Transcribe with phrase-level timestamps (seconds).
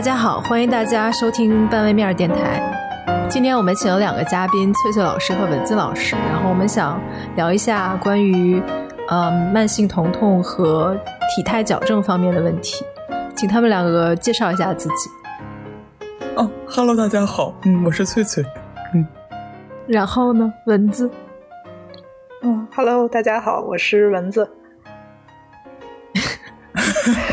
[0.00, 3.28] 大家好，欢迎大家收听半位面电台。
[3.28, 6.98] 今天我们请了两个嘉宾，翠翠老师和文字老师，然后我们想
[7.36, 8.62] 聊一下关于
[9.08, 10.98] 呃慢性疼痛和
[11.36, 12.82] 体态矫正方面的问题，
[13.36, 15.10] 请他们两个介绍一下自己。
[16.34, 18.42] 哦哈喽，大家好，嗯，我是翠翠，
[18.94, 19.06] 嗯，
[19.86, 21.10] 然后呢，蚊子，
[22.40, 24.50] 嗯哈喽，大家好，我是蚊子。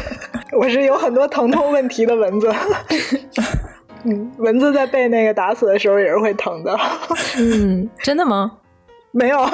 [0.57, 2.51] 我是有很多疼痛问题的蚊子，
[4.03, 6.75] 嗯，蚊子在被那个打死的时候也是会疼的，
[7.37, 8.51] 嗯，真的吗？
[9.11, 9.49] 没有，我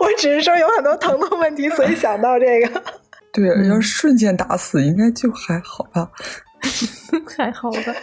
[0.00, 2.82] 我只是说有很多疼痛问题，所以想到这个。
[3.32, 6.10] 对，要是瞬间打死，应该就还好吧？
[7.36, 7.94] 还好吧？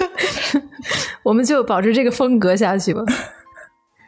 [1.24, 3.04] 我们就保持这个风格下去吧。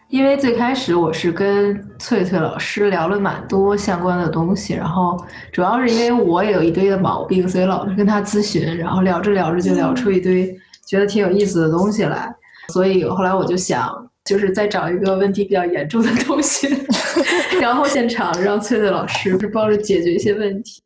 [0.10, 5.22] 因为最开始我是跟翠翠老师聊了蛮多相关的东西，然后
[5.52, 12.34] 主要是因为我也有一堆的毛病，所以老是跟他咨询，然后聊着聊着就聊出一堆觉得挺有意思的东西来，
[12.70, 13.92] 所以后来我就想，
[14.24, 16.70] 就是再找一个问题比较严重的东西，
[17.60, 20.82] 然后现场让翠翠老师是帮着解决一些问题。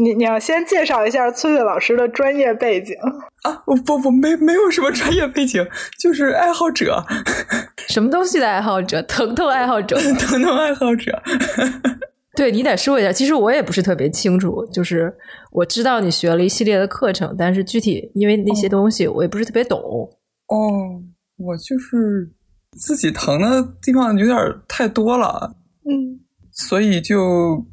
[0.00, 2.96] 你你要先介绍一下崔翠老师的专业背景
[3.42, 3.62] 啊！
[3.66, 5.64] 我不不没没有什么专业背景，
[6.00, 7.04] 就是爱好者，
[7.88, 9.00] 什么东西的爱好者？
[9.02, 11.22] 疼痛爱好者，疼痛爱好者。
[12.36, 15.14] 对你得说一下，其实我也不是特别清楚，就是
[15.52, 19.78] 我知道你学了一系列的课程，但是具体因为那些东西我也不是特别懂。
[20.48, 21.00] 哦，
[21.36, 22.28] 我就是
[22.76, 24.36] 自己疼的地方有点
[24.66, 25.54] 太多了，
[25.88, 26.18] 嗯，
[26.50, 27.64] 所以就。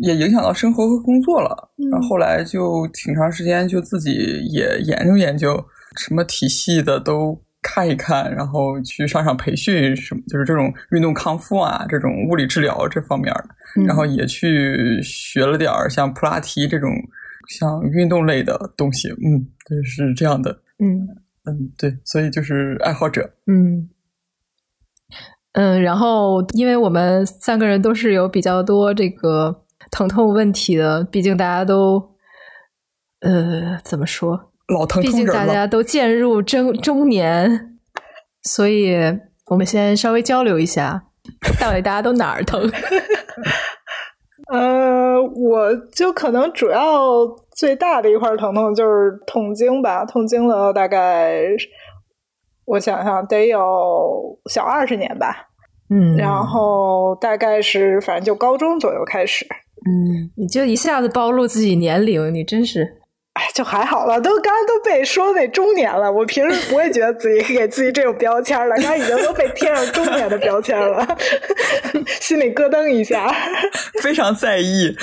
[0.00, 4.12] 也影响到生活和工作了，然后后来就挺长时间就自己
[4.50, 5.64] 也研究研究，
[5.96, 16.90] 什么体系的都看一看，然后去上上培训，什么就是这种运动康复啊，这种物理治疗这方面的，然后也去学了点儿像普拉提这种
[17.48, 21.06] 像运动类的东西，嗯，就是这样的，嗯。
[21.44, 23.88] 嗯，对，所以就是爱好者，嗯。
[25.54, 32.14] 嗯，然后因为我们三个人都是有比较多这个疼痛问题的，毕竟大家都，
[33.20, 34.50] 呃，怎么说？
[34.66, 37.78] 老疼痛毕竟大家都渐入中中年，
[38.42, 38.96] 所以
[39.46, 41.04] 我们先稍微交流一下，
[41.60, 42.60] 到底大家都哪儿疼？
[44.50, 51.44] 呃，我就可能主要最大的一块疼痛就是痛经吧，痛经了大概。
[52.64, 55.48] 我想想，得有小二十年吧，
[55.90, 59.44] 嗯，然后大概是反正就高中左右开始，
[59.84, 62.82] 嗯，你就一下子暴露自己年龄，你真是，
[63.34, 71.04] 哎，就还好了，都刚刚都被说那中年了，我平时不会觉得自己 给自己这种标签了，刚才已经都被贴上中年的标签了，
[72.20, 73.28] 心里咯噔一下，
[74.02, 74.94] 非常在意。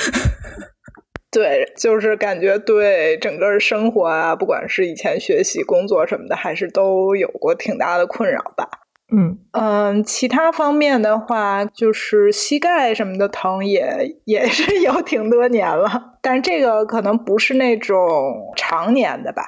[1.31, 8.67] 对，就是感觉对整个生活啊，不管是以前学习、工作什么的，还是都有过挺大的困扰吧。
[9.11, 16.17] 嗯嗯，其他方面的话，就是膝盖什么的疼，也也是有挺多年了。
[16.21, 17.97] 但是这个可能不是那种
[18.55, 19.43] 常年的吧，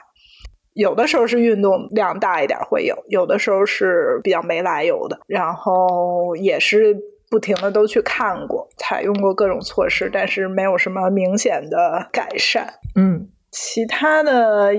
[0.74, 6.98] 有的时候是运动量大一点会有，有的时候是比较没来由的，然后也是。
[7.32, 12.68] 不停的都去看过，采用过各种措施，但是没有什么明显的改善。
[12.94, 14.74] 嗯，其他的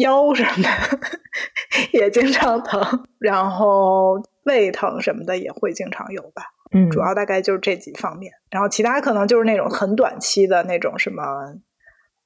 [0.00, 0.68] 腰什么的
[1.98, 2.80] 也经常疼，
[3.18, 6.42] 然后胃疼什么的也会经常有吧。
[6.72, 11.22] 嗯，主要大概就是这几方面，然后其他可能就是那种很短期的那种什么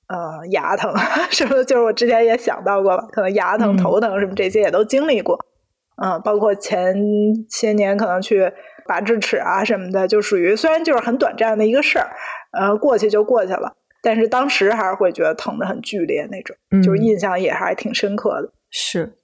[0.08, 0.92] 呃牙疼
[1.30, 5.38] 什么，就是我之前也想到过了，可能牙疼、头疼什么这些也都经历过。
[6.02, 6.94] 嗯，包括前
[7.48, 8.52] 些年可能去。
[8.86, 12.10] 拔智齿啊什么的，就属于虽然就是很短暂的一个事儿，
[12.52, 13.72] 呃，过去就过去了，
[14.04, 18.52] 但是当时还是会觉得疼的很剧烈那种，就是印象也还挺深刻的。
[18.70, 19.14] 是，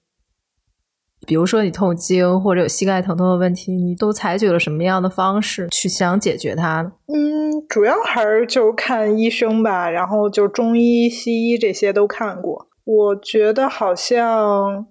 [1.26, 6.92] 比如说你痛经或者有膝盖疼痛的问题，你都采取了什么样的方式去想解决它呢？
[7.06, 14.86] 嗯，主要还是就看医生吧，然后就中医、西医这些都看过，我觉得好像。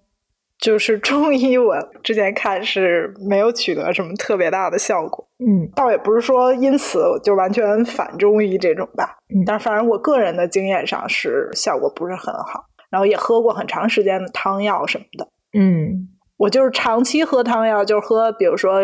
[0.59, 5.25] 就是中医，我之前看是没有取得什么特别大的效果。
[5.39, 9.17] 嗯，倒也不是说因此就完全反中医这种吧。
[9.33, 12.65] 嗯，但反正我个人的经验上是效果不是很好。
[12.89, 15.27] 然后也喝过很长时间的汤药什么的。
[15.53, 18.81] 嗯，我就是长期喝汤药，就是喝，比如说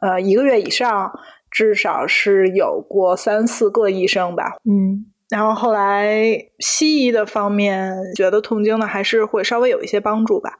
[0.00, 1.12] 呃一个月以上，
[1.50, 4.54] 至少是有过三四个医生吧。
[4.64, 6.16] 嗯，然后后来
[6.60, 10.52] 西医的方面觉得痛经呢还是会稍微有一些帮助吧。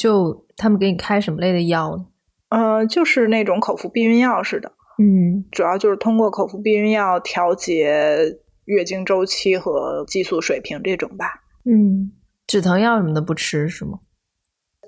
[0.00, 2.06] 就他们给你开什么类的药呢？
[2.48, 4.72] 呃，就是那种口服避孕药似的。
[4.98, 11.26] 嗯，主要就是通过口服避孕药调节月经周期和激素水平这种吧。
[11.66, 12.12] 嗯，
[12.46, 13.98] 止疼药什么的不吃是吗？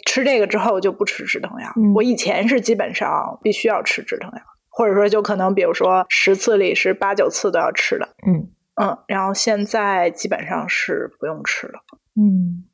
[0.07, 1.71] 吃这个之后就不吃止疼药。
[1.95, 8.09] 我以前是基本上必须要吃止疼药，或者说就可能比如说十次里是八九次都要吃的。
[8.27, 8.49] 嗯
[8.83, 11.75] 嗯，然后现在基本上是不用吃了。
[12.17, 12.65] 嗯，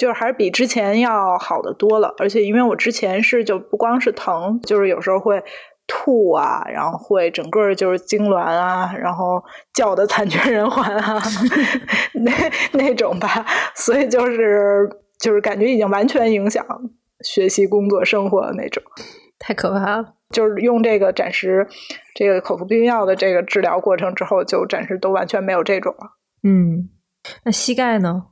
[0.00, 2.14] 就是还是比之前要好的多了。
[2.18, 5.40] 而且因为我之前是就不光是疼，就是有时候会
[5.86, 9.42] 吐啊，然后会整个就是痉挛啊，然后
[9.74, 11.22] 叫的惨绝人寰啊，
[12.24, 12.32] 那
[12.72, 13.44] 那种吧。
[13.74, 14.88] 所以就是。
[15.20, 16.64] 就是感觉已经完全影响
[17.22, 18.82] 学习、工作、生活的那种，
[19.38, 20.14] 太可怕了。
[20.30, 21.68] 就是用这个暂时
[22.14, 26.16] 这个口服避孕药的这个治疗过程之后，就暂时都完全没有这种了。
[26.42, 26.88] 嗯，
[27.44, 28.28] 那膝盖呢？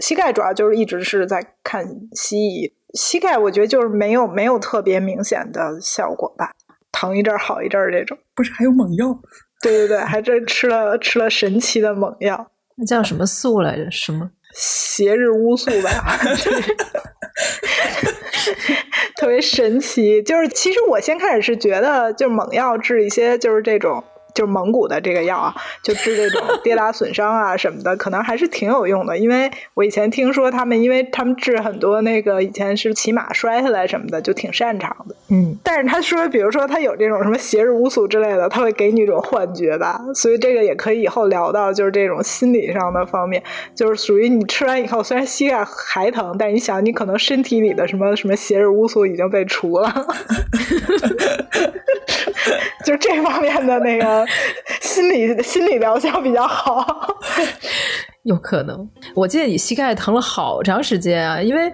[0.00, 2.72] 膝盖主要就是一直是在看西医。
[2.94, 6.50] 膝盖我觉得就是没有没有特别明显的效果吧，
[6.90, 8.18] 疼一阵好一阵这种。
[8.34, 9.16] 不是还有猛药？
[9.62, 12.50] 对对对，还真吃了吃了神奇的猛药。
[12.76, 13.90] 那叫什么素来着？
[13.90, 14.30] 什么？
[14.54, 15.90] 斜日乌素吧，
[19.16, 20.20] 特别神奇。
[20.22, 24.02] 就是其实我先开始是觉得，就猛药治一些就是这种。
[24.40, 29.18] 就是蒙古的这个药啊，就治这种 跌打损伤啊什么的，可能还是挺有用的。
[29.18, 35.14] 因为我以前听说他们，因为他们治很多那个以前是骑马摔下来什么的，就挺擅长的。
[35.28, 40.00] 嗯，但是他说，比如说他有这种什么邪日乌素之类的，他会给你一种幻觉吧。
[40.14, 43.42] 所以这个也可以以后聊到，就是这种心理上的方面，
[43.74, 49.92] 就是属于你吃完以后，虽然膝盖还疼，但你想，你可能身体里的什么什么邪日乌素已经被除了，
[52.84, 54.26] 就这方面的那个。
[54.80, 56.84] 心理心理疗效比较好，
[58.24, 58.88] 有可能。
[59.14, 61.72] 我记得你膝盖疼了好长时间啊，因为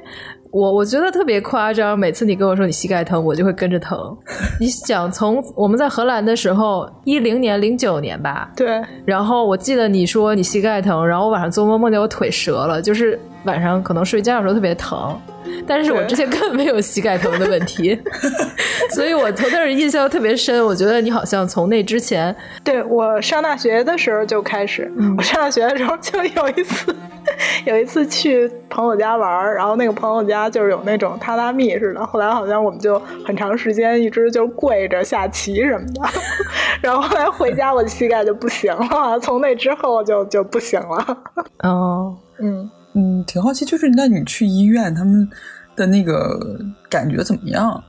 [0.51, 1.99] 我我觉得特别夸张。
[1.99, 3.99] 每次你跟我说你膝盖疼，我就会跟着疼。
[4.61, 8.83] 你想从我们在荷兰的时候，一零年、零九年吧，对。
[9.07, 15.19] 然后我记得你说你膝盖疼，然后我晚上做梦梦见我腿折了，就是晚上可能睡觉的时候特别疼。
[15.65, 17.97] 但是我之前根本没有膝盖疼的问题，
[18.93, 20.65] 所以我从那儿印象特别深。
[20.65, 22.35] 我觉得你好像从那之前，
[22.65, 24.91] 对我上大学的时候就开始。
[25.17, 26.95] 我上大学的时候就有一次，
[27.65, 32.05] 有一次去朋友家玩然后那个朋友家就是有那种榻榻米似的。
[32.05, 36.01] 后来好像我们就很长时间一直就跪着下棋什么的。
[36.83, 39.19] 然后后来回家，我的膝盖就不行了。
[39.21, 41.19] 从那之后就就不行了。
[41.63, 42.69] 哦，嗯。
[42.97, 45.29] 嗯，挺好奇，就是那你去医院，他们
[45.77, 46.59] 的那个
[46.89, 47.85] 感觉怎么样？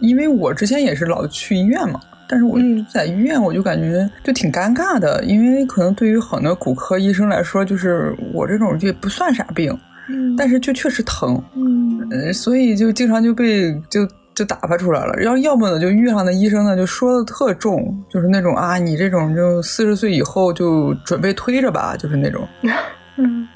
[0.00, 2.58] 因为我之前也是老去医院嘛，但是我
[2.92, 15.22] 在医院我就感觉就挺尴尬的，因为可能对于很多骨科医生来说，就是我这种就不算啥病，嗯，但是就确实疼，嗯，所以就经常就被就就打发出来了。
[15.22, 22.48] 要要么呢，就遇上的医生呢就说的特重，就是那种啊，你这种就四十岁以后就准备推着吧，就是那种，
[23.18, 23.46] 嗯。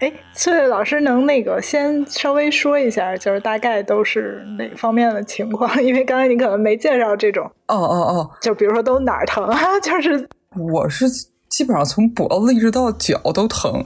[0.00, 5.70] 哎，翠翠老师能那个先稍微说一下，就是大概都是哪方面的情况？
[5.82, 7.44] 因为刚才你可能没介绍这种。
[7.68, 9.58] 哦哦哦，就比如说都哪儿疼啊？
[9.80, 10.26] 就是
[10.56, 11.06] 我是
[11.48, 13.84] 基本上从脖子一直到脚都疼，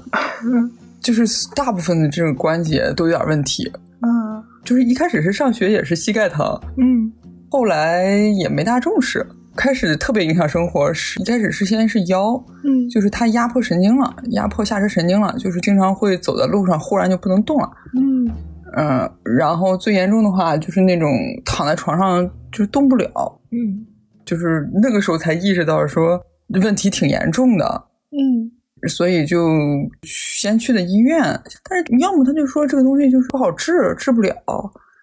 [1.02, 1.24] 就是
[1.54, 3.70] 大部分的这种关节都有点问题。
[4.02, 6.46] 嗯，就是一开始是上学也是膝盖疼，
[6.78, 7.10] 嗯，
[7.50, 8.08] 后来
[8.38, 9.26] 也没大重视。
[9.56, 12.32] 开始特别影响生活，是一开始是先是腰，
[12.64, 18.30] 嗯，就是它压迫神经了，压迫下肢神经了，就是经常会走在路上忽然就不能动了，嗯。
[18.76, 19.08] 嗯，
[19.38, 21.08] 然后最严重的话就是那种
[21.44, 23.86] 躺在床上就动不了，嗯，
[24.24, 26.20] 就是那个时候才意识到说
[26.60, 28.50] 问题挺严重的，嗯，
[28.88, 29.46] 所以就
[30.02, 31.22] 先去的医院，
[31.70, 34.34] 但是要么他就说这个东西就是不好治，治不了。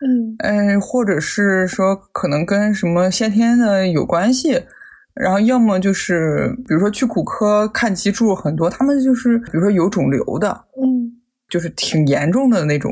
[0.04, 4.60] 嗯，哎，或者是说可能跟什么先天的有关系，
[5.14, 10.50] 然后要么就是比如说去骨科看脊柱，很多他们就是比如说有肿瘤的，
[10.82, 11.12] 嗯，
[11.50, 12.92] 就是挺严重的那种。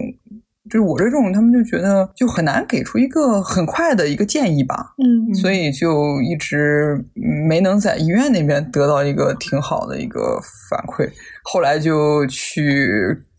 [0.69, 7.03] 就是我这种，他们就觉得就很难给出一个很快的一个建议吧，嗯，所以就一直
[7.47, 11.09] 没能在医院那边得到一个挺好的一个反馈。
[11.43, 12.87] 后来就去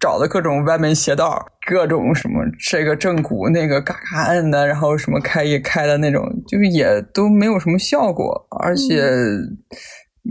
[0.00, 9.04] 找的各种歪门邪道，各种什么这个正骨那个嘎嘎摁的，然后什么开一开的那种，就是也都没有什么效果，而且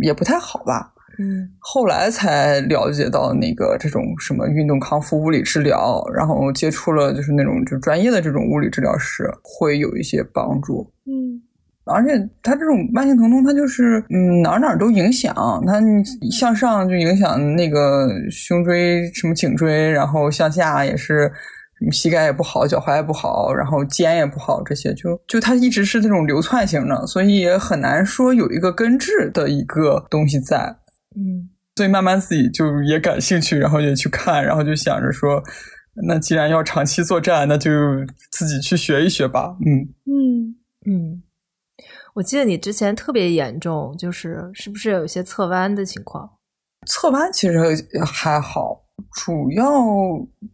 [0.04, 0.92] 也不太好吧。
[1.22, 10.90] 嗯，后来才了解到那个这种什么运动康复物理治疗，然后接触了就是那种就专业的这种物理治疗师，会有一些帮助。
[11.06, 11.42] 嗯，
[11.84, 15.36] 而且他这种慢性疼痛，它就是嗯哪哪都影响，
[15.68, 15.82] 它
[16.32, 21.30] 向上就影响那个胸椎什么颈椎，然后向下也是
[21.80, 30.74] 什么膝盖也不好，脚踝也不好，然后肩也不好，这些就就它一直是这种流窜型的，所以也很难说有一个根治的一个东西在。
[31.16, 35.42] 嗯，所以慢慢自己就也感兴趣，然后也去看，然后就想着说，
[36.08, 37.72] 那既然要长期作战，那就
[38.32, 39.58] 自己去学一学吧。
[39.66, 41.24] 嗯嗯嗯。
[42.16, 46.30] 我记得你之前特别严重，就是是不是有一些侧弯的情况？
[46.88, 47.58] 侧弯其实
[48.06, 49.66] 还好，主要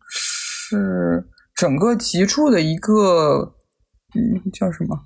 [0.10, 3.56] 是整个脊柱的一个，
[4.14, 5.00] 嗯，叫什么？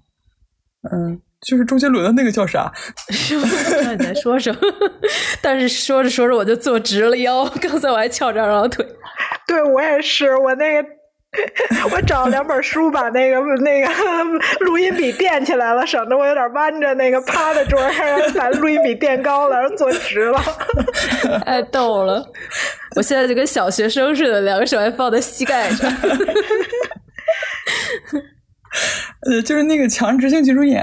[0.91, 2.71] 嗯，就是周杰伦的那个叫啥？
[3.07, 4.59] 不知道你在说什么，
[5.41, 8.85] 但是说着说着我就坐直了腰，刚才我还翘着二郎腿。
[9.47, 10.89] 对我也是，我那个。
[11.91, 13.87] 我找两本书，把那个那个
[14.61, 18.03] 录音笔垫起来了，省得我有点弯着那个趴在桌上，
[18.33, 20.41] 把录音笔垫高了，然后坐直了。
[21.45, 22.25] 太逗了！
[22.95, 25.87] 我现在就跟小学生似的，两个手还放在膝盖上。
[29.29, 30.81] 呃，就是那个强直性脊柱炎，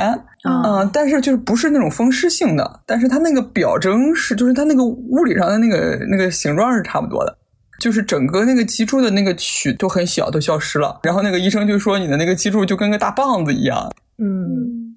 [0.65, 7.39] 嗯，但是就是不是那种风湿性的，但是它那个表征是，就是它那个物理上的那个那个形状是差不多的。
[7.79, 10.99] 就是整个那个脊柱的那个曲都很小，都消失了。
[11.03, 13.93] 然后那个医生就说你的那个脊柱就跟个大棒子一样。
[14.17, 14.97] 嗯，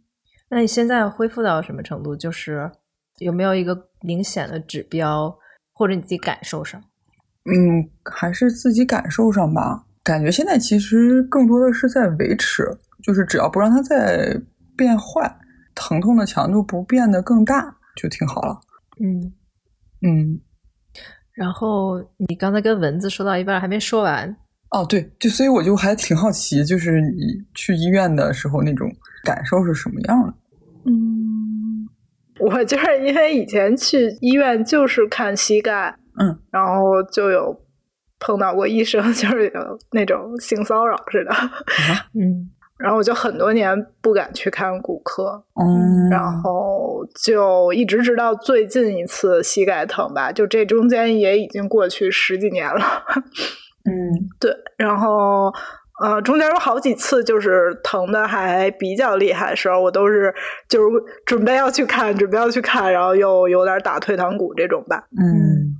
[0.49, 2.15] 那你现在恢复到什么程度？
[2.15, 2.71] 就是
[3.17, 5.37] 有没有一个明显的指标，
[5.73, 6.81] 或者你自己感受上？
[7.51, 9.83] 嗯，还是自己感受上吧。
[10.01, 12.63] 感觉现在其实更多的是在维持，
[13.03, 14.39] 就是只要不让它再
[14.75, 15.37] 变坏，
[15.75, 18.59] 疼痛的强度不变得更大，就挺好了。
[19.01, 19.33] 嗯
[20.01, 20.39] 嗯。
[21.33, 24.35] 然后你刚才跟蚊子说到一半还没说完
[24.71, 28.91] 哦，对，就所以我就还挺好奇，就是你去医院的时候那种
[29.23, 30.33] 感受是什么样的？
[30.85, 31.87] 嗯，
[32.39, 37.57] 我就是因为以前去医院就是看膝盖，嗯，然后就有
[38.19, 41.31] 碰到过医生， 就是有那种性骚扰似的，
[42.13, 42.51] 嗯。
[42.79, 52.81] 然后我就很多年不敢去看骨科，嗯，然后就一直直到最近一次膝盖疼吧，就这中间也已经过去十几年了，
[53.83, 53.93] 嗯，
[54.39, 55.53] 对，然后
[56.01, 60.33] 呃，中间有好几次就是疼的还比较厉害的时候，我都是
[60.69, 65.75] 就是准备要去看，准备要去看，然后又有点打退堂鼓这种吧，嗯。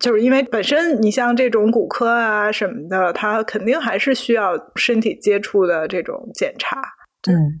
[0.00, 6.80] 就是因为本身你像这种骨科啊什么的，它肯定还是需要身体接触的这种检查。
[7.30, 7.60] 嗯，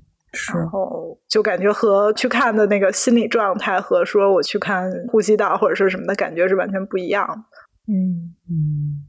[0.54, 7.92] 然后就感觉和去看的那个心理状态和说我去看呼吸道或者是什么的感觉是完全不一样的。
[7.92, 9.04] 嗯嗯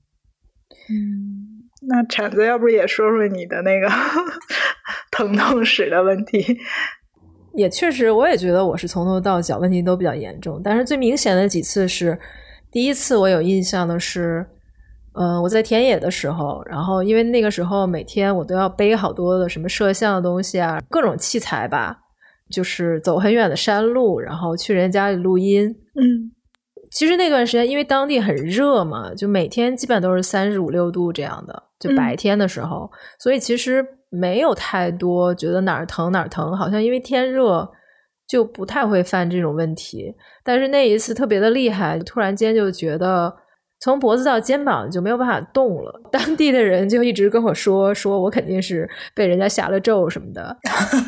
[0.90, 3.88] 嗯，那铲子要不也说说你的那个
[5.12, 6.58] 疼痛史的问题？
[7.54, 12.18] 也确实，我也觉得我是从头到脚问题都比较严重，但是最明显的几次是。
[12.76, 14.46] 第一次我有印象的是，
[15.14, 21.98] 嗯，我在田野的时候，然后因为那个时候每天我都要背好多的什么摄像的东西啊，各种器材吧，
[22.52, 25.74] 就是走很远的山路，然后去人家里录音。
[25.94, 26.30] 嗯，
[26.92, 37.72] 其实那段时间因为当地很热嘛，就每天基本都是三十五六度这样的，就白天的时候，所以其实没有太多觉得哪儿疼哪儿疼，好像因为天热。
[38.28, 40.14] 就不太会犯这种问题，
[40.44, 43.34] 但是那一次特别的厉害，突然间就觉得
[43.80, 46.02] 从脖子到肩膀就没有办法动了。
[46.12, 50.58] 当地的人就一直跟我说，说我肯定是被人家下了咒什么的。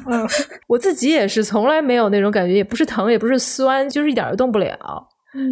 [0.68, 4.78] 我自己也是从来没有那种感觉，也不是疼，也不是酸，就是一点都动不了。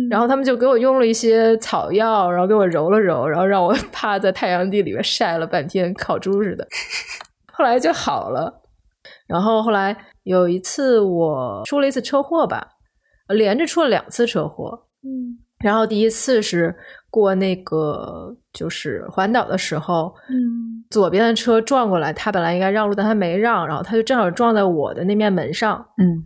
[0.10, 6.68] 然后他们就给我用了一些草药，然后给我揉了揉，然后让我 趴在太阳地里面晒了半天，烤猪似的。
[7.52, 8.62] 后来就好了。
[9.28, 12.68] 然后后来有一次我出了一次车祸吧，
[13.30, 14.80] 连着出了两次车祸。
[15.04, 16.76] 嗯，然后第一次是
[17.10, 25.84] 过那个就是环岛的时候，嗯，左边的车撞过来，他本来应该让路，但他没让，然后他就正好撞在我的那面门上。
[25.98, 26.24] 嗯，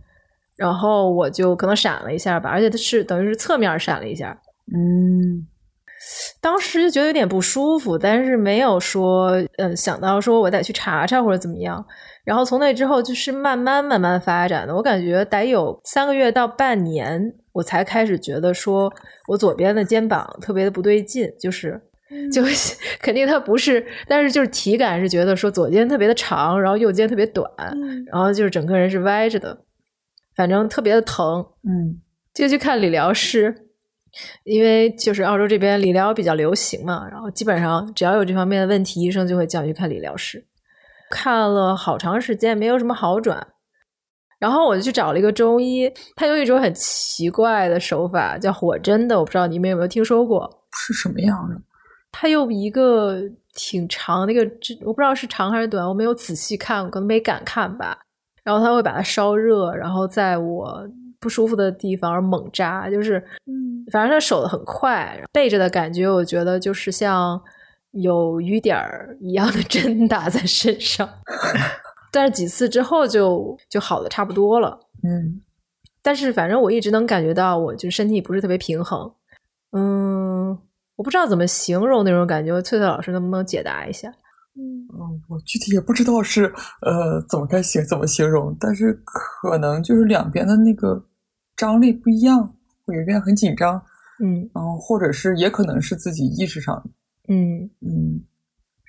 [0.56, 4.38] 然后我就可能闪了一下吧，而且他是等于是侧面闪了一下。
[4.74, 5.46] 嗯。
[6.40, 11.84] 当时就觉得有点不舒服，但是没有说，嗯，想到说我得去查查或者怎么样。
[12.30, 17.20] 然后从那之后就是慢慢慢慢发展的，我感觉得有三个月到半年，
[17.50, 18.88] 我才开始觉得说
[19.26, 21.82] 我左边的肩膀特别的不对劲，就是
[22.32, 22.40] 就
[23.02, 27.50] 肯定它不是，但是就是体感是觉得说左肩特别的长，然后右肩特别短，
[28.12, 29.64] 然后就是整个人是歪着的，
[30.36, 31.98] 反正特别的疼，嗯，
[32.32, 33.52] 就去看理疗师。
[34.44, 40.46] 因为就是澳洲这边理疗比较流行嘛，然后基本上只要有这方面的问题，医生就会叫你去看理疗师。
[41.10, 43.46] 看了好长时间，没有什么好转，
[44.38, 50.48] 然后我就去找了一个中医，他有一种很奇怪的手法，叫火针的，我不知道你们有没有听说过？
[50.72, 51.60] 是什么样的？
[52.12, 53.20] 他用一个
[53.54, 57.98] 挺长那个针，我不知道是长还是短，我没有仔细看，可能没敢看吧。
[58.42, 60.88] 然后他会把它烧热，然后在我。
[61.22, 67.38] 不舒服的地方猛扎，就是嗯反正他手的很快，背着的感觉，我觉得就是像
[67.92, 71.08] 有雨点儿一样的 针打在身上。
[72.12, 74.78] 但是几次之后就就好的差不多了。
[75.02, 75.40] 嗯，
[76.02, 79.12] 但是反正我一直能感觉到，我就身体不是特别平衡。
[79.72, 80.50] 嗯，
[80.96, 84.12] 我不知道怎么形容那种感觉，翠翠老师能不能解答一下？
[84.56, 84.88] 嗯，
[85.28, 91.00] 我具体也不知道是呃怎么该形怎么形容，但是可能就是两边的那个
[91.56, 93.80] 张力不一样，会有一边很紧张，
[94.22, 96.84] 嗯，然后或者是也可能是自己意识上，
[97.30, 97.70] 嗯。
[97.80, 98.20] 嗯，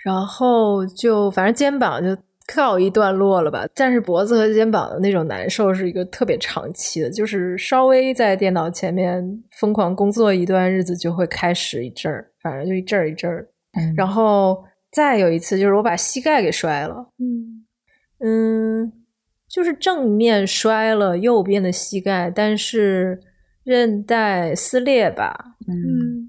[0.04, 2.22] 然后就反正肩膀就
[2.54, 9.24] 告一段落了吧，但是脖子和肩膀的那种难受是一个特别长期的，就是稍微在电脑前面
[9.60, 13.48] 疯狂工作一段日子就会开始一阵儿，反正就一阵儿一阵儿，
[13.80, 13.94] 嗯。
[13.96, 17.66] 然后再有一次就是我把膝盖给摔了，嗯
[18.20, 18.92] 嗯，
[19.48, 23.20] 就是正面摔了右边的膝盖，但是
[23.64, 26.21] 韧带撕裂吧，嗯嗯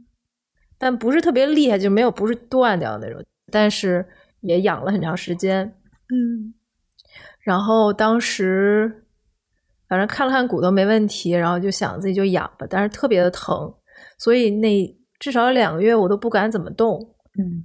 [0.83, 3.23] 但不是特别厉害，就没有不是断掉那种，
[3.53, 4.05] 但是
[4.41, 5.65] 也养了很长时间。
[6.09, 6.53] 嗯。
[7.39, 9.05] 然后当时
[9.89, 13.73] 反正看了看骨头没问题，然后就想自己就养吧，但是特别的疼，
[14.19, 14.85] 所以那
[15.21, 16.99] 至少两个月我都不敢怎么动，
[17.39, 17.65] 嗯。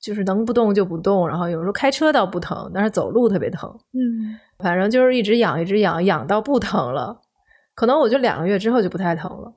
[0.00, 4.36] 就是能不动就不动，然后有时候开车倒不疼，但是走路特别疼，嗯。
[4.58, 7.20] 反正就是一直养一直养，养到不疼了，
[7.76, 9.54] 可能我就两个月之后就不太疼了，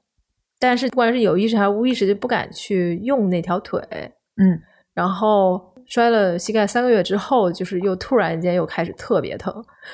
[0.60, 3.82] 但是不管是有意识还是无意识，就不敢去用那条腿，
[4.36, 4.60] 嗯。
[4.94, 9.54] 然后摔了膝盖三个月之后，就是又突然间又开始特别疼，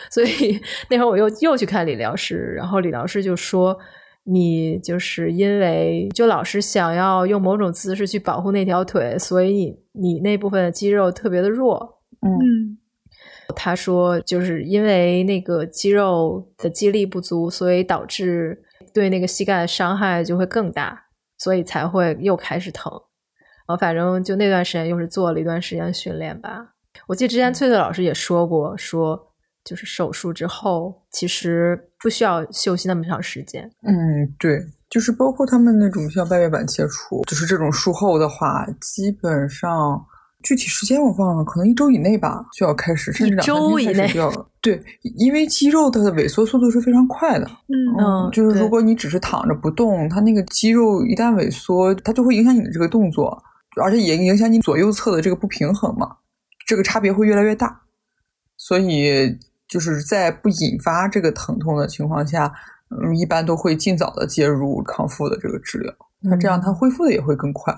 [0.10, 3.78] 所以那会儿我又又去看理疗师，然后理疗师就说
[4.24, 12.02] 你就是因为就老是想要用某种姿势去保护那条腿，所以你你那部分的肌肉特别的弱。
[12.22, 12.32] 嗯。
[12.32, 12.78] 嗯。
[13.56, 18.60] 他说就是因为那个肌肉的肌力不足，所以导致
[18.94, 21.06] 对那个膝盖的伤害就会更大，
[21.38, 22.92] 所以才会又开始疼。
[23.68, 26.74] 然后反正就那段时间又是做了一段时间训练吧。
[27.08, 29.34] 我记得之前翠翠老师也说过，说
[29.64, 33.70] 就是手术之后其实不需要休息那么长时间。
[33.82, 33.94] 嗯，
[34.38, 40.06] 对，就是包括他们那种像半月板切除，就是这种术后的话，基本上
[40.46, 44.80] 具体时间我忘了，可能一周以内吧就要开始，甚至两三周以内天开始就要对，
[45.18, 47.46] 因为肌肉它的萎缩速度是非常快的。
[47.68, 53.42] 嗯嗯就是如果你只是躺着不动，它那个肌肉一旦萎缩，它就会影响你的这个动作，
[53.82, 56.16] 而且也影响你左右侧的这个不平衡嘛，
[56.68, 57.82] 这个差别会越来越大。
[58.56, 59.36] 所以
[59.68, 62.54] 就是在不引发这个疼痛的情况下，
[62.92, 67.76] 嗯，一般都会尽早的介入康复的这个治疗，那这样它恢复的也会更快。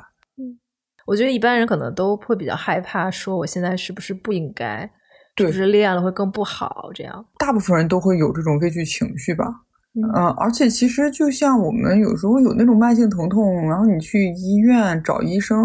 [1.07, 4.89] 我觉得一般人可能都会比较害怕，说我现在是不是不应该，是
[5.37, 6.91] 对不是练了会更不好？
[6.93, 9.45] 这样，大部分人都会有这种畏惧情绪吧。
[9.93, 15.63] 嗯嗯，而且其实就像我们有时候有那种慢性疼痛，然后你去医院找医生，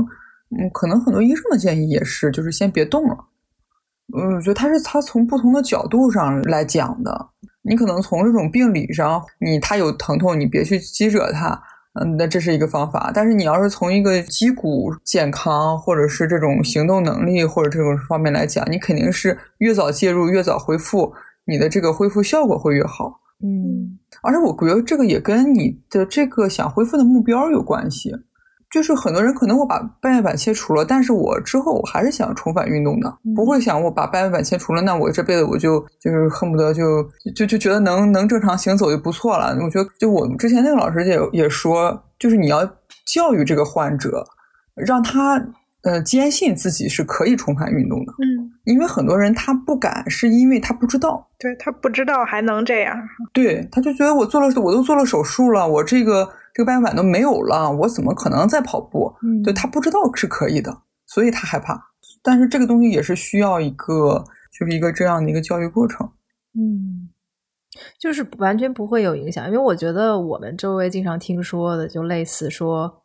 [0.57, 3.17] 嗯，可能很多医生的建议也是，就是先别动了。
[4.17, 7.29] 嗯，我觉得他是他从不同的角度上来讲的。
[7.65, 11.61] 你可能从这种病理上，你他有疼痛，你别去激惹他，
[11.95, 13.11] 嗯，那这是一个方法。
[13.15, 21.13] 但是你要是从一个肌骨健康，或者是这种行动能力或者这种方面来讲，你肯定是越早介入越早恢复，
[21.45, 23.21] 你的这个恢复效果会越好。
[23.45, 28.15] 嗯而且我觉得这个也跟你的这个想恢复的目标有关系。
[28.73, 37.07] 就是很多人可能我把半月板切除了，但是我之后我还是想重返运动的，嗯不会想我把半月板切除了，那我这辈子我就就是恨不得就
[37.37, 39.55] 就就觉得能能正常行走就不错了。
[39.63, 42.65] 我觉得就我们之前那个老师也也说，就是你要
[43.05, 44.25] 教育这个患者，
[44.75, 45.35] 让他
[45.83, 51.29] 呃坚信自己是可以重返运动的，嗯，因为很多人他不敢，是因为他不知道。
[51.39, 52.97] 对他不知道还能这样，
[53.33, 59.12] 对，他就觉得我做了，我都做了手术了，我这个这个半月板都没有了，我怎么可能再跑步？
[59.23, 61.81] 嗯，对他不知道是可以的，所以他害怕。
[62.23, 64.25] 但是这个东西也是需要一个，
[64.59, 66.09] 就是一个这样的一个教育过程。
[66.55, 67.09] 嗯，
[67.99, 73.03] 就是完全不会有影响，因为我觉得我们周围经常听说的，就类似说，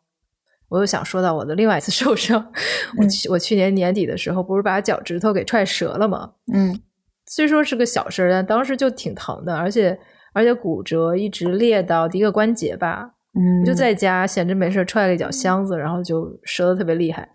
[0.68, 2.52] 我又想说到我的另外一次受伤，
[2.98, 6.32] 我我去年年底的时候，不是把脚趾头给踹折了吗？
[6.52, 6.78] 嗯
[7.30, 9.98] 虽说是个小事儿，但当时就挺疼的，而且
[10.32, 17.28] 而且骨折一直裂到第一个关节吧，嗯我就在家闲着没事儿踹了一脚箱子，然后就折的特别厉害。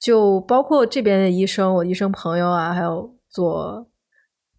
[0.00, 3.86] 就包括这边的医生，我医生朋友啊，还有做，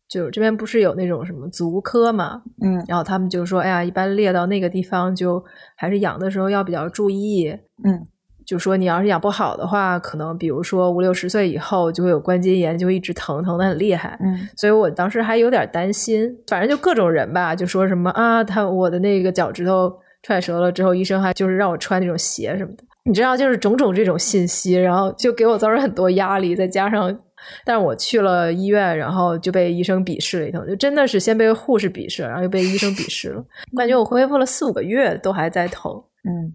[0.10, 5.44] 就是这边不是有那种什么足科嘛，嗯然后他们就说，哎呀，一般裂到那个地方，就
[5.76, 7.50] 还是养的时候要比较注意。
[7.84, 8.08] 嗯
[8.46, 14.18] 就说你要是养不好的话，可能比如说五六十岁以后就会有关节炎，就一直疼，疼的很厉害。
[14.24, 22.84] 嗯所以我当时还有点担心，反正就各种人吧，就说什么啊，他我的那个脚趾头踹折了之后，医生还就是让我穿那种鞋什么的。
[23.06, 27.18] 你知道，就是种种这种信息，然后就给我造成很多压力，再加上，
[27.64, 33.38] 但是我去了医院，然后就被医生鄙视了一通，就真的是先被护士鄙视，然后又被医生鄙视了。
[33.72, 35.92] 我感觉我恢复了四五个月都还在疼，
[36.28, 36.52] 嗯，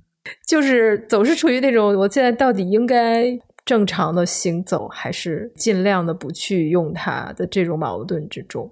[0.47, 3.25] 就是总是处于那种我现在到底应该
[3.65, 8.71] 正常的行走，还是尽量的不去用它的这种矛盾之中。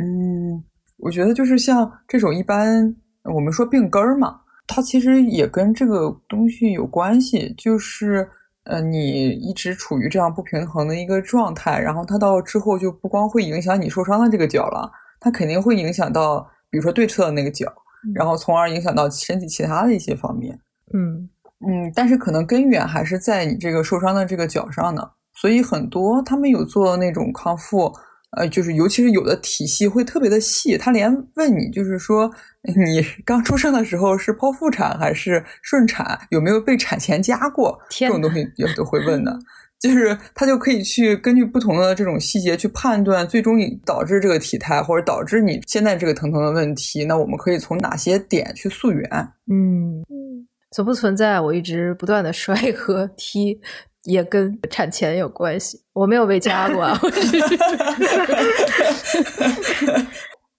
[0.00, 0.62] 嗯，
[0.98, 7.54] 我觉得就是像这种一般，我们说病根儿嘛，它其实也跟这个东西有关系。
[7.58, 8.28] 就是
[8.64, 17.66] 呃，你一直处于这样不平衡的一个状态，然后它到之后就不光会影响你受伤的这个脚了，它肯定会影响到，比如说对侧的那个脚，
[18.14, 20.58] 然后从而影响到身体其他的一些方面。
[20.94, 21.28] 嗯
[21.66, 25.10] 嗯，但是可能根源还是在你这个受伤的这个脚上呢。
[25.34, 27.92] 所以很多他们有做那种康复。
[28.36, 32.30] 呃，就是尤其是有的体系会特别的细，他连问你就是说
[32.62, 39.36] 你刚出生的时候是剖腹产还是顺产，有没有被产前加过，这种东西也都会问的。
[39.80, 49.08] 就是他就可以去根据不同的这种细节去判断，最终导致这个体态或者导致你现在这个疼痛的问题，那我们可以从哪些点去溯源？
[49.50, 51.40] 嗯嗯，存不存在？
[51.40, 53.58] 我一直不断的摔和踢。
[54.04, 56.98] 也跟产前有关系，我没有被夹过， 啊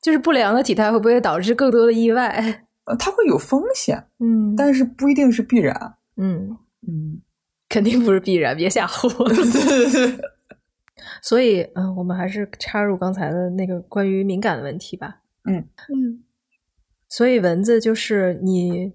[0.02, 2.64] 就是不良的体态会不会导致更多的意外？
[2.86, 7.22] 呃，它会有风险，嗯，但是不一定是必然，嗯嗯，
[7.70, 9.30] 肯定不是必然，别吓唬我。
[9.30, 10.20] 对对对。
[11.22, 15.20] 所以，嗯，我们还是插入刚才的那个关于敏感的问题吧。
[15.46, 15.58] 嗯
[15.94, 16.24] 嗯。
[17.08, 18.92] 所以，蚊子就是你，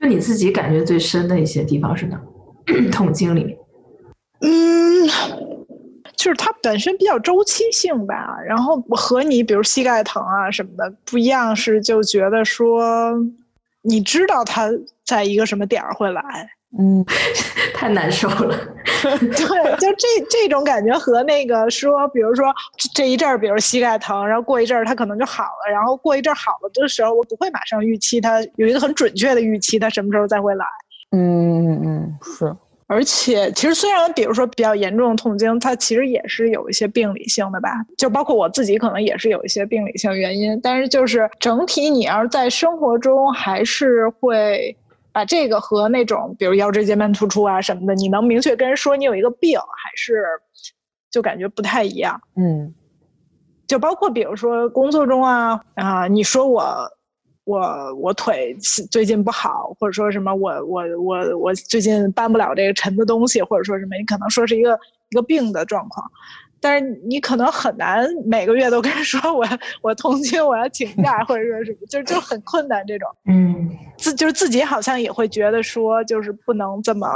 [0.00, 2.20] 就你自己感觉最深的一些地方是哪？
[2.92, 3.58] 痛经里面。
[4.40, 5.06] 嗯，
[6.16, 13.14] 就是它本身比较周期性吧，然后和你比如膝盖疼啊什么的不一样，是就觉得说
[13.82, 14.70] 你知道它
[15.04, 16.22] 在一个什么点儿会来，
[16.78, 17.04] 嗯，
[17.74, 18.56] 太难受了。
[19.06, 22.52] 对，就这这种感觉和那个说，比如说
[22.94, 30.66] 这一阵儿，比如膝盖疼，然后过一阵儿它可能就好了，然后过一阵儿好了的时候，我不会马上预期它有一个很准确的预期，它什么时候再会来。
[31.12, 32.56] 嗯嗯嗯，是。
[32.88, 37.68] 而且，其实虽然比如说比较严重的痛经，它其实也是有一些病理性的吧，
[37.98, 40.60] 就包括我自己可能也是有一些病理性原因。
[40.62, 44.76] 但是就是整体，你要是在生活中还是会
[45.12, 50.22] 把这个和那种比如腰椎间盘突出啊什么的，你能明确跟人说你有一个病，还是
[51.10, 52.20] 就感觉不太一样。
[52.36, 52.72] 嗯，
[53.66, 56.95] 就包括比如说工作中啊啊，你说我。
[57.46, 58.52] 我我腿
[58.90, 64.76] 最近不好，或者说什么我我我我最近搬不了这个沉的东西，或者说什么，你可能说是一个
[65.10, 66.04] 一个病的状况，
[66.60, 69.46] 但是你可能很难每个月都跟人说我
[69.80, 73.08] 我痛经我要请假，或者说什么，就就很困难这种。
[73.26, 77.06] 嗯，自就是自己好像也会觉得说就是不能这么，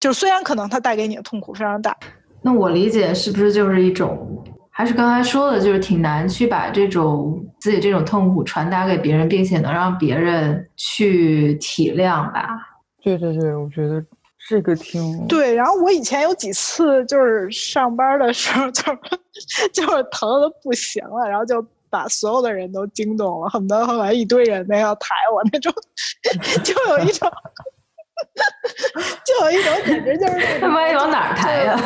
[0.00, 1.94] 就虽然可能它带给你的痛苦非常大，
[2.40, 4.42] 那我理解是不是就是一种？
[4.76, 12.46] 还是刚才说的，就是挺难去把这种自己这种痛苦传达给别人，并且能让别人去体谅吧。
[13.02, 14.04] 对对对，我觉得
[14.46, 15.54] 这个挺对。
[15.54, 25.72] 然后我以前有几次就是上班的时候，就是就是疼的不行了，然后就把所有的人都惊动了，恨不得后来一堆人那要抬我那种，
[26.62, 27.26] 就有一种。
[29.24, 31.78] 就有一种简直就是他妈往哪儿抬呀？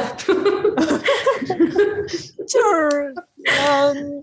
[2.47, 3.15] 就是
[3.67, 4.23] 嗯，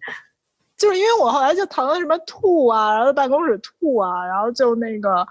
[0.78, 5.26] 就是因为我后来就疼的什么吐啊，然后在办公室吐啊，然后就那个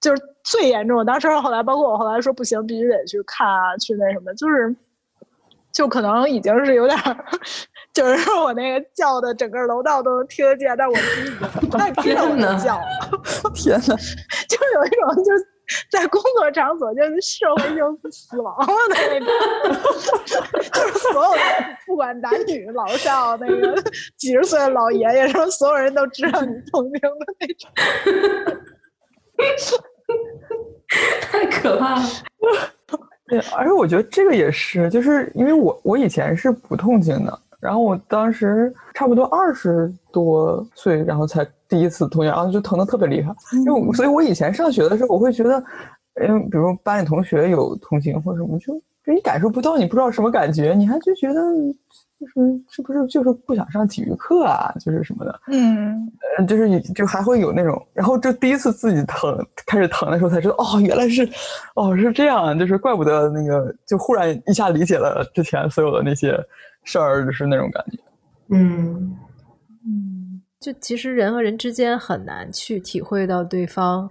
[0.00, 1.04] 就是最严重。
[1.04, 4.74] 当时后来包括我后来说不行，必须得去看啊，去那什么，就是
[5.72, 6.98] 就可能已经是有点，
[7.92, 11.30] 就是说我那个叫的整个楼道都能听得见，但我自己
[11.68, 12.80] 不太听我的叫。
[13.54, 13.96] 天哪！
[14.48, 15.32] 就有一种就。
[15.90, 17.78] 在工作场所就是社会性
[18.10, 19.28] 死亡了的那种，
[20.24, 21.38] 就是所有的
[21.86, 23.82] 不管男女老少，那个
[24.16, 27.46] 几十岁的老爷爷，什么所有人都知道你痛经的那
[29.66, 29.78] 种，
[31.20, 32.02] 太可怕了。
[33.26, 37.38] 对，而且我觉得这个也是，就是因为我我以前是不痛经的。
[37.60, 43.34] 然后我当时差不多二十多岁，然后才第一次痛经，然后就疼的特别厉害。
[43.64, 45.62] 就所以，我以前上学的时候，我会觉得，
[46.14, 48.72] 嗯，比如班里同学有痛经或者什么，就
[49.04, 51.34] 就你感受不到，你不知道什么感觉，你还就觉得
[52.20, 55.40] 就是是不是就是不想上体育课啊，就是什么的。
[55.50, 56.08] 嗯，
[56.46, 61.28] 就是就还会有那种，然后就第一次自己疼开始疼的时候，才知道哦，原来是
[61.74, 66.38] 哦是这样，就是怪不得那个，就忽然一下理解了之前所有的那些。
[66.84, 67.98] 事儿就是那种感觉，
[68.50, 69.16] 嗯
[69.84, 74.10] 嗯，就其实人和人之间很难去体会到对方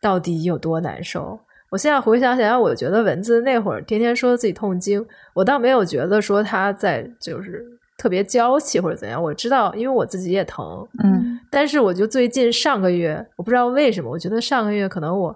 [0.00, 1.38] 到底有多难受。
[1.70, 7.64] 我现在回想起来，我觉得蚊子那会儿天天说自己痛经，我倒没有觉得说他在就是
[7.96, 9.22] 特别娇气或者怎样。
[9.22, 15.32] 我知道，因为我自己也疼，嗯，但是我就最近上个月，我不知道为什么，我觉得上个月可能我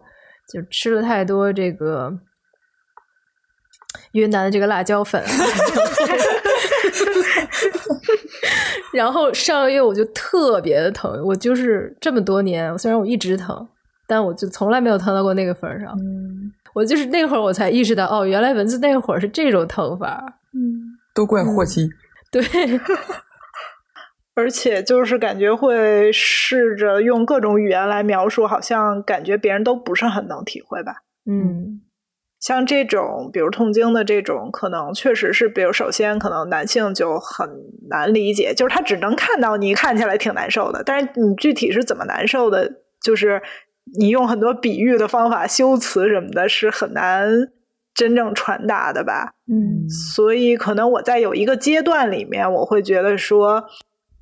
[0.53, 2.13] 就吃了太多这个
[4.11, 5.23] 云南的这个辣椒粉。
[8.95, 13.67] 然后上个月我就特别的疼，我就是这么多年，虽然我一直疼，
[14.07, 15.93] 但我就从来没有疼到过那个份儿上。
[15.99, 20.25] 嗯，我就是那会儿我才意识到，哦，原来蚊子那会儿是这种疼法。
[20.53, 21.91] 嗯，都怪霍金。
[22.31, 22.43] 对，
[24.35, 31.03] 而且就是感觉会试着用各种语言来描述，好像感觉别人都不是很能体会吧。
[31.27, 31.81] 嗯。
[32.45, 37.49] 像这种，比如痛经的这种，可能确实是，比如首先可能男性就很
[37.89, 43.41] 难理解，就是他只能看到你看起来挺难受的，但是你具体是怎么难受的，就是
[43.99, 47.27] 你用很多比喻的方法、修辞什么的，是很难
[47.95, 49.33] 真正传达的吧？
[49.51, 53.65] 嗯，所以可能我在有一个阶段里面，我会觉得说，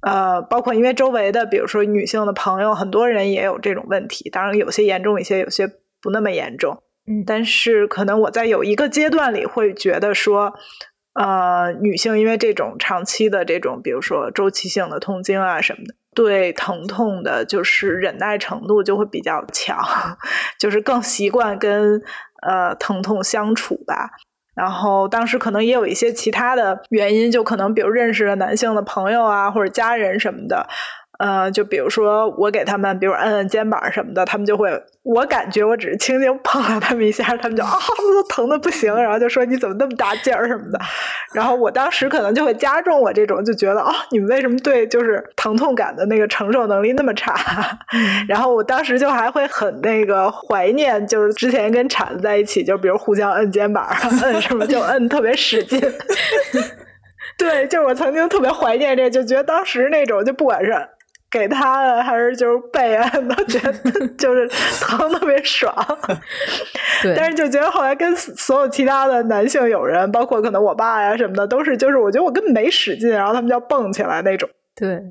[0.02, 5.66] 呃，包括因为周围的，比如说女性的朋友，很多人也有这种问题，当然有些严重一些，有些
[6.00, 6.84] 不那么严重。
[7.26, 10.54] 但是可能我在有一个阶段里会觉得说，
[11.14, 19.78] 呃，女性因为这种长期的这种，比如说周期性的痛经啊什么的，对疼痛的就是忍耐程度就会比较强，
[20.58, 22.00] 就是更习惯跟
[22.46, 24.10] 呃疼痛相处吧。
[24.54, 30.68] 然后当时可能也有一些其他的原因，就可能比如认识了男性的朋友啊或者家人什么的。
[31.22, 34.68] 呃，就比如说我给他们，比如按按肩膀什么的，他们就会，
[35.04, 37.70] 我感觉我只是轻轻碰了他们一下，他们就啊，
[38.12, 40.80] 都疼的不行，然后就说你怎么那么大劲儿什么的，
[41.32, 47.32] 然后我当时可能就会加重我这种，就觉得哦，你们为什么对就是疼痛感的那个承受能力那么差？
[48.26, 53.86] 然后我当时就还会很那个怀念，就是之前跟铲子在一起，就比如互相摁肩膀，
[54.24, 55.80] 摁什么就摁特别使劲。
[57.38, 60.74] 对，就是我曾经特别怀念这，就觉得当时那种，就不管是。
[61.32, 64.46] 给他的还是就是备案，都觉得 就是
[64.80, 65.74] 疼特别爽。
[67.02, 74.46] 对，但是就觉得后来跟所有其他的男性友人，包括可能我爸呀什么的，都是就是我觉得我根本没使劲，然后他们就要蹦起来那种。
[74.76, 75.02] 对，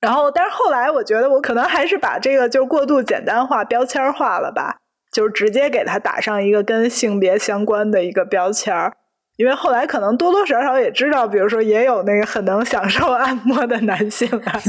[0.00, 4.76] 然后但是后来我觉得我可能还是把这个就是过度简单化、标签化了吧，
[5.10, 8.92] 就是直接给他打上一个跟性别相关的一个标签儿。
[9.36, 14.60] 因为后来可能多多少少也知道，比如说也有那个很能享受按摩的男性啊，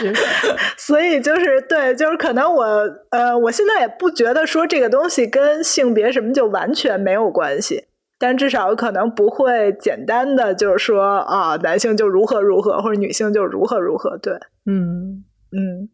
[0.00, 0.12] 对
[0.76, 2.64] 所以就是对，就是可能我
[3.10, 7.84] 呃，我现在也不觉得说这个东西跟性别什么就完全没有关系，
[8.18, 14.34] 但至少可能不会简单的就是说啊，男性就如何如何，或者女性就如何如何，对，
[14.66, 15.88] 嗯嗯，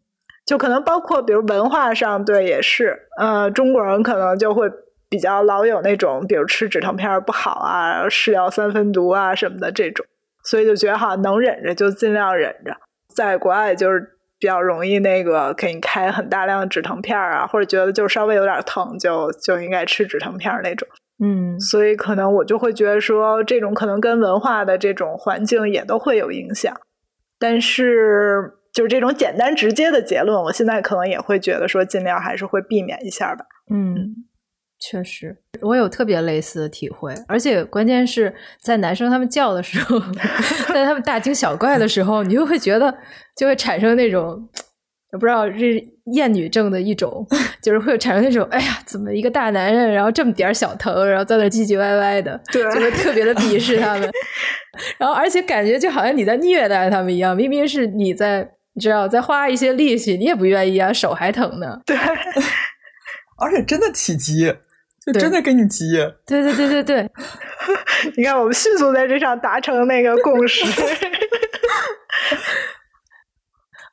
[0.45, 4.67] 就可能包括比如文化上，对，也是，呃，中国人可能就会。
[5.11, 10.05] 比较老有那种，比如吃止疼片不好啊，是药三分毒啊什么的这种，
[10.45, 12.73] 所以就觉得哈，能忍着就尽量忍着。
[13.13, 13.99] 在国外就是
[14.39, 20.87] 比较容易那个给你开很大量的止疼片啊，或者觉得就稍微有点疼就就应该吃止疼片那种。
[21.21, 26.73] 嗯，所以可能我就会觉得说，这种可能跟文化的这种环境也都会有影响。
[27.37, 33.43] 但是就是这种简单直接的结论，我现在可能也会觉得说，尽量还是会避免一下吧。
[33.69, 34.15] 嗯。
[34.83, 39.99] 确实，我有特别类似的体会，而且关键是在男生他们叫的时候，
[40.73, 42.91] 在他们大惊小怪的时候，你就会觉得
[43.37, 44.49] 就会产生那种，
[45.11, 45.79] 我不知道是
[46.15, 47.25] 厌女症的一种，
[47.61, 54.11] 就是会产生那种，哎呀，怎么一个大男人，然后这么点小疼，然后在那唧唧歪歪的，对，就会特别的鄙视他们，
[54.97, 61.95] 然后而且感觉就好像你在虐待他们一样，明明是你在，你知道，在花一些力气，你也不愿意啊，手还疼呢，对，
[63.37, 64.51] 而且真的起鸡。
[65.05, 67.11] 就真的跟你急，对对对对对，
[68.15, 70.63] 你看我们迅速在这上达成那个共识。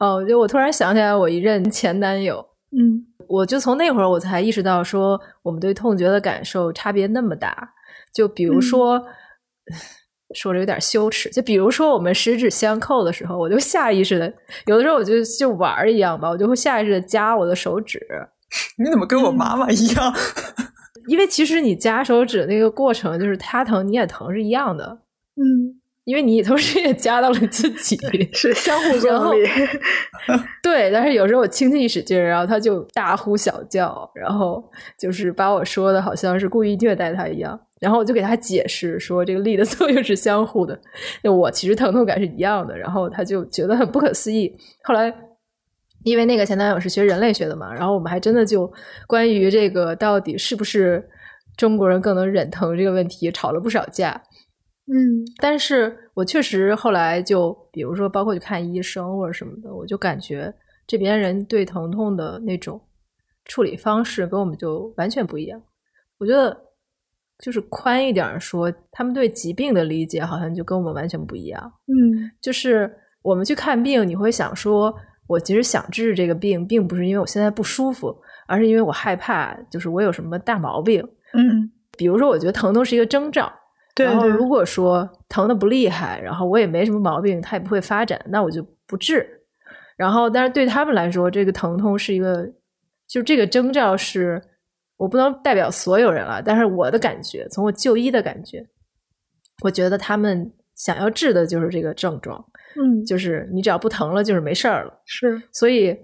[0.00, 7.72] 哦，就我突然想起来，我一任前男友，嗯，我就从那会儿我才意识到，说我们对痛觉的感受差别那么大。
[8.12, 9.02] 就比如说，
[10.36, 14.32] 说着有点羞耻，就比如说我们十指相扣的时候，我就下意识的，
[14.66, 17.98] 有的时候我就就玩一样吧，我就会下意识的夹我的手指。
[18.76, 20.14] 你怎么跟我妈妈一样？
[21.08, 24.98] 因为其实你夹手指那个过程，就是他疼你也疼是一样的。
[25.36, 27.96] 嗯，因为你同时也夹到了自己，
[28.32, 29.34] 是相互作用。
[30.62, 34.62] 对，但是有时候我轻轻一使劲，然后他就大呼小叫，然后
[34.98, 37.58] 就是把我说的好像是故意虐待他一样。
[37.80, 40.78] 然后我就给他解释说，这个力的作用是相互的，
[41.22, 42.76] 我其实疼痛感是一样的。
[42.76, 44.52] 然后他就觉得很不可思议。
[44.82, 45.14] 后来
[46.04, 48.70] 因为那个前男友是学人类学的嘛，然后我们还真的就
[49.06, 51.08] 关于这个到底是不是
[51.56, 54.22] 中国人更能忍疼这个问题吵了不少架。
[54.90, 60.50] 嗯，但是我确实后来就，比如说，包括去看医生或者什么的，我就感觉
[60.86, 62.80] 这边人对疼痛的那种
[63.44, 65.60] 处理方式跟我们就完全不一样。
[66.16, 66.58] 我觉得
[67.38, 71.72] 就是宽一点说，他们对疾病的理解好像就跟我们完全不一样。
[71.86, 74.94] 嗯，就是我们去看病，你会想说，
[75.28, 81.00] 我其实想治这个病，并不是因为我现在不舒服，而是因为我害怕，就是我有什么大毛病。
[81.34, 83.52] 嗯，比如说，我觉得疼痛是一个征兆。
[83.94, 89.28] 对然后如果说疼的不厉害，然后我也没什么毛病，它也不会发展，那我就不治。
[89.96, 92.48] 然后，但是对他们来说，这个疼痛是一个，
[93.08, 94.40] 就这个征兆是，
[94.96, 96.40] 我不能代表所有人了。
[96.40, 98.64] 但是我的感觉，从我就医的感觉，
[99.64, 102.42] 我觉得他们想要治的就是这个症状，
[102.80, 105.02] 嗯，就是你只要不疼了，就是没事儿了。
[105.04, 105.94] 是，所以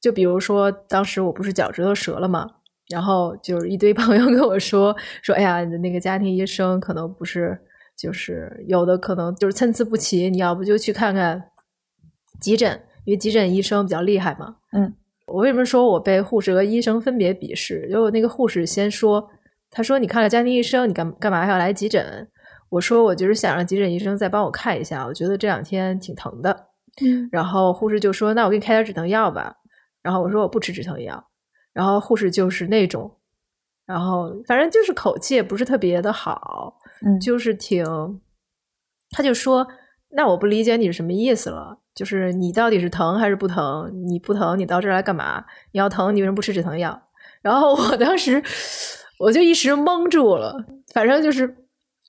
[0.00, 2.48] 就比如说，当时我不是脚趾头折了吗？
[2.88, 7.58] 然后就是一堆朋友跟我说说，哎呀，你的那个家庭医生可能不是，
[7.94, 11.50] 就是有的可能就是参差不齐，你要不就去看看
[12.40, 14.56] 急诊，因为急诊医生比较厉害嘛。
[14.72, 14.94] 嗯，
[15.26, 17.86] 我为什么说我被护士和医生分别鄙视？
[17.90, 19.28] 因为那个护士先说，
[19.70, 22.26] 他说你看了家庭医生，你干干嘛要来急诊？
[22.70, 26.66] 我说我就是想让急诊医生再帮我看一下，我觉得这两天挺疼的。
[27.00, 29.54] 嗯，然后护士就说，那我给你开点止疼药吧。
[30.02, 31.24] 然后我说我不吃止疼药。
[31.72, 33.10] 然后护士就是那种，
[33.86, 36.76] 然后反正就是口气也不是特别的好，
[37.06, 37.84] 嗯，就是挺，
[39.10, 39.64] 他就说，
[40.10, 43.88] 那我不理解你是什么意思了，就是你到底是疼还是不疼？
[44.08, 45.44] 你不疼，你到这儿来干嘛？
[45.70, 47.00] 你要疼，你为什么不吃止疼药？
[47.42, 48.42] 然后我当时
[49.20, 50.56] 我就一时懵住了，
[50.92, 51.46] 反正就是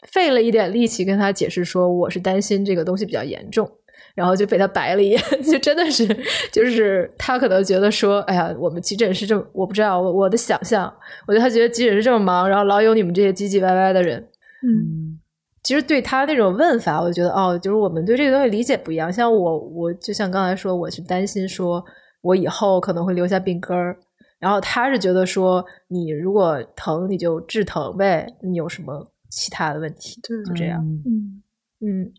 [0.08, 3.70] 费了一点力气跟他解释说，我是担心这个东西比较严重。
[4.16, 6.06] 然后就被他白了一眼， 就真的是，
[6.52, 10.92] 就是他可能觉得说，哎呀，我们急诊是这么，我不知道，我我的想象，
[11.26, 14.20] 我觉得他觉得急诊是这么忙，然后老有你们这些唧唧歪歪的人，
[14.64, 15.20] 嗯，
[15.64, 19.14] 其实对他那种问法，我就觉得哦，就是我们对这个东西理解不一样。
[19.14, 21.84] 像我，我就像刚才说，我是担心说
[22.22, 23.96] 我以后可能会留下病根儿，
[24.40, 30.20] 然后他是觉得说，你如果疼你就治疼呗，你有什么其他的问题？
[30.22, 31.44] 就这样，嗯
[31.80, 32.13] 嗯。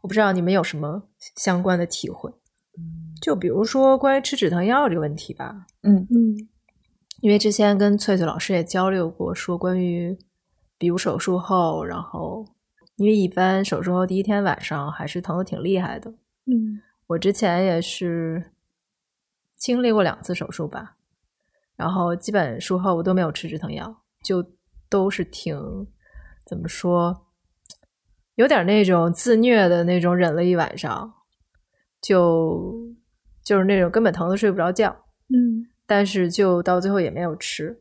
[0.00, 2.32] 我不知道你们有什么相关的体会，
[3.20, 5.66] 就比如说关于吃止疼药这个问题吧。
[5.82, 6.36] 嗯嗯，
[7.20, 10.16] 因为之前跟翠翠老师也交流过，说关于
[10.78, 12.46] 比如手术后，然后
[12.94, 16.08] 因为一般手术后第一天晚上还是疼的挺厉害的。
[16.46, 18.52] 嗯，我之前也是
[19.56, 20.94] 经历过两次手术吧，
[21.74, 24.44] 然后基本术后我都没有吃止疼药，就
[24.88, 25.58] 都是挺
[26.52, 27.28] 怎么说。
[28.34, 31.10] 有点那种自虐的那种，忍了一晚上，
[32.02, 32.74] 就
[33.42, 34.90] 就是那种根本疼的睡不着觉，
[35.30, 37.74] 嗯，但是就到最后也没有吃。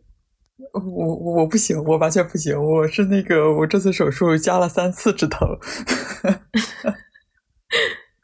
[0.73, 2.55] 我我我不行，我完全不行。
[2.55, 5.45] 我是那个，我这次手术加了三次止疼，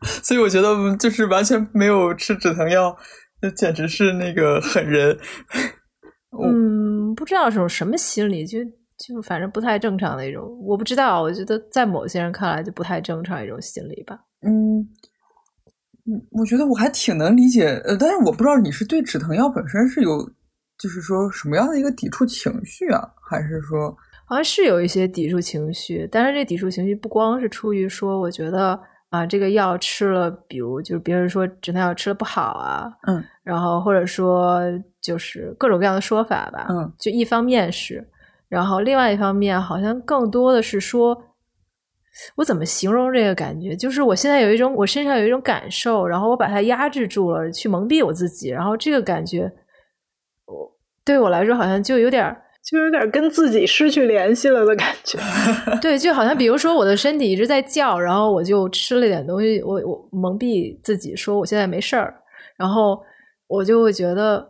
[0.23, 2.95] 所以我觉得就是完全没有吃止疼药，
[3.41, 5.19] 就简直是那个狠人。
[6.41, 8.59] 嗯，不知道是种什么心理就。
[8.97, 14.19] 就反正不太正常的一种，我不知道，我觉得在某些人看来就不太正常一种心理吧。
[14.41, 14.79] 嗯，
[16.05, 20.27] 嗯，我觉得我还挺能理解，呃，但是我不知道你是对止疼药本身是有，
[20.79, 28.79] 就是说什么样的一个抵触情绪啊，还是说好像是有一些抵触情绪，但是这抵触情绪不光是出于说，我觉得
[29.09, 34.61] 啊，这个药吃了，比如就是别人说止疼药吃了不好啊，嗯，然后或者说
[35.01, 38.03] 就是各种各样的说法吧，嗯，就一方面是。
[38.49, 41.21] 然后，另外一方面，好像更多的是说，
[42.35, 43.75] 我怎么形容这个感觉？
[43.75, 48.49] 就是我现在有一种，我身上有一种感受，然后我把它压制住了，去蒙蔽我自己。
[48.49, 49.51] 然后这个感觉，
[50.45, 50.71] 我
[51.03, 52.33] 对我来说好像就有点，
[52.63, 55.19] 就有点跟自己失去联系了的感觉。
[55.81, 62.15] 对，就好像比如说我的身体一直在叫，然后我就吃了点东西，我我蒙蔽自己，说我现在没事儿，
[62.55, 63.03] 然后
[63.47, 64.47] 我就会觉得。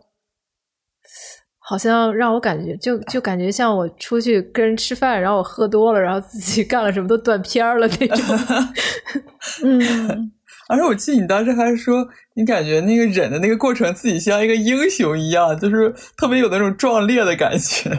[1.68, 8.38] 好像让我感觉，就就感觉像我出去跟人吃饭，然后我喝多了，然后自己 干了什么都断片儿了那种。
[9.64, 10.32] 嗯，
[10.70, 17.90] 而且我记得你当时还说，你感觉那个忍的那个过程，自己像一个英雄一样，就是特别有那种壮烈的感觉。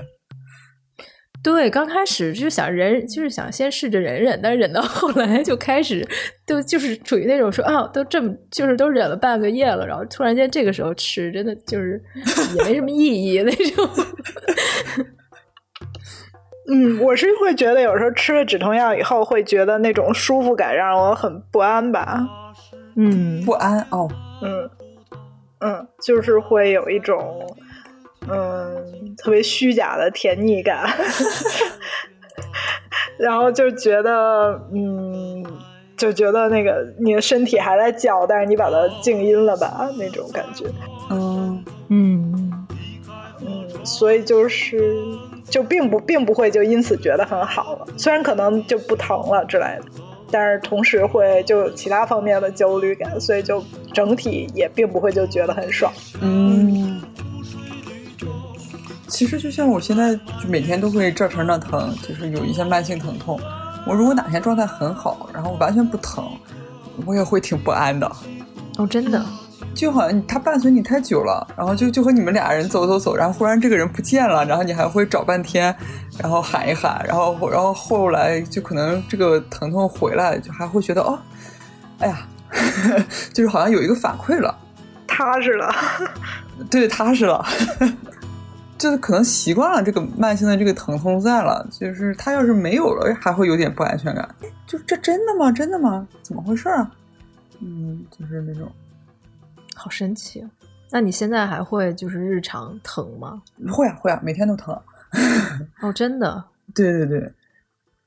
[1.42, 6.06] 对，刚开始就是想忍，就是想先试着忍忍，但忍到后来就开始
[6.46, 12.04] 都就是处于那种说啊，都这么就是都忍了半个月了，然后突然间这个时候吃，真的就是
[12.58, 13.88] 也没什么意义那种。
[16.72, 22.28] 嗯，我是会觉得有时候吃了止痛药以后，会觉得那种舒服感让我很不安吧。
[22.96, 24.10] 嗯，不安哦。
[24.44, 24.70] 嗯
[25.62, 27.56] 嗯，就是会有一种。
[28.32, 30.88] 嗯，特别虚假的甜腻感，
[33.18, 35.44] 然后就觉得，嗯，
[35.98, 40.66] 就觉得那个你的身体还在叫，但是你把它静音了吧，那种感觉。
[41.10, 42.68] 嗯嗯
[43.42, 44.96] 嗯，所以就是
[45.46, 49.86] 就并不并不会就因此觉得很好了，虽然可能就不疼了之类的，
[50.30, 53.64] 但是同时会就其他方面的焦虑感，所以就
[53.94, 55.92] 整体也并不会就觉得很爽。
[56.22, 57.02] 嗯。
[59.20, 63.38] 其实就像我现在就每天都会这疼那疼，就是有一些慢性疼痛。
[63.86, 66.24] 我如果哪天状态很好，然后完全不疼，
[67.06, 68.10] 我也会挺不安的。
[68.78, 69.22] 哦，真的，
[69.76, 75.76] 就好像他伴随你太久了，然后就就和你们俩人走走走，然后忽然这个人不见了，然后你还会找半天，
[76.18, 81.20] 然后喊一喊，然后然后后来就可能这个疼痛回来，就还会觉得哦，
[82.00, 82.26] 哎呀，
[83.34, 84.58] 就是好像有一个反馈了，
[85.06, 85.76] 踏实了，
[86.72, 87.46] 对，踏实了。
[88.80, 94.28] 就是可能习惯了这个慢性的这个疼痛在了，就是他要是没有了，还会有点不安全感。
[94.66, 95.52] 就这真的吗？
[95.52, 96.08] 真的吗？
[96.24, 96.90] 怎么回事啊？
[97.60, 98.72] 嗯，就是那种，
[99.76, 100.48] 好神奇。
[100.90, 103.44] 那你现在还会就是日常疼吗？
[103.70, 104.74] 会啊，会啊，每天都疼。
[105.82, 106.44] 哦，真的？
[106.74, 107.34] 对对对，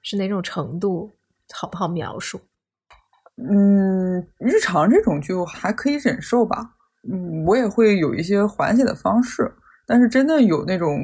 [0.01, 1.13] 是哪种程度？
[1.53, 2.41] 好不好描述？
[3.37, 6.71] 嗯，日常这种就还可以忍受吧。
[7.07, 9.53] 嗯，我也会有一些缓解的方式。
[9.93, 10.99] 但是真的有那种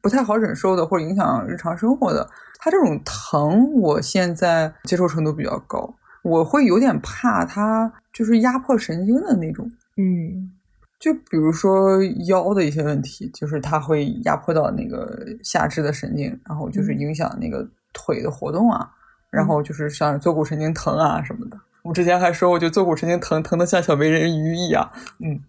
[0.00, 2.28] 不太好忍受的，或者影响日常生活的，
[2.58, 5.94] 它这种疼，我现在接受程度比较高。
[6.22, 10.50] 我会有点怕它就是压迫神经的那种，嗯，
[10.98, 18.90] 就比如说腰的一些问题，就是它会压迫到那个下肢的神经，然后就是影响那个腿的活动啊，
[19.30, 21.56] 然后就是像坐骨神经疼啊什么的。
[21.84, 24.90] 我之前还说，我就坐骨神经疼，疼的像小美人鱼一样，
[25.20, 25.40] 嗯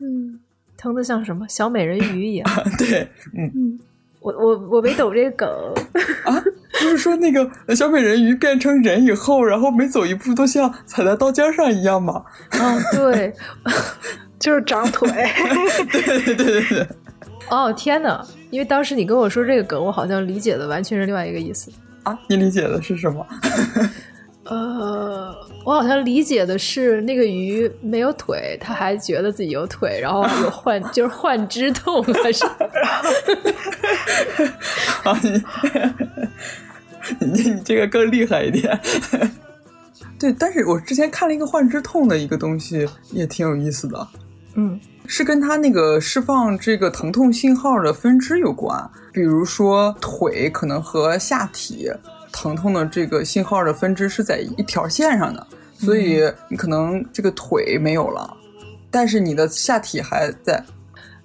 [0.00, 0.38] 嗯。
[0.82, 2.50] 疼的像什么小美人鱼一样？
[2.76, 3.08] 对，
[3.38, 3.78] 嗯，
[4.20, 5.48] 我我我没懂这个梗
[6.24, 6.42] 啊，
[6.80, 12.24] 就是说那个小美人鱼变成人以后，然后每走一步都像踩在刀尖上一样嘛？
[12.50, 13.32] 嗯，对，
[14.40, 15.08] 就是长腿。
[15.92, 16.86] 对对对对对。
[17.48, 18.24] 哦天哪！
[18.50, 21.70] 因为当时你跟我说这个梗，我好像理解的完全是另外一个意思
[22.02, 22.18] 啊。
[22.28, 23.24] 你理解的是什么？
[24.44, 25.32] 呃，
[25.64, 32.44] 我好像理解的是那个鱼没有腿，它还觉得自己有腿，然后有幻，就是幻肢痛还是？
[35.04, 35.40] 啊，你
[37.20, 38.80] 你你这个更厉害一点。
[40.18, 44.08] 对，但是我之前看了一个幻肢痛的一个东西，也挺有意思的。
[44.54, 51.88] 嗯，是跟它那个释放这个疼痛信号的分支有关，比如说腿可能和下体。
[52.32, 58.36] 疼痛的这个信号的分支是在一条线上的，所以你可能这个腿没有了，
[58.90, 60.62] 但是你的下体还在。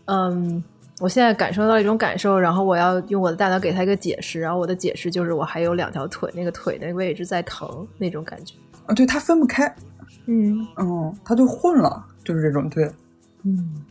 [0.06, 0.64] 嗯，
[1.00, 8.54] 我现在感受到一种感受，然后我要用我的大脑给他一个解释，然后我的解释就是我还有两条腿，那个腿那个位置在疼那种感觉。
[8.86, 9.66] 啊，对，它分不开。
[10.26, 12.90] 嗯嗯，它就混了，就是这种对。
[13.44, 13.86] 嗯。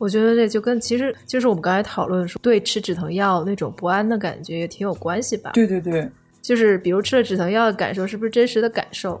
[0.00, 5.50] 我觉得这就跟其实就是我们刚才讨论说，对吃止疼药那种不安的感觉也挺有关系吧？
[5.52, 6.08] 对对对，
[6.40, 9.20] 就是比如吃了止疼药的感受是不是真实的感受？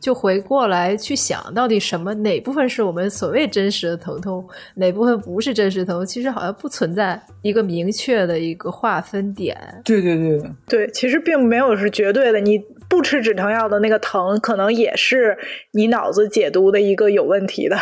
[0.00, 6.06] 就回过来去想到底什么哪部分是我们所谓真实的疼痛，哪部分不是真实疼痛？
[6.06, 9.56] 其实好像不存在一个明确的一个划分点。
[9.84, 12.40] 对对对对，其实并没有是绝对的。
[12.40, 15.38] 你不吃止疼药的那个疼，可能也是
[15.70, 17.76] 你脑子解读的一个有问题的。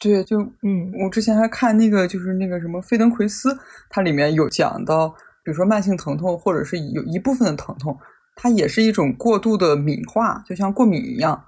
[0.00, 3.56] 对，就嗯，我之前还看那个，就是那个什么费登奎斯，
[3.88, 5.08] 它里面有讲到，
[5.42, 7.96] 比如说慢性疼痛，或者是有一部分的疼痛，
[8.34, 11.42] 它也是一种过度的敏化，就像过敏一样。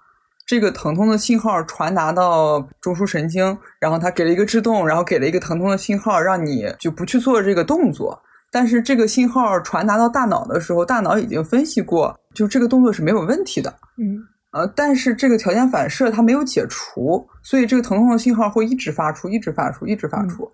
[0.46, 8.18] 这个疼痛的信号传达到中枢神经，然后它给了一个制动，然后给了一个疼痛的信号，让你就不去做这个动作。
[8.51, 13.70] 但是这个信号传达到大脑的时候，大脑已经分析过，就这个动作是没有问题的。
[13.99, 14.24] 嗯。
[14.53, 20.51] 呃，但是这个条件反射它没有解除，所以这个疼痛的信号会一直发出，一直发出，一直发出，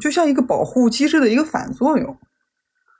[0.00, 2.16] 就像一个保护机制的一个反作用。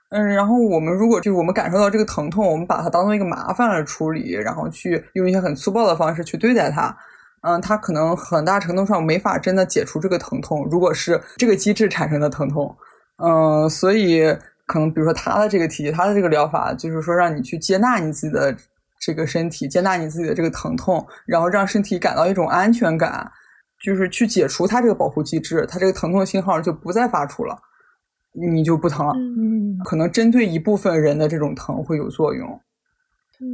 [0.09, 6.95] 嗯，然后我们如果就是我们感受到这个疼痛，我们把它当做一个麻烦来处理，然后去用一些很粗暴的方式去对待它，
[7.41, 10.65] 嗯，它可能很大程度上没法真的解除这个疼痛。
[10.71, 12.73] 如果是这个机制产生的疼痛，
[13.17, 14.23] 嗯，所以
[14.65, 18.55] 可能比如说他的这个体系，他的这个疗法，就是说让你去接纳你自己的
[18.99, 23.29] 这个身体，接纳你自己的这个疼痛，然后让身体感到一种安全感，
[23.83, 27.57] 就是去解除它这个保护机制，它这个疼痛信号就不再发出了，
[28.53, 29.13] 你就不疼了。
[29.15, 32.47] 嗯，可能针对一部分人的这种疼会有作用。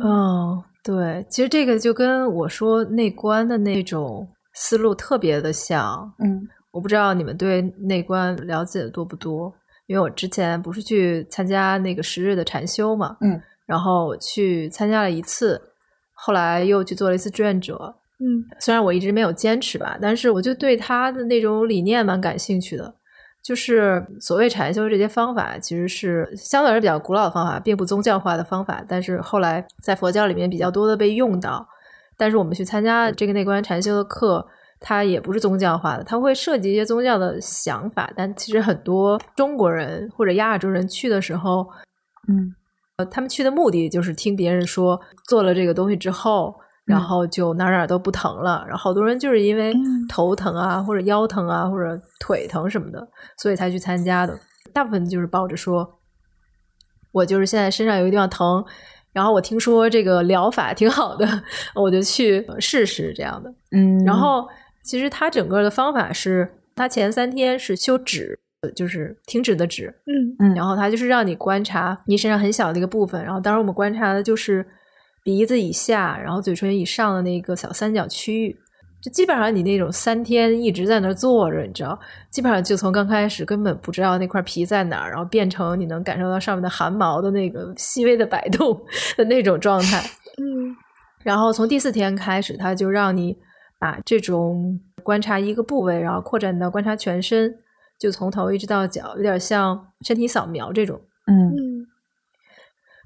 [0.02, 6.12] 嗯，对，其实这个就跟我说内观的那种思路特别的像。
[6.20, 9.54] 嗯，我不知道你们对内观了解的多不多。
[9.88, 15.62] 因为我之前不是去参加那个十日的禅修嘛，嗯，然后去参加了一次，
[16.14, 22.94] 后来又去做了一次志愿者，嗯，虽然我一直没有坚持吧，但是我就对他的那种理念蛮感兴趣的。
[23.42, 31.68] 就是所谓禅修这些方法，其实是相对来说比较古老的方法，并不宗教化的方法，但是后来在佛教里面比较多的被用到。
[32.18, 34.48] 但是我们去参加这个内观禅修的课。
[34.86, 41.66] 它也不是宗教化的，它会涉及一些宗教的想法，但其实很多中国人或者亚洲人去的时候，
[42.28, 42.54] 嗯，
[42.98, 46.54] 呃，他们去的目的就是听别人说做了这个东西之后，
[46.86, 49.74] 然后就哪哪都不疼了，然后好多人就是因为
[50.08, 54.38] 头疼啊，或者腰疼啊，或者腿疼什么的，所以才去参加的。
[54.72, 56.00] 大部分就是抱着说，
[57.12, 58.64] 我就是现在身上有一个地方疼，
[59.12, 61.28] 然后我听说这个疗法挺好的，
[61.76, 64.48] 我就去试试这样的，嗯，然后。
[64.86, 68.38] 其实它整个的方法是，它前三天是修止，
[68.72, 70.36] 就是停止的止，嗯。
[70.40, 74.66] 嗯，然后它就是让你观察你身上很小的一个部分，然后当时我们观察的就是
[75.24, 78.56] 鼻子以下，然后嘴唇以上的那个小三角区域，
[79.02, 81.98] 就基本上你那种三天一直在那儿坐着，你知道，
[82.32, 88.80] 基本上就从刚开始根本不知道那块皮在哪儿，然后变成你能感受到上面的汗毛的那个细微的摆动
[89.16, 90.00] 的那种状态，
[90.42, 90.76] 嗯，
[91.24, 93.38] 然后从第四天开始，它就让你。
[93.80, 97.54] 把这种观察一个部位，然后扩展到观察全身，
[98.04, 101.00] 就从头一直到脚，有点像身体扫描这种。
[101.26, 101.88] 嗯嗯，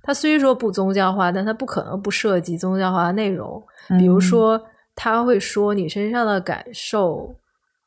[0.01, 3.63] 它虽说不宗教化，但它不可能不涉及宗教化的内容。
[3.99, 4.59] 比如说，
[4.95, 7.35] 他会说你身上的感受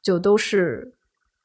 [0.01, 0.95] 就都是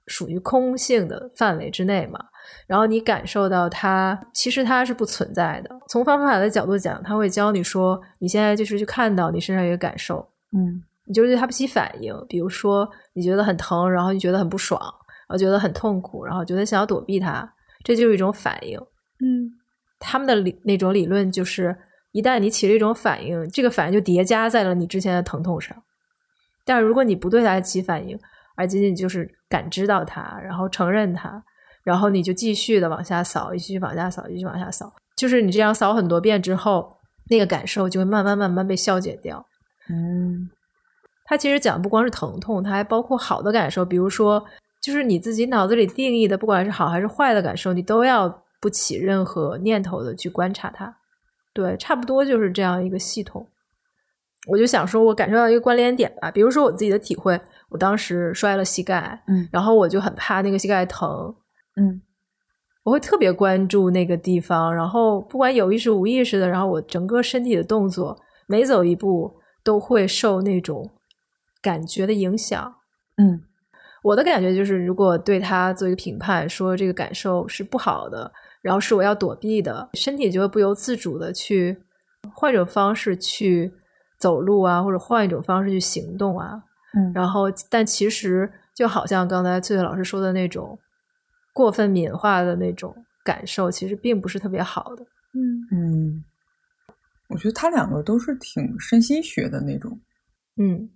[0.05, 2.23] 属于空性的范围之内嘛。
[2.67, 5.75] 然后你感受到它，其实它是不存在的。
[5.87, 10.29] 从方法的角度讲，他会教你说，你现在就是去看到你身上一个感受。
[10.55, 10.83] 嗯。
[11.07, 17.47] 你就对它不起反应，比如说你觉得很疼，然后你觉得很不爽，然后觉得很痛苦，然后觉得想要躲避它，
[17.83, 18.79] 这就是一种反应。
[19.19, 19.49] 嗯，
[19.99, 21.75] 他们的理那种理论就是，
[22.11, 25.75] 一旦你起了一种反应，这个反应就叠加在了你之前的疼痛上。
[26.63, 28.19] 但是如果你不对它起反应，
[28.55, 31.43] 而仅仅就是感知到它，然后承认它，
[31.83, 36.97] 然后你就继续的往下扫，继续往下扫，继续往下扫，就是你这样扫很多遍之后，
[37.29, 39.45] 那个感受就会慢慢慢慢被消解掉。
[39.89, 40.49] 嗯。
[41.27, 44.45] 它其实讲不光是疼痛，它还包括好的感受，比如说，
[44.85, 50.95] 就是你自己脑子里定义的，不管是好还是坏的感受，你都要不起任何念头的去观察它。
[51.53, 53.47] 对，差不多就是这样一个系统。
[54.47, 61.33] 我就想说，我感受到一个关联点吧，比如说我自己的体会，我当时摔了膝盖，嗯，然后我就很怕那个膝盖疼，
[61.77, 61.99] 嗯，
[62.83, 68.15] 我会特别关注那个地方，然后不管有意识无意识的，然后我整个身体的动作，
[68.45, 69.33] 每走一步
[69.63, 70.91] 都会受那种。
[71.61, 72.75] 感觉的影响，
[73.17, 73.41] 嗯，
[74.05, 78.31] 我的感觉就是，如果对他做一个评判，说这个感受是不好的，
[78.61, 81.75] 然后是我要躲避的，身体就会不由自主的去
[82.31, 83.73] 换一种方式去
[84.19, 86.61] 走路啊，或者换一种方式去行动啊，
[86.95, 90.77] 嗯，然后但其实就好像刚才翠翠老师说的那种
[91.51, 95.03] 过分敏化的那种感受，其实并不是特别好的，
[95.33, 95.65] 嗯。
[95.71, 96.23] 嗯，
[97.29, 99.99] 我觉得他两个都是挺身心学的那种，
[100.57, 100.91] 嗯。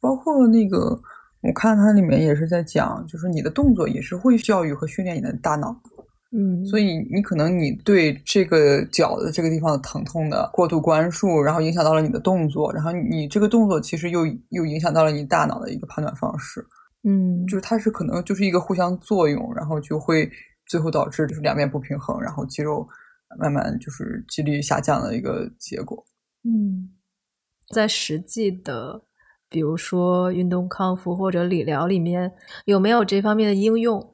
[0.00, 1.00] 包括那个，
[1.42, 5.76] 我看它里面也是在讲，就是你的动作也是会教育和训练你的大脑。
[6.34, 16.64] 嗯，所以你可能你对这个脚的这个地方的疼痛的过度关注，然后影响到了你的动作，然后你这个动作其实又又影响到了你大脑的一个判断方式。
[17.02, 20.30] 嗯，就是它是可能就是一个互相作用，然后就会
[20.66, 22.86] 最后导致就是两边不平衡，然后肌肉
[23.38, 26.02] 慢慢就是肌力下降的一个结果。
[26.44, 26.88] 嗯，
[27.74, 29.02] 在实际的。
[29.52, 32.32] 比如说运动康复或者理疗里面
[32.64, 34.04] 有没有这方面的应用？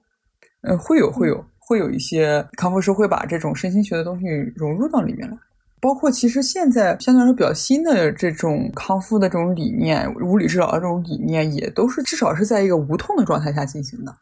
[0.62, 4.26] 呃，会有，会有，会有一些康复师会把这种身心学的东西
[4.56, 5.38] 融入到里面来。
[5.80, 14.12] 包括其实现在相对来说比较新的这种康复的这种理念，物理治疗的这种理念，也都是至少是在一个无痛的状态下进行的。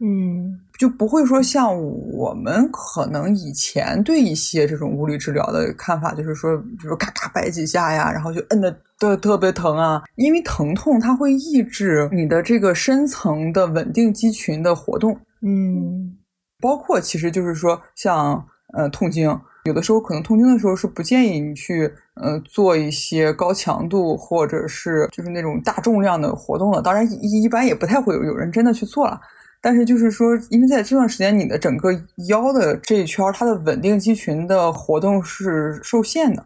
[0.00, 1.72] 嗯，就不会说像
[2.12, 10.02] 我们可能以前对一些这种物理治疗的看法，就是说，比如咔咔摆几下呀，然后就摁的特特别疼啊。
[10.16, 15.18] 因为疼痛它会抑制你的这个深层的稳定肌群的活动。
[15.42, 16.16] 嗯，
[16.60, 26.80] 包括其实就是说像呃痛经，有的时候可能痛经的时候是不建议你去呃做一些高强度或者是就是那种大重量的活动了。
[26.80, 29.20] 当然一一般也不太会有有人真的去做了。
[29.60, 31.90] 但是就是说，因为在这段时间，你的整个
[32.28, 36.44] 腰的这一圈，它的稳定肌群的活动是受限的，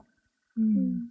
[0.54, 1.07] 嗯，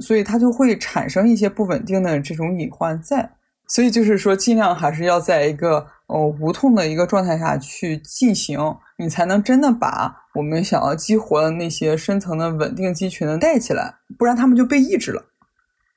[0.00, 3.30] 所以它就会产生一些不稳定的这种隐患在。
[3.70, 8.58] 所以就是说，尽量还是要在一个呃无痛的一个状态下去进行，
[8.96, 15.22] 你才能真的把我们想要激活的那些深层的稳定肌群的带起来，不然他们就被抑制了。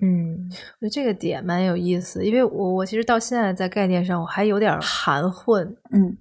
[0.02, 0.50] 嗯，
[0.82, 6.18] 我觉得这个点蛮有意思，因为我我其实到现在在概念上我还有点含混，嗯，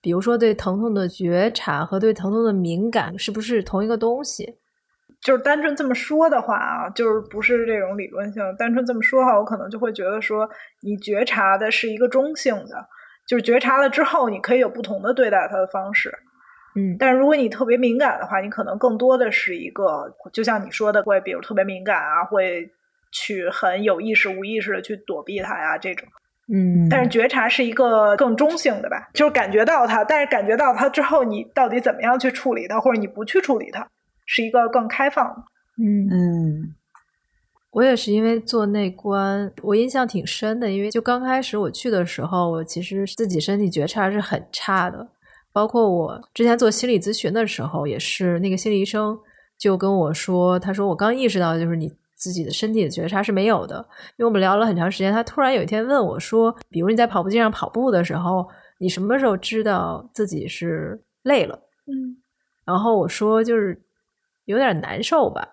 [0.00, 4.54] 比如说对疼痛的觉察和对疼痛的敏感是不是同一个东西？
[5.22, 10.48] 就是单纯这么说的话啊，就是不是这种理论性，单纯这么说的话，我可能就会觉得说，
[10.80, 12.86] 你觉察的是一个中性的，
[13.26, 16.12] 就是觉察了之后，你可以有不同的对待它的方式，
[16.76, 22.70] 嗯，但是如果你特别敏感的话，你可能更多的是一个，就像你说的，会比如特别敏感啊，会。
[23.14, 26.08] 去很有意识、无意识的去躲避它呀，这种，
[26.50, 33.86] 嗯，但是觉察是一个更中性的吧，就是感觉到它，但是感觉到它之后，你到底怎么样去处理它，或者你不去处理它，
[34.26, 35.26] 是一个更开放。
[35.78, 36.74] 嗯嗯，
[37.72, 45.08] 我也是因为做内观，我印象挺深的，因为就刚开始我去的时候，我其实自己身体觉察是很差的，
[45.52, 49.18] 包括我之前做心理咨询的时候，也是那个心理医生
[49.58, 51.92] 就跟我说，他说我刚意识到就是你。
[52.14, 55.12] 自己的身体的觉察是没有的，因为我们聊了很长时间。
[55.12, 58.46] 他突然有一天问我说：“比如你在跑步机上跑步的时候，
[58.78, 61.58] 你什么时候知道自己是累了？”
[61.90, 62.16] 嗯，
[62.64, 63.76] 然后我说：“就是
[64.44, 65.46] 有点难受吧。”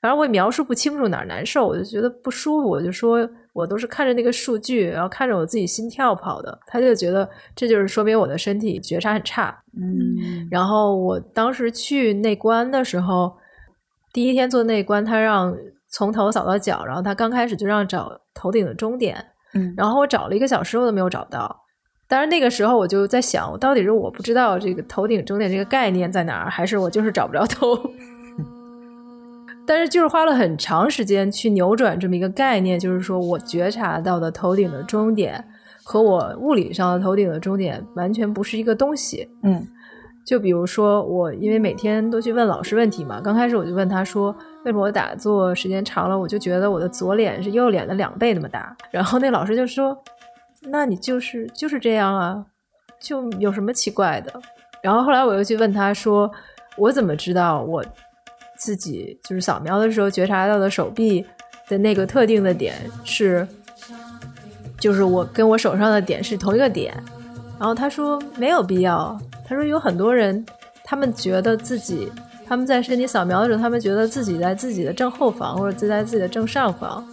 [0.00, 2.68] 反正我也描述不清楚哪儿难受，我就觉得不舒服。
[2.68, 6.58] 我就说我都是看着那个数据，然后看着我自己心跳跑的。
[6.66, 9.56] 他就觉得这就是说明我的身体觉察很差。
[9.80, 13.32] 嗯，然后我当时去内观的时候，
[14.12, 15.54] 第一天做内观，他让。
[15.94, 19.22] 从头扫到脚，然后他刚开始就让找头顶的终点，
[19.52, 21.54] 嗯，然后我找了一个小时，我都没有找到。
[22.08, 27.76] 当然那个时候我就在想，我到底是我不知道这个头顶终点这个概念在哪儿，还是我就是找不着头？
[29.66, 35.44] 但是就是花了很长时间去扭转这么一个概念，就是说我觉察到的头顶的终点
[35.82, 39.28] 和我物理上的头顶的终点完全不是一个东西。
[39.42, 39.66] 嗯，
[40.24, 44.34] 就比如说我因为每天都去问老师问题嘛，刚开始我就问他说。
[44.64, 48.76] 为什么我打坐时间长了，我就觉得我的左脸是右脸的两倍那么大？
[48.92, 50.00] 然后那老师就说
[50.70, 52.46] ：“那你就是就是这样啊，
[53.00, 54.32] 就有什么奇怪的？”
[54.80, 56.30] 然后后来我又去问他说
[56.78, 57.84] ：“我怎么知道我
[58.62, 61.26] 自己就是扫描的时候觉察到的手臂
[61.68, 63.46] 的那个特定的点是，
[64.78, 66.94] 就是我跟我手上的点是同一个点？”
[67.58, 70.46] 然后他说：“没有必要。”他说：“有很多人，
[70.84, 72.08] 他们觉得自己。”
[72.46, 77.04] 他们在身体扫描的时候，他们觉得自己在自己的正后方，或者自在自己的正上方，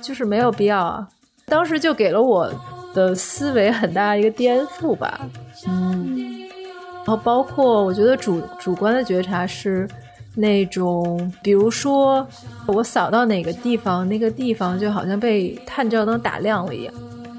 [0.00, 1.06] 就是没有必要啊。
[1.46, 2.50] 当时就给了我
[2.94, 5.20] 的思维很大一个颠覆吧。
[5.66, 6.16] 嗯，
[6.98, 9.88] 然后包括我觉得主主观的觉察是
[10.34, 12.26] 那种，比如说
[12.66, 16.94] 我扫到哪个地方，那个地方就好像被探照灯打亮了一样，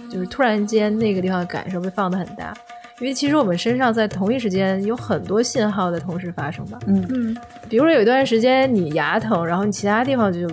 [0.10, 2.54] 就是突然间那个地方感受被放得很大。
[3.00, 6.80] 因为其实我们身上在同一时间有很多信号在同时发生吧。
[6.88, 7.38] 嗯嗯，
[7.68, 10.48] 比如说有一段时间你牙疼，然后你其他地方就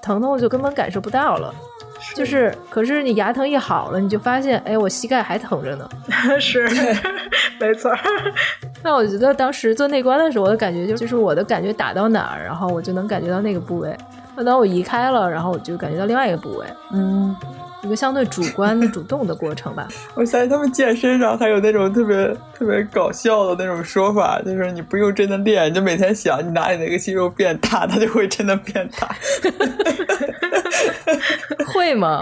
[0.00, 1.52] 疼痛就根本感受不到了。
[2.14, 5.88] 就是，可是你牙疼一好了，你就发现，哎，我膝盖还疼着呢。
[6.40, 6.68] 是，
[7.60, 7.92] 没错。
[8.82, 13.96] 那我觉得当时做内观的时候，我的感觉就就是我的感觉打到哪儿，然后我就能感觉到那个部位。
[14.36, 16.66] 那当我移开了，然后我就感觉到另外一个部位。
[16.92, 17.36] 嗯。
[17.84, 19.86] 一个相对主观的、主动的过程吧。
[20.16, 29.08] 我相信他们健身上还有那种特别特别搞笑的那种说法，就是你不用真的练，你就每天想你哪里哪个肌肉变大，它就会真的变大。
[31.66, 32.20] 会吗？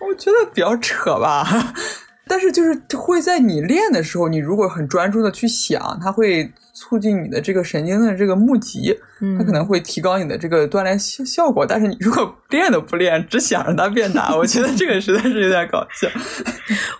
[0.00, 1.46] 我觉得比较扯吧。
[2.28, 6.52] 但是就是会在你练的时候，你如果很专注的去想，它会。
[6.78, 8.94] 促进你的这个神经的这个募集，
[9.38, 11.64] 它可能会提高你的这个锻炼效效果。
[11.66, 16.06] 但是你如果练都不练，只想着它变大， 我觉得这个实在是有点搞笑。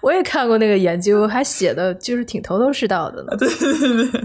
[0.00, 3.36] 我也看过那个研究，还写的就是挺头头是道的呢。
[3.36, 4.20] 对对对，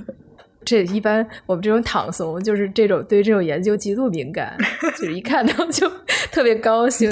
[0.63, 4.57] 这一般我们这种躺怂，就是这种对这种研究极度敏感，
[4.97, 5.89] 就是一看到就
[6.31, 7.09] 特别高兴。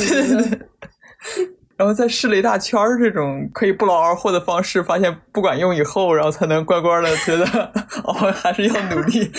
[1.76, 7.46] 然后再试了一大圈儿这种可以不劳而获的方式，发现不管用以后，然后才能乖乖的觉得
[8.04, 9.32] 哦，还是要努力。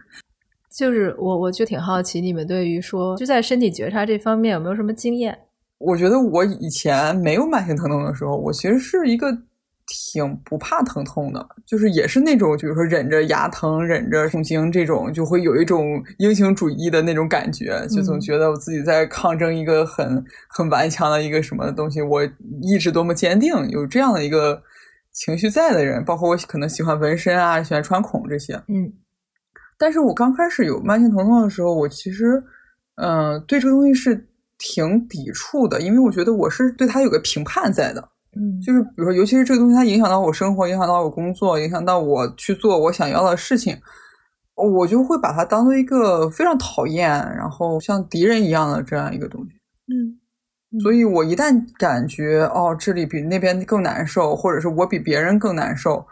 [0.76, 5.36] 就是我，我就挺好奇，你们对于说就在身体觉察这方面有没有什么经验？
[5.78, 9.26] 我觉得我以前没有慢性疼痛的时候，我其实是一个
[9.88, 22.22] 挺不怕疼痛的，就是也是那种，比如说忍着牙疼、忍着痛经这种，就会有一种英雄主义的那种感觉，就总觉得我自己在抗争一个很很顽强的一个什么东西，我
[22.60, 24.62] 意志多么坚定，有这样的一个
[25.12, 28.92] 情绪在的人，包括我可能喜欢纹身啊，喜欢穿孔这些，嗯。
[29.78, 32.42] 但是我刚开始有慢性疼痛的时候，我其实，
[32.96, 34.28] 嗯，对这个东西是
[34.58, 38.08] 挺抵触的，因为我觉得我是对它有个评判在的。
[38.36, 43.76] 嗯，就是比如说，尤其是这个东西，它影响到我生活，影响到我工作，影响到我去做我想要的事情，
[44.54, 49.50] 我就会把它当做一个非常讨厌，然后像敌人一样的这样一个东西。
[49.88, 56.06] 嗯，所以我一旦感觉哦，这里比那边更难受，或者是我比别人更难受，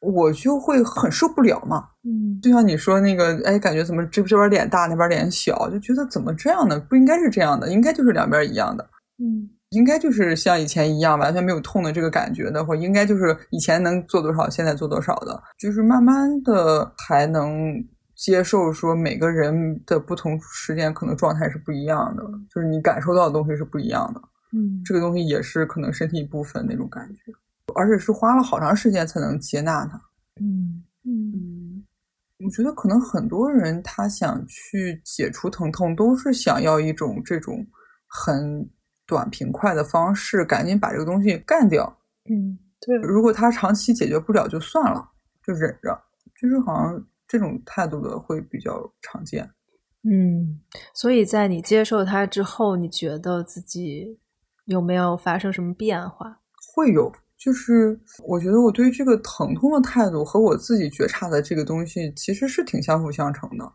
[0.00, 1.88] 我就会很受不了嘛。
[2.04, 6.78] 嗯，就像你说那个，哎，感觉怎么这这边脸大，那边脸小，就觉得怎么这样的？
[6.78, 8.84] 不应该是这样的，应该就是两边一样的。
[9.18, 9.48] 嗯。
[9.72, 17.74] 应该就是像以前一样，完全没有痛的这个感觉的，或应该就是以前能做多少，现在做多少的，就是慢慢的才能
[18.14, 22.22] 接受说每个人的不同时间可能状态是不一样的，
[22.54, 24.20] 就是你感受到的东西是不一样的。
[24.52, 27.32] 嗯，这个东西也是可能身体一部分那种感觉，
[27.74, 29.98] 而且是花了好长时间才能接纳它。
[30.38, 31.82] 嗯嗯，
[32.44, 37.66] 我觉得可能很多人他想去解除疼痛，都是想要一种这种
[38.06, 38.68] 很。
[39.12, 41.84] 短平快的方式，赶紧把这个东西干掉。
[42.30, 42.96] 嗯，对。
[42.96, 45.06] 如果他长期解决不了，就算了，
[45.46, 46.02] 就忍着。
[46.40, 49.48] 就是好像这种态度的会比较常见。
[50.02, 50.58] 嗯，
[50.94, 54.18] 所以在你接受它之后，你觉得自己
[54.64, 56.40] 有没有发生什么变化？
[56.74, 63.72] 会有，就是我觉得我对这个疼痛的态度和我自己觉察的这个东西其实是挺相辅相成的。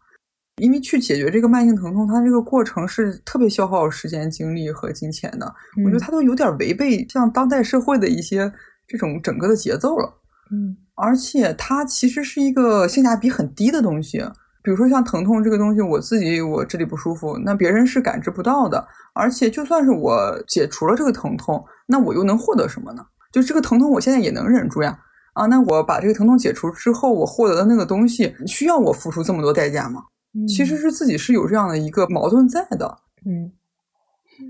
[0.57, 5.45] 因为去解决这个慢性疼痛，它这个过程是特别消耗时间、精力和金钱的。
[5.85, 8.51] 我觉得它都有点违背像当代社会的一些
[8.87, 10.11] 这种整个的节奏了。
[10.51, 14.23] 嗯，而且它其实是一个性价比很低的东西。
[14.63, 18.85] 比如说像疼痛这个东西，我自己我这里不舒服，那别人是感知不到的。
[19.13, 23.05] 而且就算是我解除了这个疼痛，那我又能获得什么呢？
[23.31, 24.97] 就这个疼痛，我现在也能忍住呀。
[25.33, 30.01] 啊，那我把这个疼痛解除之后，我获得的那个东西，需要我付出这么多代价吗？
[30.45, 33.49] 其实是自己是有这样的一个矛盾在的，嗯，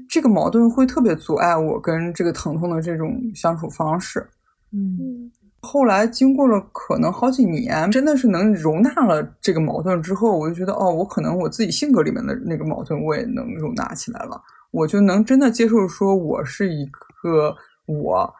[0.09, 4.27] 这个矛盾会特别阻碍我跟这个疼痛的这种相处方式，
[4.73, 16.85] 嗯，后来经过了可能好几年，真的是能容纳了这个矛盾之后，我就觉得哦，我可能我自己性格里面的那个矛盾我也能容纳起来了，我就能真的接受说我是一
[17.21, 18.33] 个我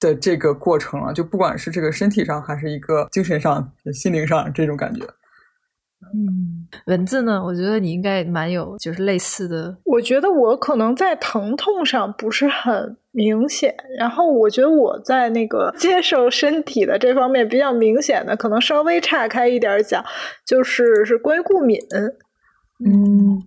[0.00, 5.06] 的这个过程了，就不管是这个身体上还是一个精神上、心灵上这种感觉。
[6.14, 7.42] 嗯，文字呢？
[7.42, 9.76] 我觉得你应该蛮有，就是类似的。
[9.84, 20.04] 我觉得我可能在疼痛上不是很明显，然后我觉得我在那个接受身体的这方面比较明显的，可能稍微岔开一点讲，
[20.46, 21.78] 就是是关于过敏。
[22.84, 23.42] 嗯，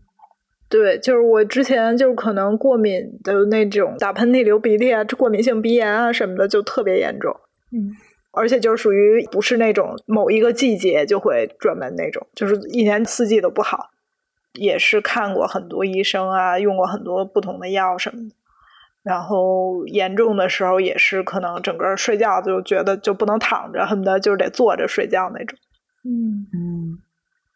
[0.70, 7.32] 对，就是我之前就可能过敏的那种打喷嚏、流鼻涕啊，过敏性鼻炎啊什么的就特别严重。
[7.72, 7.96] 嗯。
[8.32, 13.90] 而且就是属于不是那种某一个季节就会专门那种，就是一年四季都不好，
[14.54, 18.36] 也是看过很多医生啊，用过很多不同的药什么的，
[19.04, 25.58] 然后严重的时候也是可能整个睡觉就觉得就不能躺着，恨不得就得坐着睡觉那种。
[26.06, 27.00] 嗯嗯，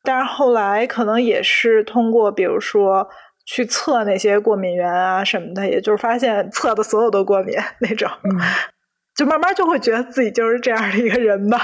[0.03, 3.07] 但是后来可能也是通过比如说
[3.45, 8.09] 去测那些过敏源啊什么的，也就是发现测的所有都过敏那种。
[9.16, 11.59] 就慢慢就会觉得自己就是这样的一个人吧，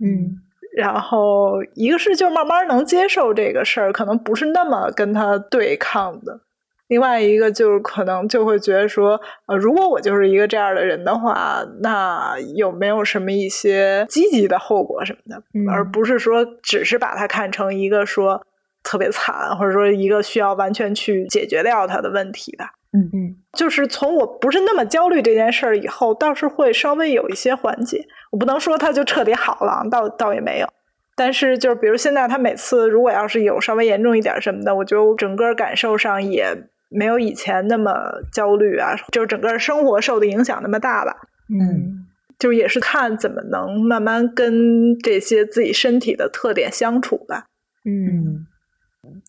[0.00, 0.36] 嗯，
[0.76, 6.40] 然后一个是就慢慢能接受这个事儿，可能不是那么跟他对抗的；
[6.88, 18.46] 另外一个就是可能就会觉得说，呃，如果我就是一个这样的人的话，那有没有什么一些积极的后果什么的，而不是说只是把它看成一个说
[18.82, 22.72] 特别惨，或者说一个需要完全去解决掉它的问题吧。
[22.94, 28.06] 嗯嗯，就是从我不是那么焦虑这件事儿以后，倒是会稍微有一些缓解。
[28.30, 30.68] 我不能说它就彻底好了，倒倒也没有。
[31.16, 36.54] 但是就是比如现在他每次如果要是有稍微严重一点什么的，我就整个感受上也
[36.90, 37.94] 没有以前那么
[38.30, 41.16] 焦虑啊，就是整个生活受的影响那么大吧。
[41.48, 42.06] 嗯，
[42.38, 47.46] 就是也是看怎么能慢慢跟这些自己身体的特点相处吧。
[47.86, 48.46] 嗯，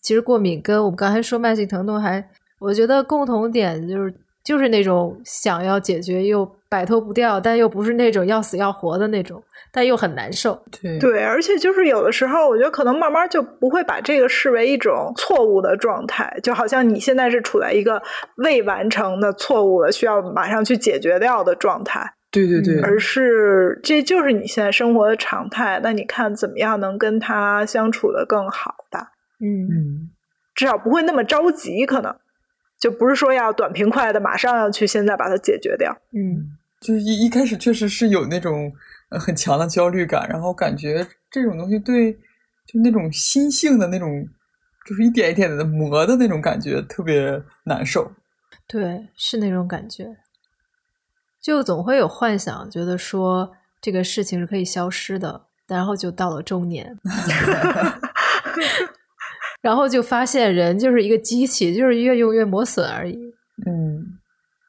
[0.02, 2.28] 其实过敏跟我们刚才说慢性疼痛还。
[2.60, 9.42] 我觉得共同点就是就是那种想要解决又摆脱不掉，但又不是那种要死要活的那种，
[9.72, 10.60] 但又很难受。
[10.82, 18.02] 对对，而且就是有的时候，我觉得可能慢慢就不会把这个视为一种错误的状态，就好像你现在是处在一个
[18.36, 22.14] 未完成的错误的需要马上去解决掉的状态。
[22.30, 25.80] 对对对，而是这就是你现在生活的常态。
[25.84, 29.12] 那你看怎么样能跟他相处的更好吧？
[29.40, 30.10] 嗯嗯，
[30.52, 32.12] 至少不会那么着急，可能
[32.84, 35.90] 就不是说要短平快的马上要去现在把它解决掉。
[36.12, 38.70] 嗯，就是一一开始确实是有那种
[39.08, 44.28] 很强的焦虑感，然后感觉这种东西对就那种心性的那种，
[44.86, 48.12] 就是一点一点的磨的那种感觉特别难受。
[48.66, 50.18] 对，是那种感觉。
[51.40, 56.98] 就总会有幻想，觉得说这个事情是可以消失的，然后就到了中年，
[59.64, 63.18] 然后就发现人就是一个机器，就是越用越磨损而已。
[63.66, 64.04] 嗯，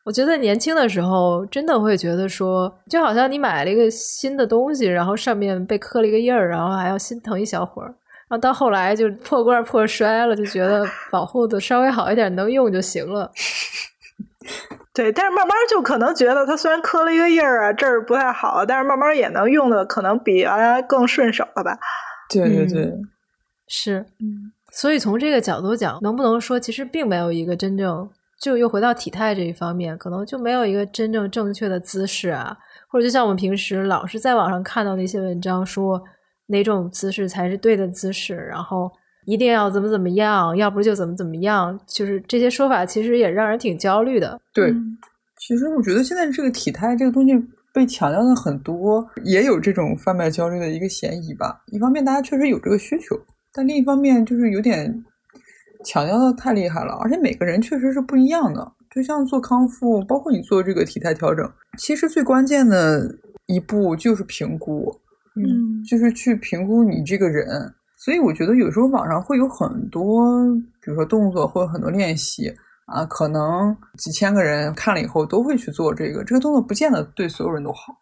[0.06, 7.88] 我觉得年轻的时候真的会觉得说，就好像你买了一个新的东西，然后上面被磕了一个印儿，然后还要心疼一小会儿，
[8.30, 13.30] 然后到后来就破罐破摔了，就觉得保护的稍微好一点，能用就行了。
[14.96, 21.78] 对，但是慢慢就可能觉得它虽然磕了一个印儿啊，这儿不太好，但是慢慢也能用的可能比原来更顺手了吧？
[22.30, 22.94] 对对对，
[23.68, 28.08] 是，嗯，所以从这个角度讲，能不能说其实并没有一个真正，
[28.40, 32.56] 就又回到体态这一方面，可能就没有一个真正正确的姿势啊，
[32.90, 36.02] 或者就像我们平时老是在网上看到那些文章说
[36.48, 38.92] 哪种姿势才是对的姿势，然后。
[39.28, 44.40] 一定要怎么怎么样，要不就怎么怎么样，就是这些说法其实也让人挺焦虑的。
[44.54, 44.72] 对，
[45.40, 47.34] 其实我觉得现在这个体态这个东西
[47.74, 51.60] 被强调的很多，也有这种贩卖焦虑的一个嫌疑吧。
[51.72, 53.20] 一方面大家确实有这个需求，
[53.56, 54.94] 但另一方面就是有点
[55.86, 58.74] 强调的太厉害了，而且每个人确实是不一样的。
[58.94, 63.06] 就像做康复，包括你做这个体态调整，其实最关键的
[63.48, 64.90] 一步就是评估，
[65.36, 67.46] 嗯，就是去评估你这个人。
[67.98, 70.32] 所以我觉得有时候网上会有很多，
[70.82, 72.54] 比如说动作或者很多练习
[72.86, 77.94] 啊，可能几千个人看了以后都会去做这个，这个动作不见得对所有人都好。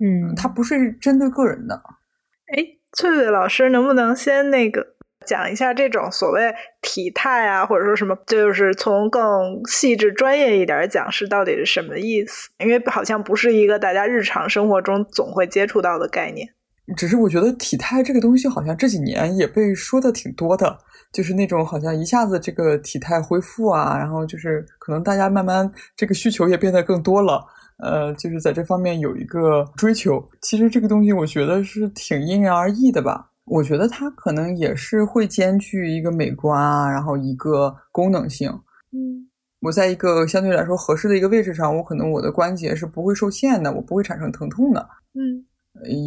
[0.00, 1.74] 嗯，它不是针对个人的。
[2.54, 4.93] 哎，翠翠老师，能不能先那个
[5.26, 9.22] 讲一下这种所谓体态啊，或者说什么，就是从更
[9.66, 12.48] 细致、专业一点讲，是到底是什么意思？
[12.58, 16.48] 因为好像不是一个大家日常生活中总会接触到的概念。
[16.98, 20.76] 只是我觉得体态这个东西好像这几年也被说的挺多的，
[21.10, 27.42] 就是那种好像一下子这个体态恢复啊，然后就是可能大家慢慢这个需求也变得更多了，
[27.82, 30.22] 呃，就是在这方面有一个追求。
[30.42, 33.30] 其实这个东西我觉得是挺因人而异的吧。
[33.44, 38.50] 我觉得它可能也是会兼具一个美观啊，然后一个功能性。
[38.92, 39.28] 嗯，
[39.60, 44.88] 我在一个相对来说合适的一个位置上，我可能我的关节是不会受限的，我不会产生疼痛的。
[45.14, 45.44] 嗯。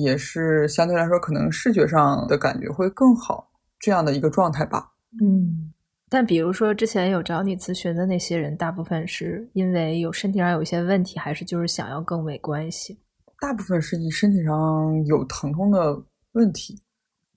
[0.01, 4.93] 也是相对来说，可能视觉上的感觉会更好，这样的一个状态吧。
[5.21, 5.73] 嗯，
[6.09, 12.95] 但比如说之前有找你咨询的那些人，大部分是因为有身体上有一些问题，还是就是想要更美观一些？
[13.41, 16.81] 大部分是你身体上有疼痛的问题。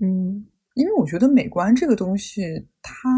[0.01, 0.45] 嗯，
[0.75, 2.43] 因为我觉得美观这个东西，
[2.83, 3.09] 它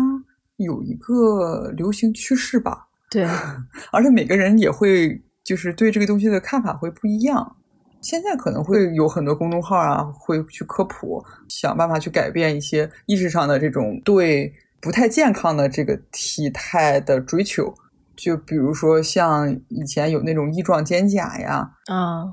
[0.57, 2.89] 有一个流行趋势吧。
[3.11, 3.25] 对，
[3.93, 7.57] 而且每个人也会就是对这个东西的看法会不一样。
[8.01, 17.73] 现在可能会有很多公众号啊，会去科普，想办法去改变一些意识上的这种对不太健康的这个体态的追求。
[18.17, 22.25] 就比如说像以前有那种翼状肩胛呀，啊，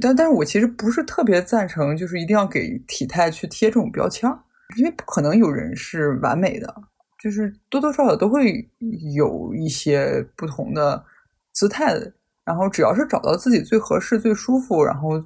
[0.00, 4.28] 但但是我其实不是特别赞成，就是一定要给体态去贴这种标签，
[4.76, 6.74] 因为不可能有人是完美的，
[7.22, 8.68] 就是多多少少都会
[9.14, 11.04] 有一些不同的
[11.52, 12.12] 姿态的。
[12.42, 15.22] 然后只要是找到自己最合适、最舒服，然后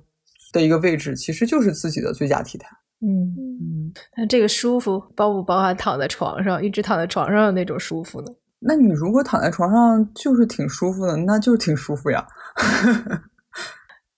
[0.53, 2.69] 的一个位置，其实就是自己的最佳体态。
[3.01, 3.93] 嗯嗯。
[4.17, 8.27] 那这个舒服包不包含躺在床上，一直躺在床上的那种舒服呢？
[8.59, 12.27] 那你如果躺在床上就是挺舒服的，那就是挺舒服呀。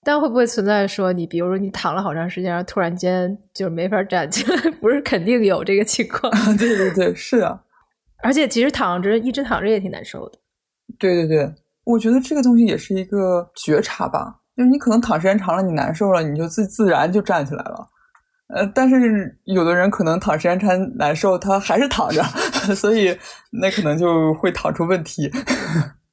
[0.07, 4.71] 但会不会存在说你，比如说你躺了好长时间，然后突然间就没法站起来？
[4.81, 6.33] 不是肯定有这个情况。
[6.57, 7.61] 对对对，是啊。
[8.23, 10.39] 而且其实躺着一直躺着也挺难受的。
[10.97, 11.53] 对对对。
[11.83, 17.89] 我觉得这个东西也是一个觉察吧，就是你可能躺时间长了，你难受了，你就自自然就站起来了。
[18.55, 22.23] 呃，但是有的人可能躺时间长难受，他还是躺着，
[22.77, 23.17] 所以
[23.51, 25.29] 那可能就会躺出问题。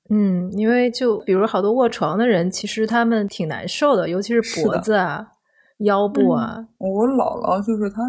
[0.10, 5.26] 嗯，因为就比如好多卧床的人，其实他们挺难受的，尤其是脖子啊、
[5.80, 6.68] 腰部啊。
[6.78, 8.02] 我姥姥就是她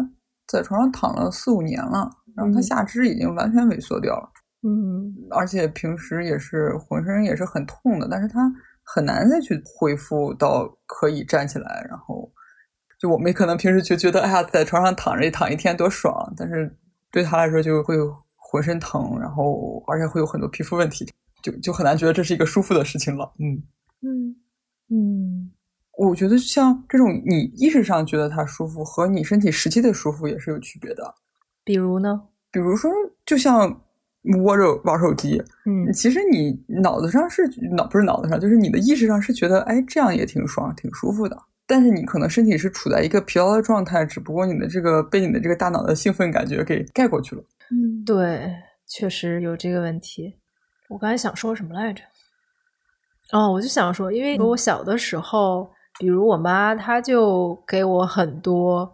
[0.47, 4.29] 在床上躺了四五年了，然后她下肢已经完全萎缩掉了。
[4.67, 8.39] 嗯，而且平时也是浑身也是很痛的，但是她
[8.83, 11.85] 很难再去恢复到可以站起来。
[11.89, 12.29] 然后，
[12.99, 16.75] 就我们可能平时就觉得，哎呀，在床上躺着躺一天多爽，但是
[17.11, 17.95] 对她来说就会
[18.37, 21.05] 浑身疼，然后而且会有很多皮肤问题，
[21.45, 23.31] 就就很难觉得这是一个舒服的事情了。
[23.37, 23.61] 嗯
[24.01, 24.35] 嗯
[24.89, 25.51] 嗯，
[25.97, 31.13] 我觉得像这种你意识上觉得它舒服，和你身体实际的舒服也是有区别的。
[31.63, 32.23] 比如呢？
[32.51, 32.91] 比如说，
[33.25, 33.81] 就像
[34.43, 41.37] 窝着玩手机，嗯，其实你脑子上是脑不是脑子上，就是你的意识上是觉得，哎，这样也挺爽，挺舒服的。
[41.67, 47.43] 但是你可能身体是处在一个疲劳的状态，只不过你的这个被你的这个大脑的兴奋感觉给盖过去了。
[47.71, 48.51] 嗯，对，
[48.87, 50.35] 确实有这个问题。
[50.95, 52.01] 我刚才想说什么来着？
[53.33, 55.69] 哦，我就想说，因为我小的时候，
[55.99, 58.89] 比如我妈，她就给我很多。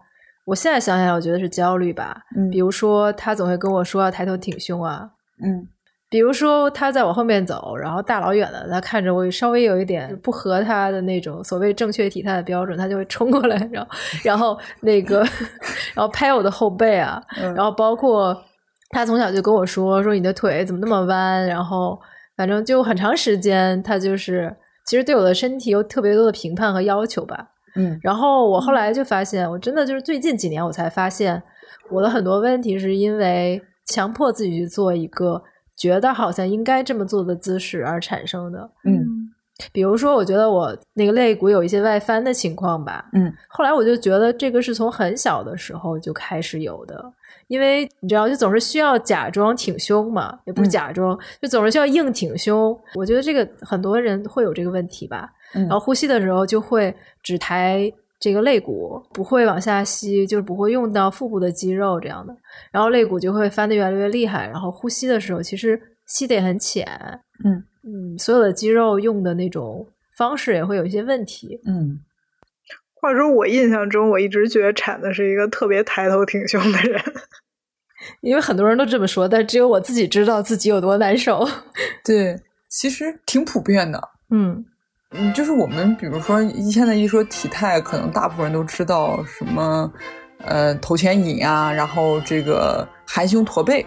[0.46, 2.24] 我现在想想，我觉得是焦虑吧。
[2.36, 5.12] 嗯，比如说，她总会跟我说要抬头挺胸啊。
[5.44, 5.68] 嗯。
[6.10, 13.92] 比如说，她在我后面走，然后大老远的，她看着我稍微有一点不合她的那种所谓正确体态的标准，她就会冲过来，然后，
[14.24, 15.20] 然后那个，
[15.94, 17.22] 然后拍我的后背啊，
[17.56, 18.44] 然后包括
[18.92, 22.00] 他从小就跟我说，说你的腿怎么那么弯，然后
[22.36, 27.50] 反正就很长时间，他就是其实对我的身体有特别多的评判和要求吧。
[27.76, 31.42] 嗯，然后我后来就发现，我真的就是最近几年我才发现，
[31.90, 35.42] 我的很多问题是因为强迫自己去做一个。
[35.78, 39.04] 觉得好像应该这么做的姿势而产生的，嗯，
[39.72, 47.04] 比如说，我觉得我那个肋骨有一些外翻的情况吧，嗯，后来我就觉得这个是从很小的时候就开始有的，
[47.52, 52.76] 因为你知道，就总是需要假装挺胸嘛，也不是假装，就总是需要硬挺胸。
[52.96, 57.92] 我觉得这个很多人会有这个问题吧，然后呼吸的时候就会只抬。
[58.24, 62.38] 这个肋骨不会往下吸，就是不会用到腹部的肌肉这样的，
[62.72, 66.88] 然后肋骨就会翻得越来越厉害，然后呼吸的时候其实吸得也很浅，
[67.44, 69.84] 嗯嗯，所有的肌肉用的那种
[70.16, 72.00] 方式也会有一些问题，嗯。
[73.02, 77.02] 话说我印象中，我一直觉得铲子是一个特别抬头挺胸的人，
[78.22, 81.46] 因为很多人都这么说，但只有我自己知道自己有多难受。
[82.06, 82.40] 对，
[82.70, 84.00] 其实挺普遍的，
[84.30, 84.64] 嗯。
[85.14, 86.42] 嗯，就是我们比如说，
[86.72, 89.92] 现在一说体态，可能大部分人都知道什么，
[90.38, 93.86] 呃，头前引啊，然后这个含胸驼背，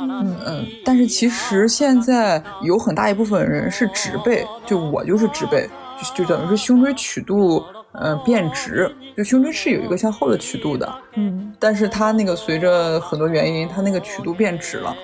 [0.00, 5.70] 嗯嗯，但是其实现在有很大一部分人是直背，就我就是直背，
[6.16, 14.94] 就就等于是胸椎曲度，嗯，变直，就胸椎是有一个向后的曲度的，嗯，但是它那个随着很多原因，它那个曲度变直了，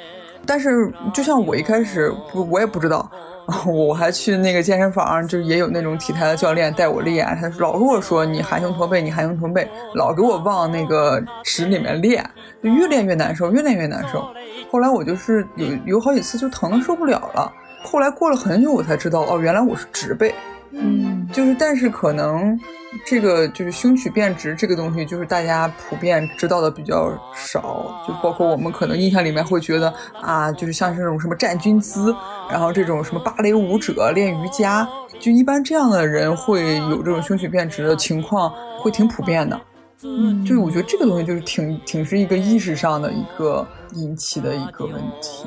[0.46, 3.10] 但是就像我一开始不，我也不知道。
[3.64, 12.28] 我还去那个健身房，就也有那种体态的教练带我练，他老跟我说你含胸驼背，你含胸驼背，老给我往那个直里面练，
[12.60, 14.28] 就越练越难受，越练越难受。
[14.68, 17.52] 后来我就是有有好几次就疼的受不了了，
[17.84, 20.34] 后来过了很久我才知道，哦，原来我是直背。
[20.72, 22.58] 嗯，就是，但是可能
[23.04, 28.04] 这个就是胸曲变直这个东西，就是大家普遍知道的比较少。
[28.06, 32.14] 就包括我们可能印象里面会觉得啊，就是像是那种什么站军姿，
[32.50, 34.88] 然后这种什么芭蕾舞者练瑜伽，
[35.18, 39.60] 就一般这样的人会有这种胸曲变直的情况，会挺普遍的。
[40.02, 45.46] 嗯，就是我觉得这个东西就是挺挺是一个意识上的一个引起的一个问题。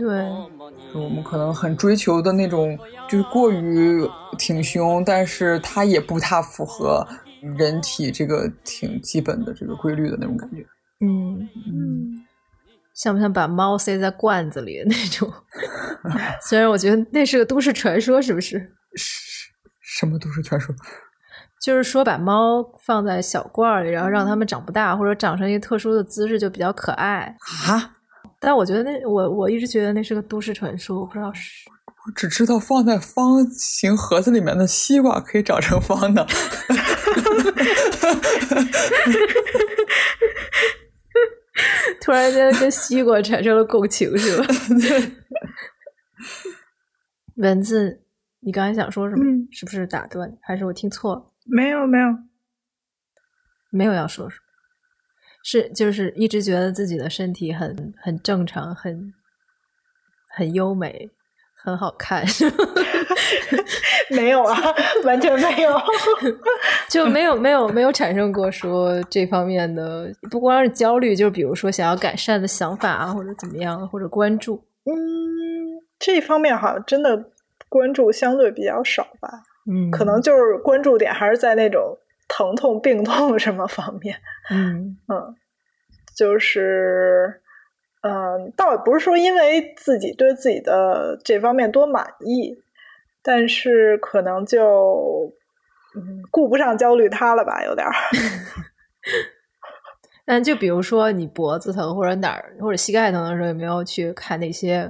[0.00, 0.24] 对。
[0.94, 2.76] 我们可能很追求的那种，
[3.08, 4.04] 就是过于
[4.38, 7.06] 挺胸，但是它也不太符合
[7.56, 10.66] 人体这个挺基本的这个规律的那种感觉。
[11.00, 12.26] 嗯嗯，
[12.94, 15.30] 像不像把猫塞在罐子里那种？
[16.42, 18.72] 虽然我觉得那是个都市传说，是不是？
[19.80, 20.74] 什么都市传说？
[21.62, 27.36] 就是说把猫放在小罐里，然后让它们长不大，或者长成一个特殊的姿势，就比较可爱
[27.68, 27.98] 啊。
[28.40, 31.68] 但我觉得那我我一直觉得那是个都市传说，我不知道是。
[32.06, 36.26] 我只知道放在方形盒子里面的西瓜可以长成方的。
[42.00, 44.46] 突然间跟西瓜产生了共情，是吧？
[47.36, 48.02] 文字，
[48.40, 49.22] 你刚才想说什么？
[49.52, 50.34] 是不是打断？
[50.40, 51.30] 还是我听错了？
[51.44, 52.06] 没有，没有，
[53.70, 54.42] 没有要说什么。
[55.42, 59.12] 是，就是一直觉得自己的身体很很正常，很
[60.36, 61.08] 很优美，
[61.54, 62.24] 很好看。
[64.10, 64.58] 没有啊，
[65.04, 65.72] 完全没有，
[66.90, 74.56] 就没有没有没有产生过说这方面的，不光是焦虑，就是比如说想要改善的想法啊，或者怎么样，或者关注。
[74.84, 74.92] 嗯，
[75.98, 77.26] 这方面好像真的
[77.68, 79.30] 关注相对比较少吧。
[79.70, 81.96] 嗯，可能就是关注点还是在那种。
[82.32, 84.16] 疼痛、病痛 什么方面？
[84.50, 85.34] 嗯嗯，
[86.16, 87.42] 就是，
[88.02, 92.56] 嗯，倒也不是说因为自己对自己的这方面多满意，
[93.20, 95.32] 但是可能就，
[95.96, 97.92] 嗯，顾不上焦虑它了吧，有点儿。
[100.24, 104.88] 但就比如说你脖子疼或者哪儿或者膝盖疼的时候，有没有去看那些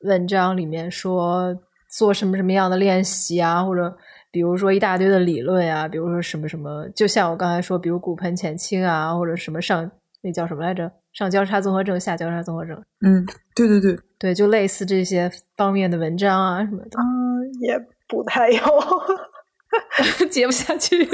[0.00, 1.56] 文章里面说
[1.88, 3.96] 做什么什么样的练习啊，或者？
[4.32, 9.88] 比如说一大堆的理论呀，比如说什么什么，就像我刚才说，比如骨盆前倾啊，或者什么上
[10.22, 10.90] 那叫什么来着？
[11.12, 12.74] 上交叉综合症、下交叉综合症。
[13.04, 16.98] 嗯，对对对对，就类似这些方面的文章啊什么的。
[16.98, 17.78] 嗯，也
[18.08, 18.62] 不太有，
[20.30, 21.04] 接不下去。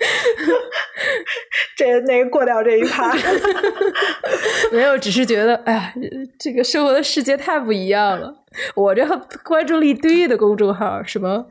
[1.76, 3.12] 这那个过掉这一趴，
[4.72, 5.92] 没有，只是觉得，哎呀，
[6.38, 8.34] 这个生活的世界太不一样了。
[8.74, 9.06] 我这
[9.44, 11.46] 关注了一堆的公众号，什么，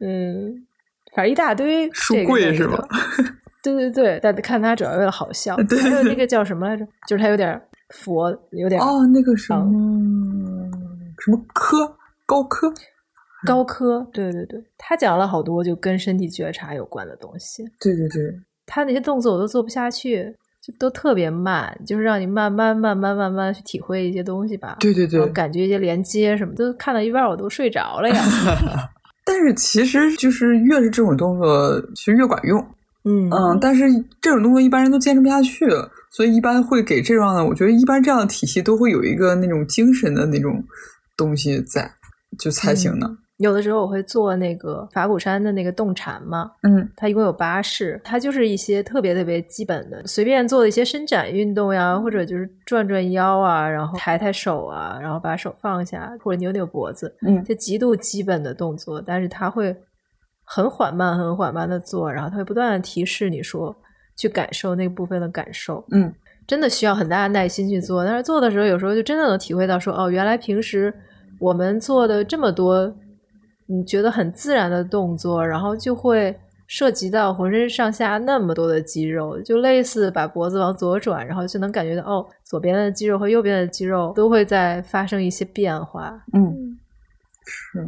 [0.00, 0.66] 嗯，
[1.14, 2.86] 反正一大堆书柜是吧？
[3.62, 5.56] 对对对，但看他主要为了好笑。
[5.56, 6.86] 还有那个叫什么来着？
[7.08, 7.60] 就是他有点
[7.90, 9.64] 佛，有点哦，那个什么
[11.18, 12.72] 什么科高科。
[13.46, 17.62] 高科，对对对，他讲了好多就跟身体觉察有关的东西。
[17.80, 18.22] 对对对，
[18.66, 20.24] 他那些动作我都做不下去，
[20.62, 24.76] 就都特别慢，就是让你慢慢慢慢慢慢去体会一些东西吧。
[24.80, 28.16] 对对对，感觉一些连接什么，都看到一半我都睡着了呀。
[29.24, 32.58] 但是其实就是越是这种动作，其实越管用。
[33.04, 33.84] 嗯嗯，但是
[34.20, 35.66] 这种动作一般人都坚持不下去，
[36.10, 40.62] 所以一般会给这样的，我觉得一般这样的体系都会有一个那种精神的那种
[41.16, 41.90] 东西在，
[42.38, 43.08] 就才行的。
[43.38, 59.72] 有的时候我会做那个法鼓山的那个动禅嘛，嗯，它一共有八式，它就是一些特别特别基本的，随便做的一些伸展运动呀，或者就是转转腰啊，然后抬抬手啊，然后把手放下或者扭扭脖子，嗯，就极度基本的动作，但是它会
[60.44, 63.72] 很缓慢、很缓慢的做，然后它会不断的提示你说
[64.16, 66.12] 去感受那部分的感受，嗯，
[66.44, 70.92] 真的需要很大的耐心去做，但是做的时候有时候就真的能体会到说，哦，原来平时
[71.38, 72.92] 我们做的这么多。
[73.70, 76.34] 你觉得很自然的动作，然后就会
[76.66, 86.18] 涉及到浑身上下那么多的肌肉，就类似把脖子往左转，然后就能感觉到哦，左边的肌肉和右边的肌肉都会在发生一些变化。
[86.32, 86.78] 嗯，
[87.44, 87.86] 是，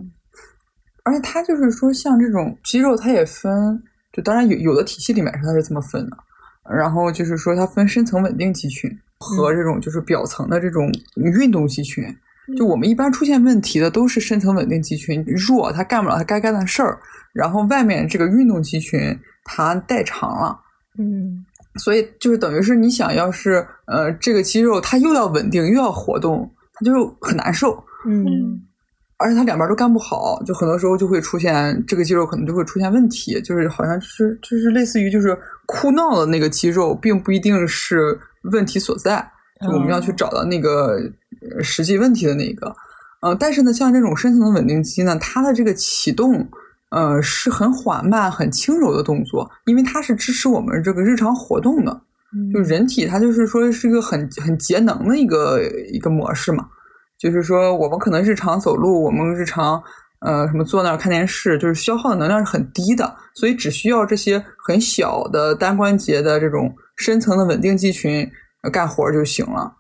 [1.05, 6.17] 而且它就是说，像这种肌肉，它也分，就当然有有的体系里面是它是这么分的，
[6.75, 12.05] 然后就是说它分深层稳定肌群和这种就是表层的这种运动肌群。
[12.57, 16.99] 就我们一般出现问题的都是深层稳定肌群弱，它干不了它该干的事儿，
[17.33, 19.01] 然后外面这个运动肌群
[19.45, 20.59] 它代偿了，
[20.99, 21.45] 嗯，
[21.77, 27.73] 所以就是等于是你想要是呃这个肌肉它又要稳定又要活动，它就很难受，
[28.07, 28.61] 嗯，
[29.19, 38.19] 而且它两边都干不好，就很多时候就会出现这个肌肉可能就会出现问题，就是好像是就是类似于就是哭闹的那个肌肉，并不一定是
[38.53, 39.25] 问题所在，
[39.61, 40.99] 就我们要去找到那个。
[41.63, 42.75] 实际问题的那个，
[43.23, 46.49] 呃，但是呢，像这种深层的稳定肌呢，它的这个启动，
[46.91, 52.01] 呃，是很缓慢、很轻柔的动作，因为它是支持我们这个日常活动的。
[52.55, 55.61] 就人体，它就是说是一个很很节能的一个
[55.93, 56.65] 一个模式嘛。
[57.19, 59.83] 就是说，我们可能日常走路，我们日常
[60.21, 68.25] 呃什么坐那儿看电视，就是消耗的能量是很低的，所以只需要这些很小的单关节的这种深层的稳定肌群
[68.73, 69.73] 干活就行了。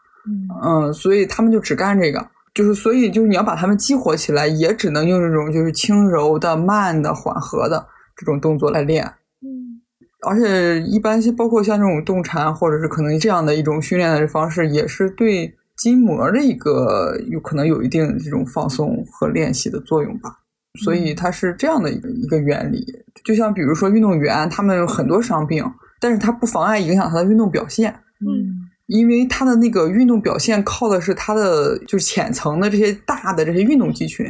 [0.62, 9.04] 嗯，所以他们就只干这个，就是所以就是你要把他们激活起来，也只能用这种就是轻柔的、慢的、缓和的这种动作来练。
[9.42, 9.80] 嗯，
[10.28, 20.36] 而且一般包括像这种动禅，或者是可能这样的一种训练的方式，也是对筋膜的一个有可能有一定这种放松和练习的作用吧。
[20.84, 22.84] 所以它是这样的一个一个原理。
[23.24, 25.64] 就像比如说运动员，他们有很多伤病，
[26.00, 27.90] 但是它不妨碍影响他的运动表现。
[28.20, 28.59] 嗯。
[28.90, 34.26] 因为他的那个运动表现靠的是他的就是浅层的这些大的这些运动肌群，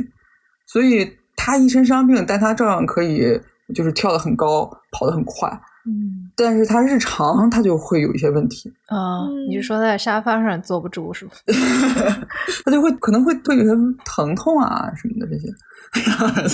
[0.66, 3.40] 所以他一身伤病，但他照样可以
[3.74, 5.48] 就是跳得很高，跑得很快。
[5.86, 9.26] 嗯，但是他日常他就会有一些问题啊。
[9.48, 11.30] 你是说在沙发上坐不住是吗？
[12.62, 13.70] 他就会可能会会有些
[14.04, 15.48] 疼痛啊什么的这些，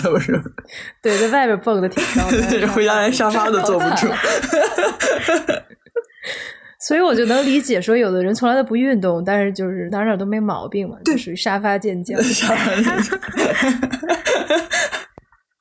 [0.00, 0.40] 是不是？
[1.02, 4.06] 对，在外边蹦的挺高的， 回家连沙发都坐不住。
[6.80, 12.20] 所以我就能理解，说有的人从来都不运动，但是就是哪哪都没毛病嘛，就属于沙发健将。
[12.24, 13.18] 沙发健将。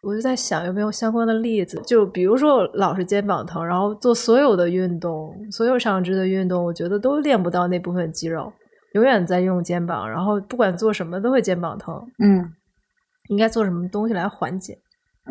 [0.04, 8.54] 我就在想有没有相关的例子，就比如说我老是肩膀疼，然后做所有的运动，所有上肢的运动，我觉得都练不到那部分肌肉，
[8.94, 11.96] 永远在用肩膀，然后不管做什么都会肩膀疼。
[12.20, 12.48] 嗯，
[13.30, 14.78] 应该做什么东西来缓解？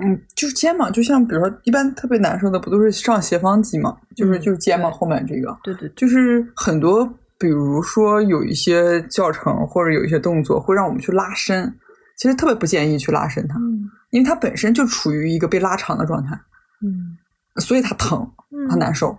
[0.02, 3.96] 嗯，就是肩膀，就像比如说，一般特别难受的不都是上斜方肌嘛？
[4.16, 7.08] 就是就是肩膀后面这个，对对，就是很多，
[7.38, 11.72] 比如说有一些教程或者有一些动作会让我们去拉伸，
[12.18, 16.34] 其实特别不建议去拉伸它，嗯，因为它本身就处于一个被拉长的状态，
[16.82, 17.16] 嗯，
[17.60, 18.28] 所以它疼，
[18.68, 19.16] 它难受，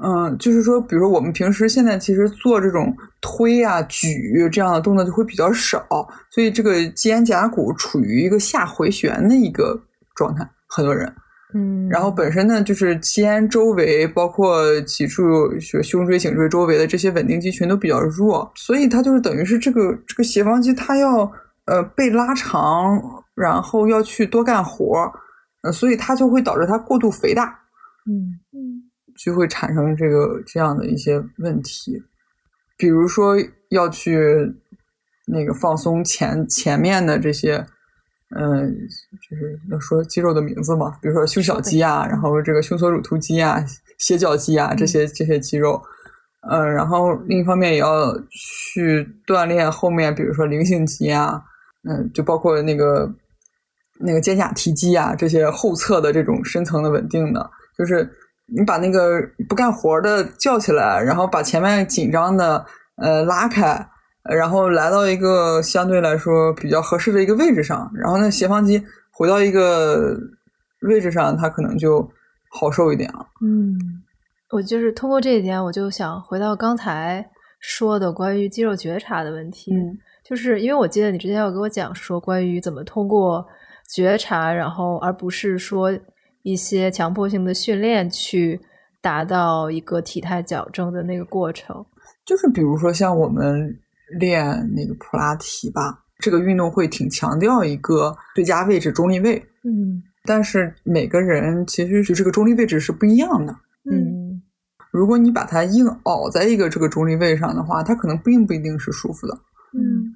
[0.00, 5.84] 嗯，就是说，比如说我们平时现在其实做这种推啊、举这样的动作就会比较少，
[6.30, 9.76] 所以这个肩胛骨处于一个下回旋的一个
[10.14, 11.12] 状态，很多人。
[11.56, 15.24] 嗯，然后本身呢，就是肩周围，包括脊柱、
[15.60, 21.30] 胸椎、颈椎周围的这些稳定肌群都比较弱，所以它就是等于是这个这个斜方肌，它要
[21.66, 23.00] 呃被拉长，
[23.36, 25.08] 然后要去多干活，
[25.62, 27.56] 呃，所以它就会导致它过度肥大，
[28.06, 32.02] 嗯嗯就会产生这个这样的一些问题，
[32.76, 33.36] 比如说
[33.70, 34.18] 要去
[35.28, 37.64] 那个放松前前面的这些。
[38.36, 38.72] 嗯，
[39.30, 43.64] 就是要说肌肉的名字嘛，比如说胸小肌啊，然后这个胸锁乳突肌啊、
[43.98, 45.80] 斜角肌啊这些这些肌肉，
[46.50, 51.40] 嗯，然后另一方面也要去锻炼后面，比如说菱形肌啊，
[51.88, 53.08] 嗯，就包括那个
[54.00, 57.48] 那个肩胛提肌啊这些后侧的这种深层的稳定的，
[57.78, 58.10] 就是
[58.46, 62.64] 你把那个不干活的叫起来，然后把前面紧张的
[62.96, 63.86] 呃拉开。
[64.32, 68.82] 然后来到一个相对来说比较合适的一个位置上，然后那斜方肌
[69.12, 70.16] 回到一个
[70.88, 72.00] 位置上，它可能就
[72.50, 73.26] 好受一点了。
[73.44, 73.76] 嗯，
[74.50, 77.22] 我就是通过这一点，我就想回到刚才
[77.60, 79.74] 说的关于肌肉觉察的问题。
[79.74, 83.44] 嗯，就是因为我记得你之前有给我讲说关于怎么通过
[83.94, 85.92] 觉察，然后而不是说
[86.40, 88.58] 一些强迫性的训练去
[89.02, 91.84] 达到一个体态矫正的那个过程。
[92.24, 93.78] 就是比如说像我们。
[94.18, 99.36] 练那个普拉提吧，这个运动会挺强调一个最佳位置中立位。
[99.64, 103.54] 嗯，但是每个人其实就这个中立位置是不一样的。
[103.90, 104.42] 嗯，
[104.92, 109.34] 如果你把它硬熬在一个这个中立位上的话，它可能并不一定是舒服的。
[109.72, 110.14] 嗯，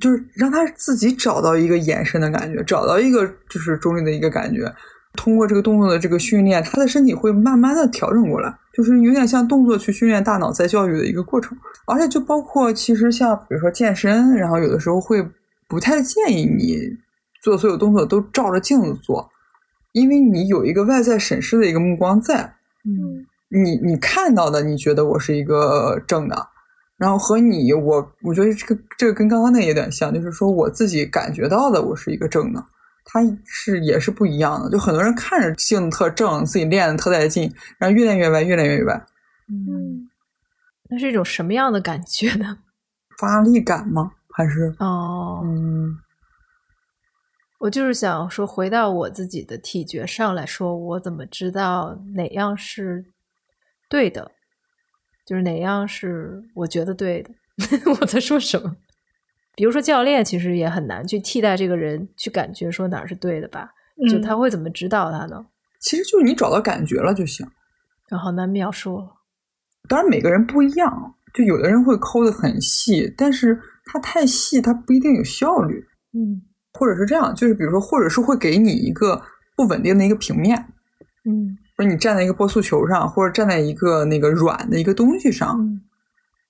[0.00, 4.72] 就是让他自己找到一个延伸的感觉，找到一个就是中立的一个感觉。
[5.14, 11.56] 通过这个动作的这个训练，他的身体会慢慢的调整过来，就是有点像动作去训练大脑再教育的一个过程。
[11.86, 15.26] 而且就包括其实像比如说健身，然后有的时候会
[15.66, 16.78] 不太建议你
[17.42, 19.28] 做所有动作都照着镜子做，
[19.92, 22.54] 因为你有一个外在审视的一个目光在，
[22.84, 26.46] 嗯，你你看到的你觉得我是一个正的，
[26.96, 32.64] 然后和你我我觉得这个这个跟刚刚那有点像，就是说我自己感觉到的我是一个正的。
[33.10, 38.94] 它是也是不一样的，就很多人看着性子特正，自己练的特带劲，然后越练越歪，越练越歪。
[39.48, 40.10] 嗯，
[40.90, 42.58] 那是一种什么样的感觉呢？
[43.18, 44.12] 发力感吗？
[44.34, 45.96] 还是哦，嗯，
[47.60, 53.06] 我就是想说，回到我自己的体觉上来说，我怎么知道哪样是
[53.88, 54.30] 对的？
[55.26, 57.30] 就是哪样是我觉得对的？
[58.00, 58.76] 我在说什么？
[59.58, 63.68] 比如说，教练其实也很难去替代这个人去感觉说哪儿是对的吧？
[64.08, 65.44] 就他会怎么指导他呢？
[65.80, 67.44] 其实就是你找到感觉了就行。
[68.08, 69.08] 然后难描述了。
[69.88, 75.84] 当然每个人不一样，就有的人会抠的很细，但是他太细，他不一定有效率。
[76.12, 76.40] 嗯，
[76.74, 79.20] 或者是这样，就是比如说，或者是会给你一个
[79.56, 80.56] 不稳定的一个平面。
[81.24, 85.56] 嗯，或者你站在一个波速球上，或者站在一个那个软的一个东西上。
[85.58, 85.80] 嗯。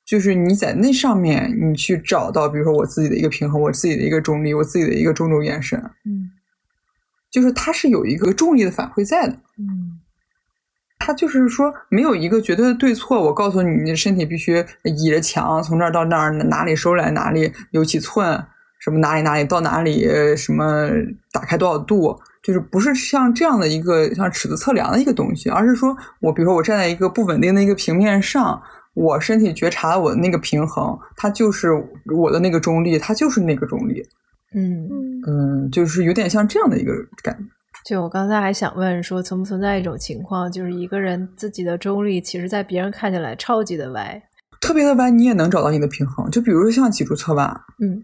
[0.08, 6.30] 就是你在那上面，你去找到，比如说我自己的一个平衡，我自己的一个中立，我自己的一个中轴延伸，嗯，
[7.30, 10.00] 就是它是有一个重力的反馈在的，嗯，
[10.98, 13.22] 它就是说没有一个绝对的对错。
[13.22, 18.42] 我告诉你，你的身体必须倚着墙，从这儿到那儿，哪里收来哪里有几寸，
[18.80, 20.88] 什么哪里哪里到哪里，什么
[21.30, 28.58] 打开多少度，就是不是像这样的一个像尺子测量的一个东西，而是说我比如说我站在一个不稳定的一个平面上。
[28.98, 31.68] 我身体觉察我的那个平衡，它就是
[32.16, 34.02] 我的那个中立，它就是那个中立。
[34.54, 34.88] 嗯
[35.26, 36.92] 嗯，就是有点像这样的一个
[37.22, 37.44] 感觉。
[37.84, 44.20] 就我刚才还想问说，存不存在一种情况，就是一个人自己的中立，其实在别人看起来超级的歪，
[44.60, 46.28] 特别的歪，你也能找到你的平衡。
[46.30, 47.48] 就比如说像脊柱侧弯，
[47.80, 48.02] 嗯，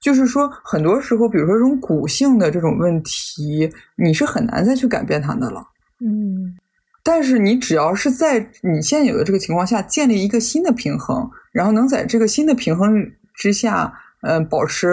[0.00, 5.60] 就是说很多时候，比如说这种骨性的这种问题，你是很难再去改变它的了。
[6.00, 6.54] 嗯。
[7.04, 12.94] 但是你只要是在你现有的这个情况下建立一个新的平衡，然后能在这个新的平衡
[13.34, 13.92] 之下，
[14.22, 14.88] 嗯，保持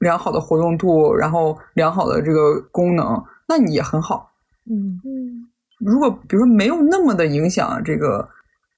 [0.00, 4.30] 良好的活动度，然后良好的这个功能，那你也很好。
[4.68, 5.48] 嗯嗯。
[5.78, 8.28] 如果比如说没有那么的影响这个，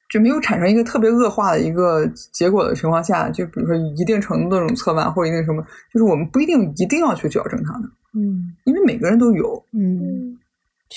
[0.09, 5.60] 就没有产生一个特别恶化的一个结果的情况下，就比如说一定程度的这种侧弯或者一定什么，
[5.92, 7.84] 就是我们不一定一定要去矫正它的。
[8.14, 8.55] 嗯。
[8.64, 9.60] 因为每个人都有。
[9.72, 10.38] 嗯。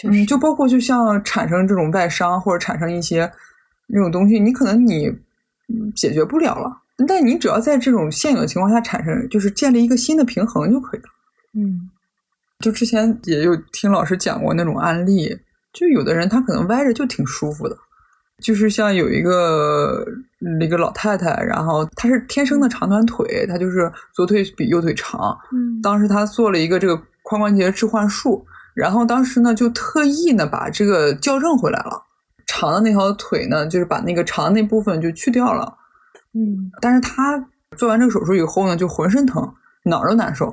[0.04, 3.30] 嗯，就包括就像产生这种外伤或者产生一些
[3.88, 5.12] 那种东西，你可能你
[5.96, 6.72] 解决不了了，
[7.08, 11.08] 但你只要在这种现有的情况下产生，就是建立一个新的平衡就可以了。
[11.54, 11.90] 嗯，
[12.60, 15.38] 就之前也有听老师讲过那种案例，
[15.74, 17.78] 就有的人他可能歪着就挺舒服的，
[18.42, 20.06] 就是像有一个
[20.62, 25.38] 一个老太太，然后她是天生的长短腿，她就是左腿比右腿长。
[25.52, 28.46] 嗯，当时她做了一个这个髋关节置换术，
[28.82, 32.02] 然后当时呢就特意呢把这个校正回来了，
[32.48, 35.72] 长的那条腿呢就是把那个长的那部分就去掉了。
[36.34, 37.38] 嗯，但是他
[37.78, 39.48] 做完这个手术以后呢，就浑身疼，
[39.84, 40.48] 哪儿都难受。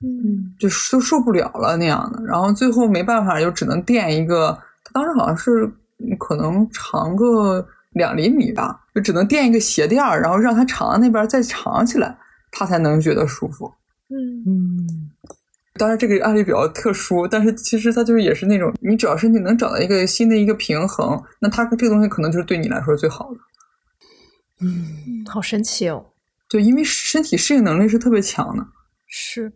[0.00, 5.70] 嗯，就都受不了了那样的，然后最后没办法，就只能垫一个，他当时好像是
[6.18, 12.16] 可能长个两厘米吧，就只能垫一个鞋垫儿，然后让他长的那边再长起来，
[12.50, 13.70] 他才能觉得舒服。
[14.10, 15.03] 嗯嗯，
[15.78, 23.38] 当然这个案例比较特殊，但是其实它就是也是那种，你只要身体能找到一个新的一个平衡，那它这个东西可能就是对你来说最好的。
[24.60, 26.04] 嗯，好神奇哦。
[26.48, 28.64] 对，因为身体适应能力是特别强的。
[29.06, 29.52] 是。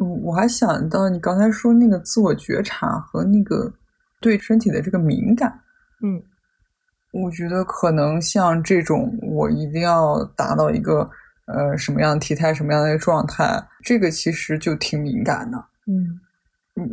[0.00, 3.70] 我我还想到你刚才说那个自我觉察和那个
[4.22, 5.52] 对身体的这个敏感，
[6.02, 6.22] 嗯，
[7.12, 11.06] 我觉得可能像这种，我一定要达到一个
[11.52, 15.56] 呃什么样的体态、什么样的状态，这个其实就挺敏感的。
[15.86, 16.18] 嗯，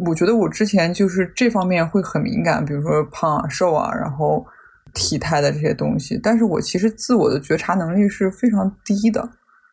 [0.06, 4.46] 我觉得我之前就是这方面会很敏感，比如说胖啊、瘦啊，然后
[4.94, 9.28] 体态的这些东西，但是我其实自我的觉察能力是非常低的，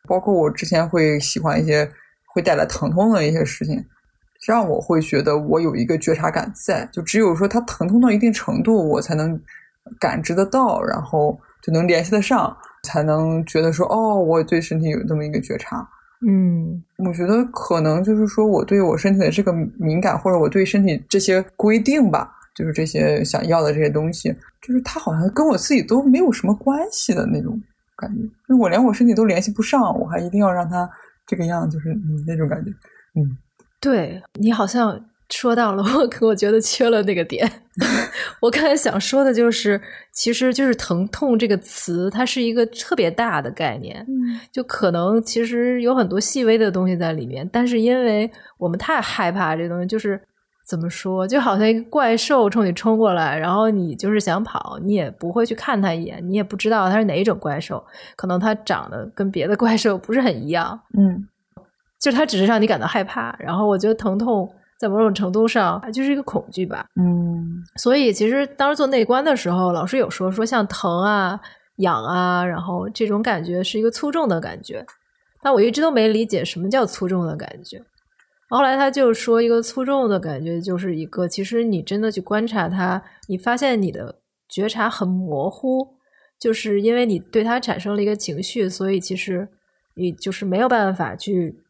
[0.07, 1.89] 包括我之前会喜欢一些。
[2.33, 3.83] 会带来疼痛的一些事情，
[4.45, 9.41] 让我会觉得我有一个觉察感在，就只有说它疼痛到一定程度，我才能
[9.99, 12.55] 感知得到，然后就能联系得上，
[12.87, 15.87] 才能觉得说哦，我对身体有这么一个觉察。
[16.27, 27.61] 嗯，我觉得可能就是说我对我身体的这个敏感，或者我对身体这些规定吧，就是这些想要的这些东西，就是它好像跟我自己都没有什么关系的那种
[27.97, 30.89] 感觉，就是我连我身体都联系不上，我还一定要让它。
[31.29, 32.71] 这个样就是嗯那种感觉，
[33.19, 33.37] 嗯，
[33.81, 34.97] 对你好像
[35.29, 37.49] 说到了我，可我觉得缺了那个点。
[38.41, 39.79] 我刚才想说的就是，
[40.11, 50.21] 其实就是疼痛这个词，它是一个特别大的概念，嗯，就可能其实有很多细微的东西在里面，但是因为我们太害怕这东西，就是。
[50.69, 51.25] 怎么说？
[51.25, 57.81] 就好像一个怪兽冲你冲过来，然后你就是想跑，你也不会去看它一眼，你也不知道它是哪一种怪兽，
[58.17, 60.77] 可能它长得跟别的怪兽不是很一样。
[60.97, 61.25] 嗯，
[62.01, 63.33] 就它只是让你感到害怕。
[63.39, 64.45] 然后我觉得疼痛
[64.79, 66.85] 在某种程度上就是一个恐惧吧。
[66.95, 71.39] 嗯，所以其实当时做内观的时候，老师有说说像疼啊、
[71.77, 74.85] 痒啊，然后这种感觉是一个粗重的感觉，
[75.41, 77.83] 但我一直都没理解什么叫粗重的感觉。
[78.49, 85.85] 后来他就说，一个粗重的感觉就是一个，其实你真的去观察它，你发现你的觉察很模糊，
[86.39, 89.49] 就是因为你对它产生了一个情绪，所以其实
[89.95, 91.61] 你就是没有办法去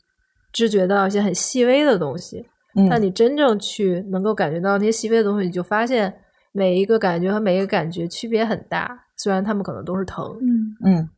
[0.54, 2.46] 知觉到一些很细微的东西。
[2.90, 6.14] 但你真正去能够感觉到那些细微的东西，你就发现
[6.52, 10.26] 每一个感觉和每一个感觉区别很大，虽然他们可能都是疼。
[10.42, 11.10] 嗯嗯。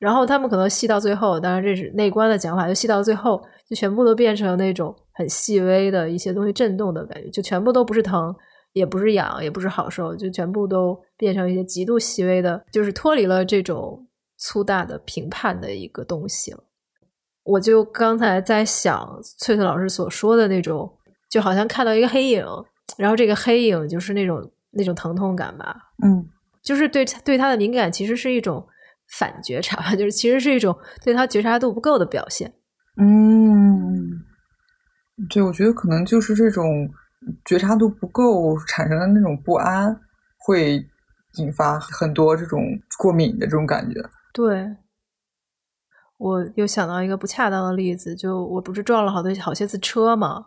[0.00, 8.34] 然后他们可能细到最后，当然这是内观的讲法，就细到最后就全部都变成那种很细微的一些东西震动的感觉，就全部都不是疼，
[8.72, 16.58] 也不是痒，也不是好受，就全部都变成一些极度细微的，就是脱离了这种粗大的评判的一个东西了。
[17.44, 20.92] 我就刚才在想翠翠老师所说的那种，
[21.34, 22.44] 就好像看到一个黑影，
[22.96, 26.24] 然后这个黑影就是那种那种疼痛感吧，嗯，
[26.62, 28.64] 就是对对他的敏感其实是一种。
[29.18, 30.74] 反觉察 就是其实是一种
[31.04, 32.50] 对他觉察度不够的表现。
[32.96, 34.10] 嗯，
[35.28, 36.88] 对，我觉得可能就是这种
[37.44, 39.94] 觉察度不够产生的那种不安，
[40.38, 40.82] 会
[41.36, 42.62] 引发很多这种
[42.98, 44.00] 过敏的这种感觉。
[44.32, 44.74] 对，
[46.16, 50.44] 我又想到一个不恰当的例子，就我不是撞了好多好些次车嘛，嗯，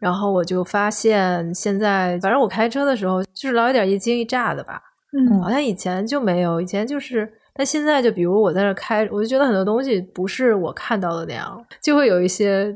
[0.00, 4.82] 然后我就发现现在，反正我开车的时候就是老有点一惊一乍的吧，
[5.12, 7.32] 嗯，好像以前就没有，以前就是。
[7.52, 12.74] 但现在就比如我在那开，我就觉得很多东西不是我看到的那样，就会有一些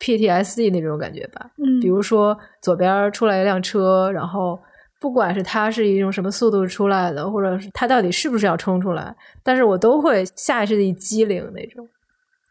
[0.00, 1.48] PTSD 那种感觉吧。
[1.58, 4.58] 嗯，比如说左边出来一辆车，然后
[4.98, 9.14] 不管是它是一种什么速度出来的，或者是它到底是不是要冲出来，
[9.44, 11.86] 但是我都会下意识的一激灵那种。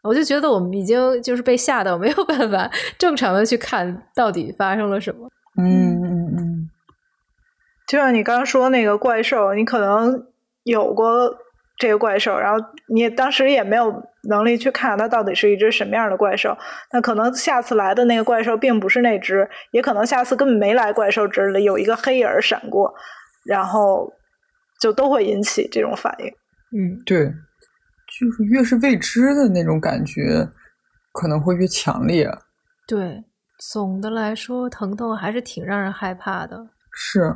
[0.08, 5.28] 我就觉得我们已经就是被吓到， 没有办法正常的去看到底发生了什么。
[5.56, 6.70] 嗯嗯嗯，
[7.86, 10.26] 就像你刚刚说那个怪兽，你可能。
[10.64, 11.34] 有过
[11.78, 12.62] 这个怪兽，然后
[12.92, 16.54] 你当时也没有能力去看它到底是一只什么样的怪兽。
[16.92, 22.92] 那可能下次来的那个怪兽并不是那只，也可能下次根本没来怪兽之里有一个黑影闪过，
[23.46, 24.12] 然后
[24.78, 26.26] 就都会引起这种反应。
[26.26, 27.32] 嗯，对，
[28.18, 30.44] 就是越是未知的那种感觉，
[31.12, 32.28] 可能会越强烈。
[32.86, 33.22] 对，
[33.70, 36.66] 总的来说，疼痛还是挺让人害怕的。
[36.92, 37.32] 是。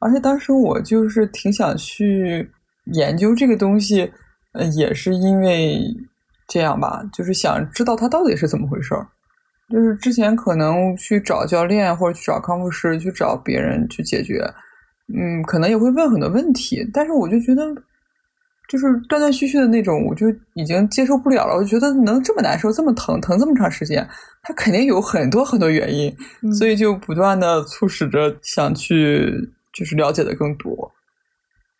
[0.00, 2.50] 而且当时我就是挺想去
[2.92, 4.12] 研究这个东西，
[4.52, 5.80] 呃，也是因为
[6.48, 9.06] 这样吧，就是想知道它到底是怎么回事儿。
[9.70, 14.44] 就是之前可能去找教练或者去找康复师去找别人去解决，
[15.16, 17.62] 嗯，可能也会问很多问题，但是我就觉得。
[18.68, 21.54] 就是断断续续的那种，我就已经接受不了了。
[21.54, 24.06] 我觉得能这么难受、这么疼、疼这么长时间，
[24.42, 26.14] 它肯定有很多很多原因，
[26.54, 29.30] 所以就不断的促使着想去，
[29.72, 30.90] 就是了解的更多，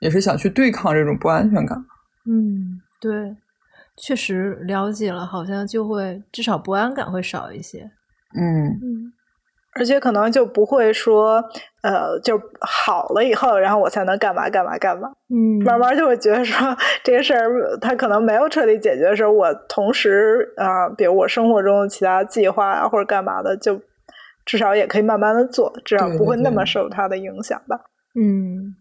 [0.00, 1.78] 也是想去对抗这种不安全感。
[2.26, 3.34] 嗯，对，
[3.96, 7.90] 确实了解了，好像就会至少不安感会少一些。
[8.36, 9.12] 嗯嗯。
[9.76, 11.42] 而且可能就不会说，
[11.82, 15.08] 呃，就好了以后，然后我才能干嘛干嘛干嘛。
[15.28, 23.80] 嗯，慢慢就会觉得说这个事儿，他可能没有彻底解决的时候，我同时啊，比如我生活中的其他计划啊或者干嘛的，就
[24.44, 27.80] 至少也可以慢慢的做，至少不会那么受他的影响吧。
[28.14, 28.76] 嗯，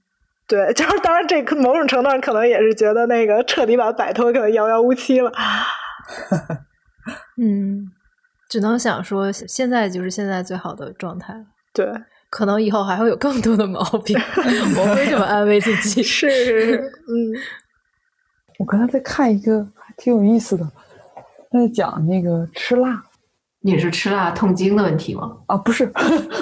[0.48, 5.32] 对， 就是当然这某种程度上可能也是觉得那个彻底把摆脱可能遥遥无期了。
[7.42, 7.88] 嗯。
[8.54, 11.44] 只能想说，现在就是现在最好的状态。
[11.74, 11.92] 对，
[12.30, 14.16] 可能以后还会有更多的毛病，
[14.78, 16.04] 我会这么安慰自己。
[16.04, 17.34] 是是是，嗯。
[18.60, 20.64] 我刚才在看一个还挺有意思的，
[21.52, 23.04] 在讲那个吃辣。
[23.60, 25.36] 你是吃辣痛经的问题吗？
[25.48, 25.92] 啊，不是，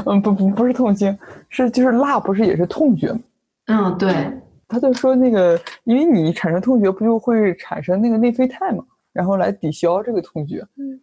[0.05, 1.17] 嗯，不不不是痛经，
[1.47, 3.19] 是就是辣不是也是痛觉吗？
[3.67, 4.29] 嗯，对。
[4.67, 8.83] 他就说那个，因为你产生痛觉，不就会产生那个内啡肽嘛，
[9.13, 10.59] 然后来抵消这个痛觉。
[10.75, 10.99] 嗯。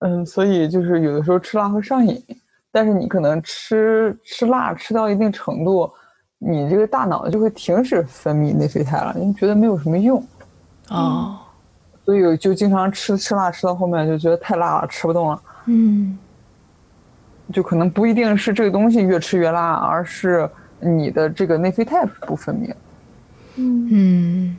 [0.00, 2.22] 嗯，所以就是有的时候吃辣会上瘾，
[2.70, 5.90] 但是你可能吃吃辣吃到一定程度，
[6.38, 10.24] 你这个大脑就会停止分泌内啡肽了，因为觉得没有什么用。
[10.90, 11.38] 哦，
[12.04, 15.42] 所以就经常吃吃辣吃到后面就觉得太辣了，吃不动了。
[15.66, 16.16] 嗯，
[17.52, 20.48] 就可能不一定是这个东西越吃越辣，而是
[20.78, 22.72] 你的这个内啡肽不分泌。
[23.56, 24.58] 嗯嗯。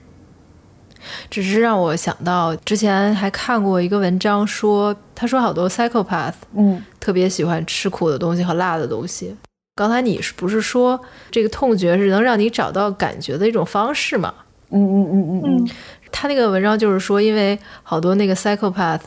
[1.29, 9.35] 只是让我想到，之前还看过一个文章，说他说好多 psychopath，嗯，特别喜欢吃苦的东西和辣的东西。
[9.75, 10.99] 刚才你是不是说
[11.31, 14.33] 这个痛觉是能让你找到感觉的一种方式吗？
[14.71, 15.69] 嗯嗯嗯嗯嗯。
[16.11, 19.01] 他那个文章就是说，因为好多那个 psychopath，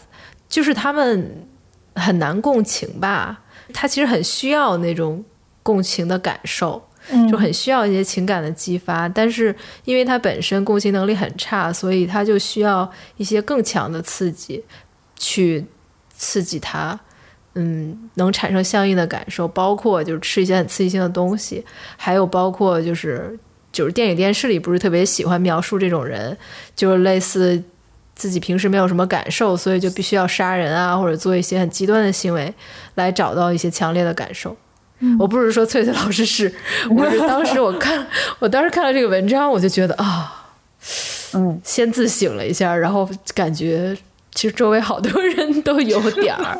[0.49, 1.47] 就是他们
[1.95, 3.41] 很难共情吧，
[3.75, 5.23] 他其实很需要那种
[5.63, 6.83] 共情的感受。
[7.31, 14.65] 就很需要一些情感的激发，但是因为他本身共情能力很差，所以他就需要一些更强的刺激，
[15.17, 15.65] 去
[16.17, 16.99] 刺激他，
[17.55, 21.65] 嗯，能产生相应的感受，包括就是吃一些很刺激性的东西，
[21.97, 23.39] 还有包括就是
[23.71, 26.37] 就是电影电视里不是特别喜欢描述这种人，
[26.75, 27.63] 就是类似
[28.15, 32.55] 自己平时没有什么感受，所以就必须要杀人啊，或者做一些很极端的行为
[32.95, 34.57] 来找到一些强烈的感受。
[35.19, 36.53] 我不是说翠翠老师是，
[36.97, 38.07] 我是当时我看，
[38.39, 40.47] 我当时看了这个文章，我就觉得啊，
[41.35, 43.97] 嗯，先自省了一下，然后感觉
[44.33, 46.59] 其实周围好多人都有点儿，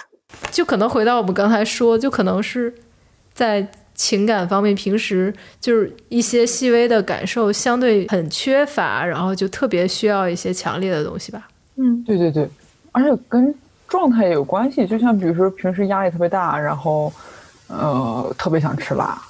[0.50, 2.72] 就可能回到我们刚才说，就可能是
[3.34, 11.46] 在情感方面，平时就是一些细微的感受相对很缺乏，然后就特别需要一些强烈的东西吧。
[11.76, 12.48] 嗯，对对对，
[12.92, 13.54] 而且跟
[13.86, 17.12] 状态也有关系，就像比如说平时压力特别大，然后。
[17.72, 19.20] 呃，特别想吃辣，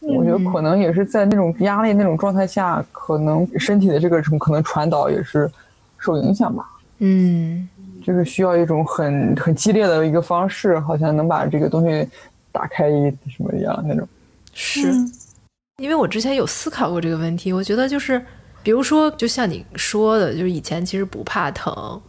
[0.00, 5.50] 我觉得可能也是在那种压力那种状态下，可能身体的这个什么可能传导也是
[5.98, 6.64] 受影响吧。
[6.98, 7.68] 嗯，
[8.02, 12.08] 就是需要一种很很激烈的一个方式，好像能把这个东西
[12.50, 14.08] 打开一什么一样那种。
[14.52, 14.92] 是，
[15.76, 18.20] 因为我之前有思考过这个问题，我觉得就是，
[18.62, 22.00] 比如说，就像你说的，就是以前其实不怕疼。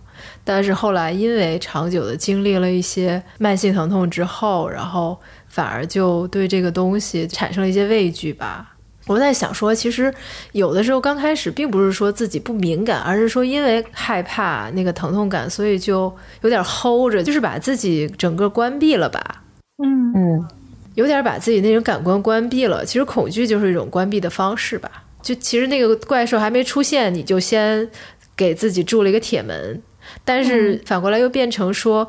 [0.43, 5.17] 但是后来，因为长久的经历了一些慢性疼痛之后，然后
[5.51, 8.73] 反而就对这个东西产生了一些畏惧吧。
[9.07, 10.13] 我在想说，其实
[10.53, 19.43] 有的时候刚开始并不是说自己不敏感，而是说因为害怕那个疼痛感，所以就有点 hold 着，就是把自己整个关闭了吧。
[19.83, 20.47] 嗯嗯，
[20.93, 22.85] 有点把自己那种感官关闭了。
[22.85, 24.89] 其实恐惧就是一种关闭的方式吧。
[25.21, 27.89] 就其实那个怪兽还没出现，你就先
[28.35, 29.81] 给自己筑了一个铁门。
[30.23, 32.07] 但是反过来又变成说，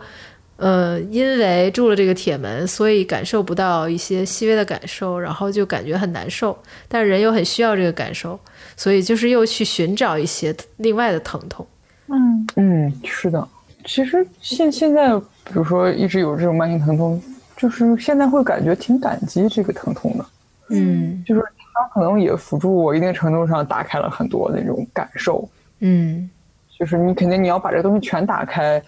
[0.57, 6.57] 呃，因为住了这个铁门，所以感受不到一些细微的感受，然后就感觉很难受。
[6.87, 8.39] 但是人又很需要这个感受，
[8.77, 11.67] 所以就是又去寻找一些另外的疼痛。
[12.09, 13.49] 嗯嗯，是的。
[13.85, 17.21] 其实现现在，比如说一直有这种慢性疼痛，
[17.57, 20.25] 就是现在会感觉挺感激这个疼痛的。
[20.71, 21.43] 嗯，就是
[21.75, 25.49] 它可能也辅助我一定程度上打开了很多那种感受。
[25.81, 26.31] 嗯。
[26.79, 28.83] 就是你肯定你要把这个东西全打开，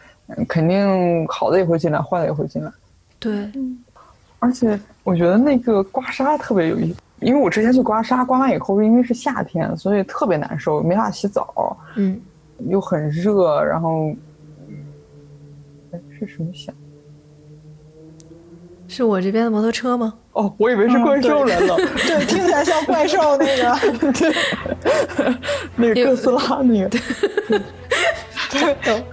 [0.49, 2.71] 肯定好的也会进来，坏的也会进来。
[3.19, 3.51] 对，
[4.39, 12.21] 而且我觉得那个刮痧特别有意思因为我之前去刮痧，刮完以后，因为是夏天，所以特别难受，没法洗澡，嗯，
[12.69, 14.15] 又很热，然后，
[15.93, 16.75] 哎，是什么响？
[18.87, 20.13] 是我这边的摩托车吗？
[20.33, 24.35] 哦，我以为是怪兽来了，对，听起来像怪兽那个， 对，
[25.77, 26.89] 那个哥斯拉那个，
[28.83, 29.05] 对。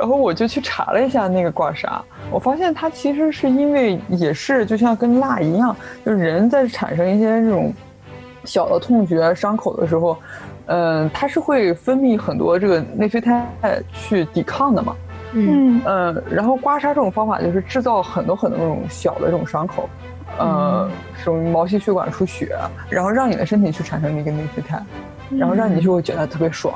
[0.00, 2.00] 然后我就去查了一下那个刮痧，
[2.30, 7.70] 我发现它其实是因为也是就像跟蜡一样，就是人在产生一些这种
[8.44, 10.16] 小的痛觉、伤口的时候，
[10.68, 13.44] 嗯，它是会分泌很多这个内啡肽
[13.92, 14.96] 去抵抗的嘛。
[15.32, 19.86] 嗯嗯，然后刮痧这种方法就是制造很多很多那种小的这种伤口，
[20.38, 20.90] 呃，
[21.22, 22.56] 什么毛细血管出血，
[22.88, 24.82] 然后让你的身体去产生那个内啡肽，
[25.28, 26.74] 然后让你就会觉得特别爽。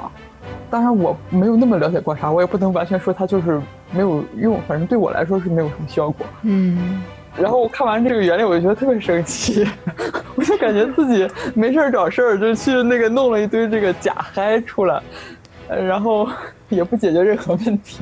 [0.71, 3.61] 当然我没有那么了解刮痧，我也不能完全说它就是
[3.93, 6.27] 没有用，反正对我来说是没有什么效果。
[6.43, 7.03] 嗯，
[7.39, 9.67] 然后我看完这个原理，我就觉得特别生气，
[10.35, 15.01] 我就感觉自己没事儿找事儿，就去那个弄了一堆这个假嗨出来，
[15.69, 16.29] 然后
[16.69, 18.01] 也不解决任何问题。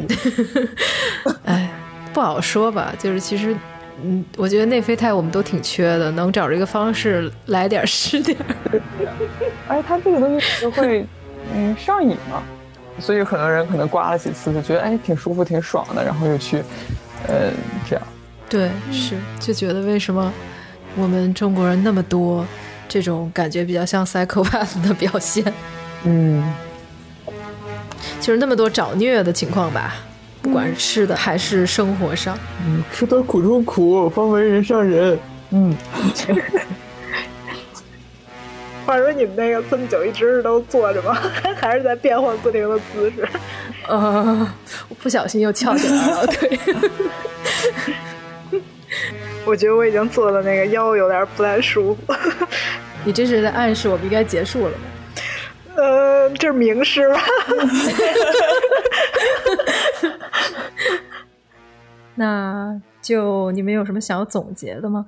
[1.44, 1.70] 哎，
[2.14, 3.54] 不好说吧，就是其实，
[4.02, 8.38] 嗯，我觉得内啡肽我们都挺缺的，能找这个方式来点是点。
[9.68, 11.04] 哎，它这个东西会。
[11.54, 12.42] 嗯，上瘾嘛，
[12.98, 16.58] 所以很多人可能刮了几次就觉得哎挺舒服挺爽的，然后又去，
[17.28, 17.50] 呃，
[17.88, 18.04] 这样。
[18.48, 20.32] 对，是就觉得为什么
[20.96, 22.46] 我们中国人那么多
[22.88, 25.44] 这种感觉比较像 psychopath 的表现？
[26.04, 26.52] 嗯，
[28.20, 29.94] 就是那么多找虐的情况吧，
[30.42, 32.36] 不管是吃的还是生活上。
[32.66, 35.18] 嗯，吃得苦中苦，方为人上人。
[35.50, 35.76] 嗯。
[38.84, 41.14] 话说你们那个这么久一直是都坐着吗？
[41.60, 43.28] 还是在变换不停的姿势？
[43.88, 44.52] 呃，
[44.88, 46.58] 我不小心又翘起来了，对。
[49.44, 52.14] 我觉得我已经坐的那个腰有点不太舒服。
[53.04, 54.84] 你这是在暗示我们应该结束了吗？
[55.76, 57.20] 呃，这是明示吧。
[62.14, 65.06] 那就你们有什么想要总结的吗？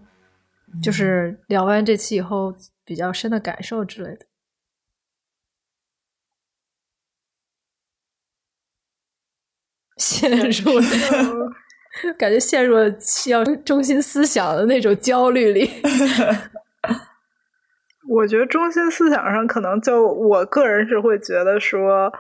[0.83, 2.53] 就是聊完这期以后。
[2.85, 4.27] 比较深的感受之类的，
[9.97, 10.85] 陷入了，
[12.19, 15.71] 感觉陷入了需要中心思想的那种焦虑里。
[18.07, 22.13] 我觉得中心思想上，可能就我个人是会觉得说，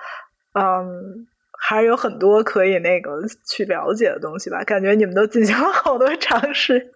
[0.54, 1.26] 嗯，
[1.60, 4.64] 还是有很多可以那个去了解的东西吧。
[4.64, 6.90] 感觉你们都进行了好多尝试，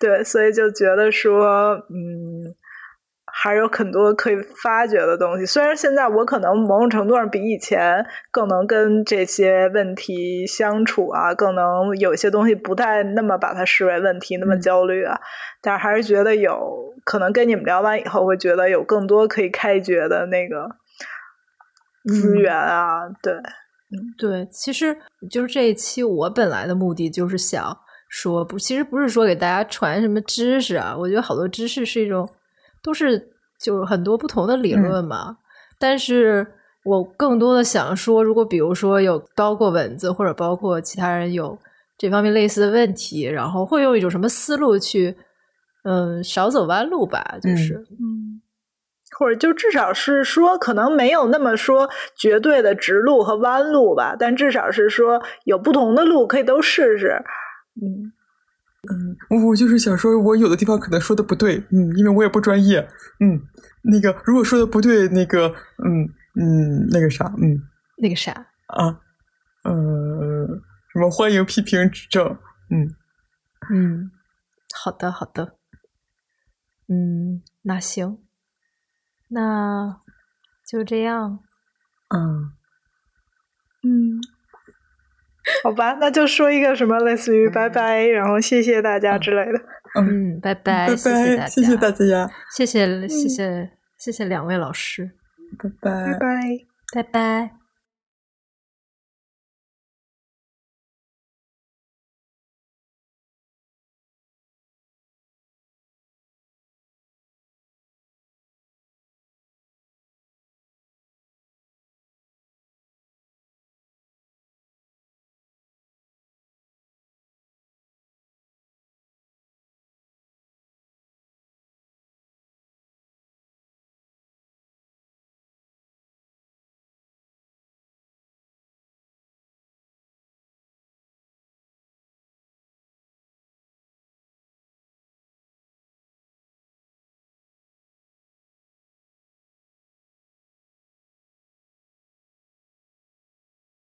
[0.00, 2.33] 对，所以就觉得说，嗯。
[3.44, 5.44] 还是有很多可以发掘的东西。
[5.44, 15.20] 虽然现在我可能某种程度上比以前更能跟这些问题相处啊，更能有些东西不太那么把它视为问题，那么焦虑啊，
[15.60, 16.56] 但是还是觉得有
[17.04, 20.66] 可能跟你们聊完以后，会觉得有更多可以开掘的那个
[22.10, 23.06] 资源啊。
[23.22, 24.96] 对，嗯，对，其实
[25.30, 27.76] 就是这一期我本来的目的就是想
[28.08, 32.26] 说，不，其实不是说给大家传什么知识啊，我觉得好多知识是一种。
[32.82, 33.30] 都是
[33.60, 35.38] 就是很多不同的理论嘛，
[35.78, 36.46] 但是
[36.84, 41.58] 我更多的想说，如果比如说有包括蚊子或者包括其他人有
[41.96, 45.16] 这方面类似的问题，然后会用一种什么思路去，
[45.84, 48.42] 嗯，少走弯路吧，就是，嗯，
[49.18, 57.22] 或者就至少是说，可能没有那么说绝对的直路和弯路吧，但至少是说有不同的路可以都试试，
[57.80, 58.12] 嗯。
[58.90, 62.80] 嗯，我我就是想说，我有的地方可能说的不对，嗯，因为我也不专业，
[63.20, 63.40] 嗯，
[63.82, 65.48] 那个如果说的不对，那个，
[65.84, 67.58] 嗯嗯，那个啥，嗯，
[67.98, 68.32] 那个啥。
[68.66, 69.00] 啊，
[69.64, 70.46] 呃，
[70.92, 72.26] 什么欢迎批评指正，
[72.70, 72.94] 嗯
[73.70, 74.10] 嗯，
[74.74, 75.56] 好的好的，
[76.88, 78.18] 嗯，那行，
[79.28, 80.00] 那
[80.66, 81.40] 就这样，
[82.08, 82.52] 嗯。
[83.82, 84.20] 嗯。
[85.62, 89.60] 好吧，那就说一个什么类似于拜拜，然后谢谢大家之类的。
[90.00, 95.10] 嗯，拜拜，谢谢大家，谢谢大家，谢谢谢谢谢谢两位老师，
[95.58, 96.12] 拜拜。
[96.12, 96.40] 拜拜。
[96.94, 97.63] 拜拜。